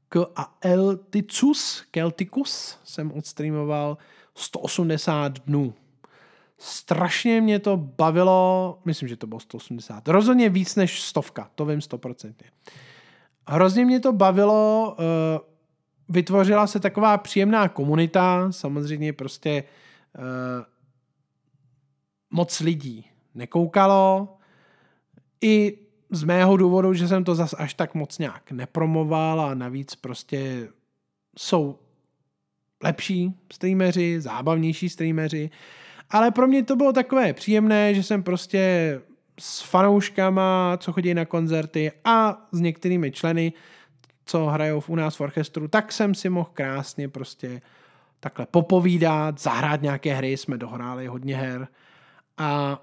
[0.09, 3.97] K a Elticus, Celticus, jsem odstreamoval
[4.35, 5.73] 180 dnů.
[6.57, 11.79] Strašně mě to bavilo, myslím, že to bylo 180, rozhodně víc než stovka, to vím
[11.79, 12.33] 100%.
[13.47, 15.05] Hrozně mě to bavilo uh,
[16.09, 19.63] vytvořila se taková příjemná komunita, samozřejmě prostě
[20.17, 20.23] uh,
[22.31, 23.05] moc lidí
[23.37, 24.37] nekoukalo.
[25.41, 25.77] I
[26.11, 30.67] z mého důvodu, že jsem to zas až tak moc nějak nepromoval a navíc prostě
[31.37, 31.79] jsou
[32.83, 35.49] lepší streameři, zábavnější streameři,
[36.09, 39.01] ale pro mě to bylo takové příjemné, že jsem prostě
[39.39, 43.53] s fanouškama, co chodí na koncerty a s některými členy
[44.27, 47.61] co hrajou u nás v orchestru, tak jsem si mohl krásně prostě
[48.19, 51.67] takhle popovídat, zahrát nějaké hry, jsme dohráli hodně her
[52.37, 52.81] a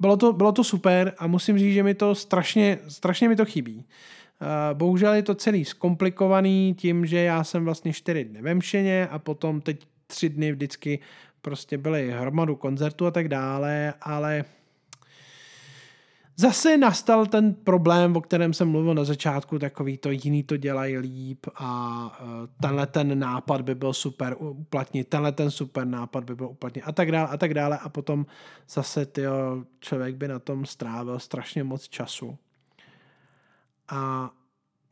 [0.00, 3.44] bylo to, bylo to super a musím říct, že mi to strašně, strašně mi to
[3.44, 3.84] chybí.
[4.74, 9.18] Bohužel je to celý zkomplikovaný tím, že já jsem vlastně čtyři dny ve mšeně a
[9.18, 10.98] potom teď tři dny vždycky
[11.42, 14.44] prostě byly hromadu koncertů a tak dále, ale
[16.40, 20.98] Zase nastal ten problém, o kterém jsem mluvil na začátku, takový to jiný to dělají
[20.98, 26.34] líp a e, tenhle ten nápad by byl super uplatnit, tenhle ten super nápad by
[26.34, 28.26] byl uplatnit a tak dále a tak dále a potom
[28.68, 32.38] zase tyjo, člověk by na tom strávil strašně moc času.
[33.88, 34.30] A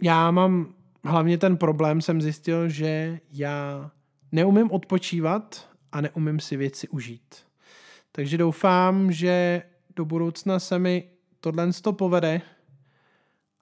[0.03, 0.75] já mám
[1.05, 3.91] hlavně ten problém, jsem zjistil, že já
[4.33, 7.35] neumím odpočívat a neumím si věci užít.
[8.13, 9.63] Takže doufám, že
[9.97, 12.41] do budoucna se mi tohle to povede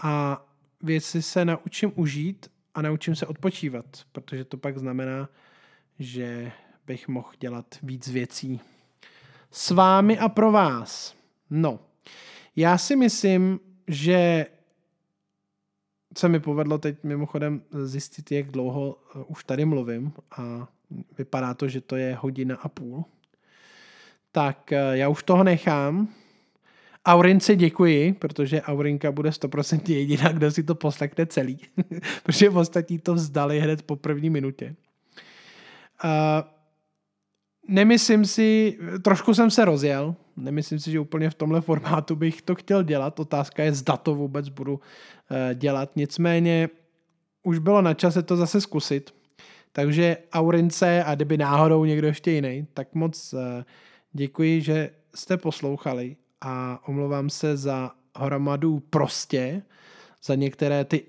[0.02, 0.44] a
[0.82, 5.28] věci se naučím užít a naučím se odpočívat, protože to pak znamená,
[5.98, 6.52] že
[6.86, 8.60] bych mohl dělat víc věcí
[9.51, 11.14] s vámi a pro vás.
[11.51, 11.80] No,
[12.56, 14.46] já si myslím, že
[16.18, 20.68] se mi povedlo teď mimochodem zjistit, jak dlouho eh, už tady mluvím a
[21.18, 23.05] vypadá to, že to je hodina a půl.
[24.32, 26.09] Tak eh, já už toho nechám.
[27.06, 31.59] Aurince děkuji, protože Aurinka bude 100% jediná, kdo si to poslechne celý.
[32.22, 34.76] protože ostatní to vzdali hned po první minutě.
[36.05, 36.10] Uh,
[37.68, 42.55] nemyslím si, trošku jsem se rozjel, nemyslím si, že úplně v tomhle formátu bych to
[42.55, 43.20] chtěl dělat.
[43.20, 44.81] Otázka je, zda to vůbec budu uh,
[45.55, 45.97] dělat.
[45.97, 46.68] Nicméně
[47.43, 49.14] už bylo na čase to zase zkusit.
[49.72, 53.40] Takže Aurince a kdyby náhodou někdo ještě jiný, tak moc uh,
[54.12, 56.16] děkuji, že jste poslouchali
[56.47, 59.62] a omlouvám se za hromadu prostě,
[60.25, 61.05] za některé ty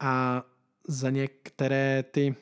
[0.00, 0.42] a
[0.88, 2.34] za některé ty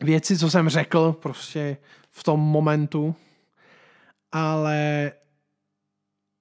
[0.00, 1.76] věci, co jsem řekl prostě
[2.10, 3.14] v tom momentu,
[4.32, 5.12] ale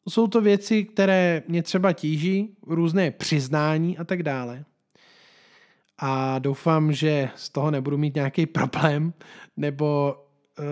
[0.10, 4.66] jsou to věci, které mě třeba tíží, různé přiznání a tak dále.
[5.98, 9.14] A doufám, že z toho nebudu mít nějaký problém,
[9.58, 10.16] nebo
[10.60, 10.66] uh,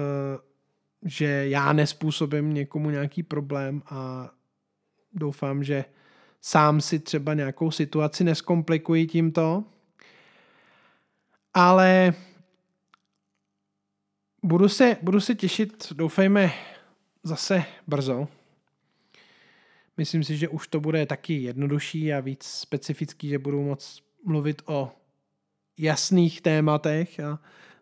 [1.06, 4.30] že já nespůsobím někomu nějaký problém a
[5.14, 5.86] doufám, že
[6.41, 9.64] sám si třeba nějakou situaci neskomplikuji tímto.
[11.53, 12.14] Ale
[14.44, 16.52] budu se, budu se těšit, doufejme,
[17.23, 18.28] zase brzo.
[19.98, 24.61] Myslím si, že už to bude taky jednodušší a víc specifický, že budu moc mluvit
[24.65, 24.91] o
[25.78, 27.40] jasných tématech a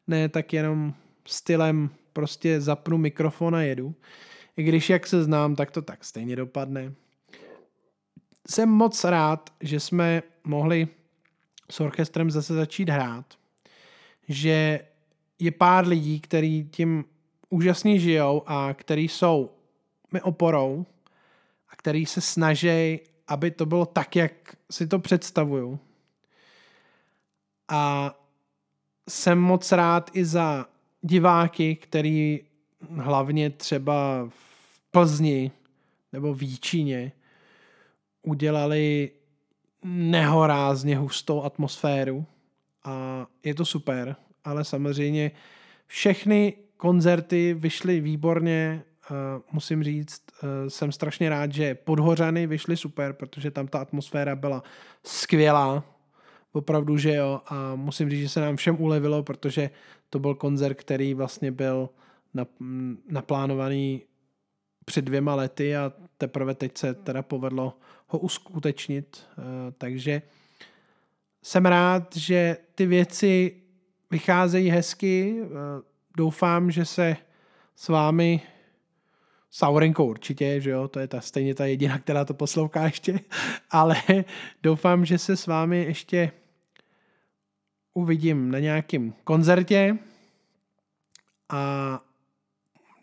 [0.07, 0.93] ne tak jenom
[1.25, 3.95] stylem prostě zapnu mikrofon a jedu.
[4.57, 6.93] I když jak se znám, tak to tak stejně dopadne.
[8.49, 10.87] Jsem moc rád, že jsme mohli
[11.71, 13.25] s orchestrem zase začít hrát.
[14.27, 14.79] Že
[15.39, 17.05] je pár lidí, kteří tím
[17.49, 19.51] úžasně žijou a který jsou
[20.13, 20.85] mi oporou
[21.69, 24.31] a který se snaží, aby to bylo tak, jak
[24.71, 25.79] si to představuju.
[27.67, 28.13] A
[29.09, 30.65] jsem moc rád i za
[31.01, 32.39] diváky, který
[32.97, 35.51] hlavně třeba v Plzni
[36.13, 37.11] nebo v Jíčíně
[38.21, 39.11] udělali
[39.83, 42.25] nehorázně hustou atmosféru
[42.83, 45.31] a je to super, ale samozřejmě
[45.87, 48.83] všechny koncerty vyšly výborně,
[49.51, 50.21] musím říct,
[50.65, 54.63] e, jsem strašně rád, že Podhořany vyšly super, protože tam ta atmosféra byla
[55.03, 55.83] skvělá,
[56.51, 59.69] opravdu, že jo, a musím říct, že se nám všem ulevilo, protože
[60.09, 61.89] to byl koncert, který vlastně byl
[63.09, 64.01] naplánovaný
[64.85, 67.77] před dvěma lety a teprve teď se teda povedlo
[68.07, 69.41] ho uskutečnit, e,
[69.77, 70.21] takže
[71.43, 73.61] jsem rád, že ty věci
[74.11, 75.47] vycházejí hezky, e,
[76.17, 77.17] doufám, že se
[77.75, 78.41] s vámi
[79.51, 83.19] s Aurenkou určitě, že jo, to je ta, stejně ta jediná, která to poslouchá ještě,
[83.71, 83.95] ale
[84.63, 86.31] doufám, že se s vámi ještě
[87.93, 89.97] uvidím na nějakém koncertě
[91.49, 92.01] a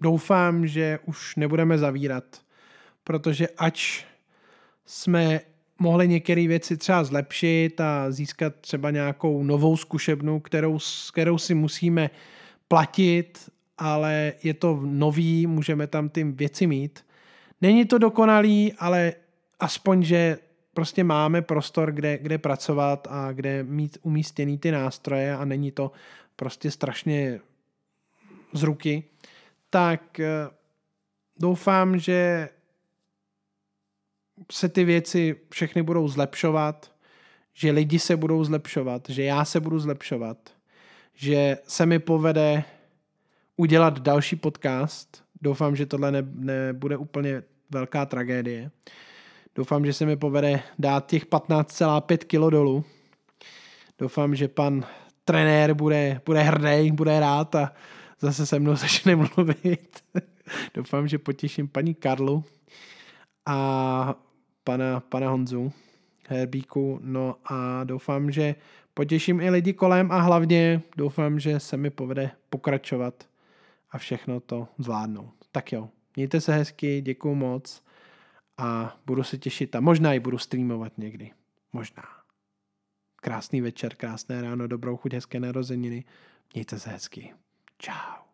[0.01, 2.25] doufám, že už nebudeme zavírat,
[3.05, 4.05] protože ač
[4.85, 5.41] jsme
[5.79, 10.79] mohli některé věci třeba zlepšit a získat třeba nějakou novou zkušebnu, kterou,
[11.13, 12.11] kterou si musíme
[12.69, 17.05] platit, ale je to nový, můžeme tam ty věci mít.
[17.61, 19.13] Není to dokonalý, ale
[19.61, 20.39] aspoň, že
[20.77, 25.93] prostě máme prostor, kde, kde pracovat a kde mít umístěný ty nástroje a není to
[26.37, 27.41] prostě strašně
[28.53, 29.05] z ruky,
[29.71, 30.49] tak eh,
[31.39, 32.49] doufám, že
[34.53, 36.93] se ty věci všechny budou zlepšovat,
[37.55, 40.39] že lidi se budou zlepšovat, že já se budu zlepšovat,
[41.15, 42.65] že se mi povede
[43.57, 45.25] udělat další podcast.
[45.43, 48.71] Doufám, že tohle ne, nebude úplně velká tragédie.
[49.57, 52.85] Doufám, že se mi povede dát těch 15,5 kg dolů.
[53.99, 54.85] Doufám, že pan
[55.25, 57.73] trenér bude, bude hrdý, bude rád a
[58.21, 60.05] zase se mnou začne mluvit.
[60.75, 62.45] Doufám, že potěším paní Karlu
[63.47, 64.15] a
[64.65, 65.73] pana, pana Honzu
[66.29, 67.01] Herbíku.
[67.03, 68.55] No a doufám, že
[68.95, 73.25] potěším i lidi kolem a hlavně doufám, že se mi povede pokračovat
[73.91, 75.35] a všechno to zvládnout.
[75.53, 77.86] Tak jo, mějte se hezky, děkuju moc
[78.59, 81.31] a budu se těšit a možná i budu streamovat někdy.
[81.73, 82.03] Možná.
[83.17, 86.05] Krásný večer, krásné ráno, dobrou chuť, hezké narozeniny.
[86.55, 87.35] Mějte se hezky.
[87.79, 88.26] Ciao.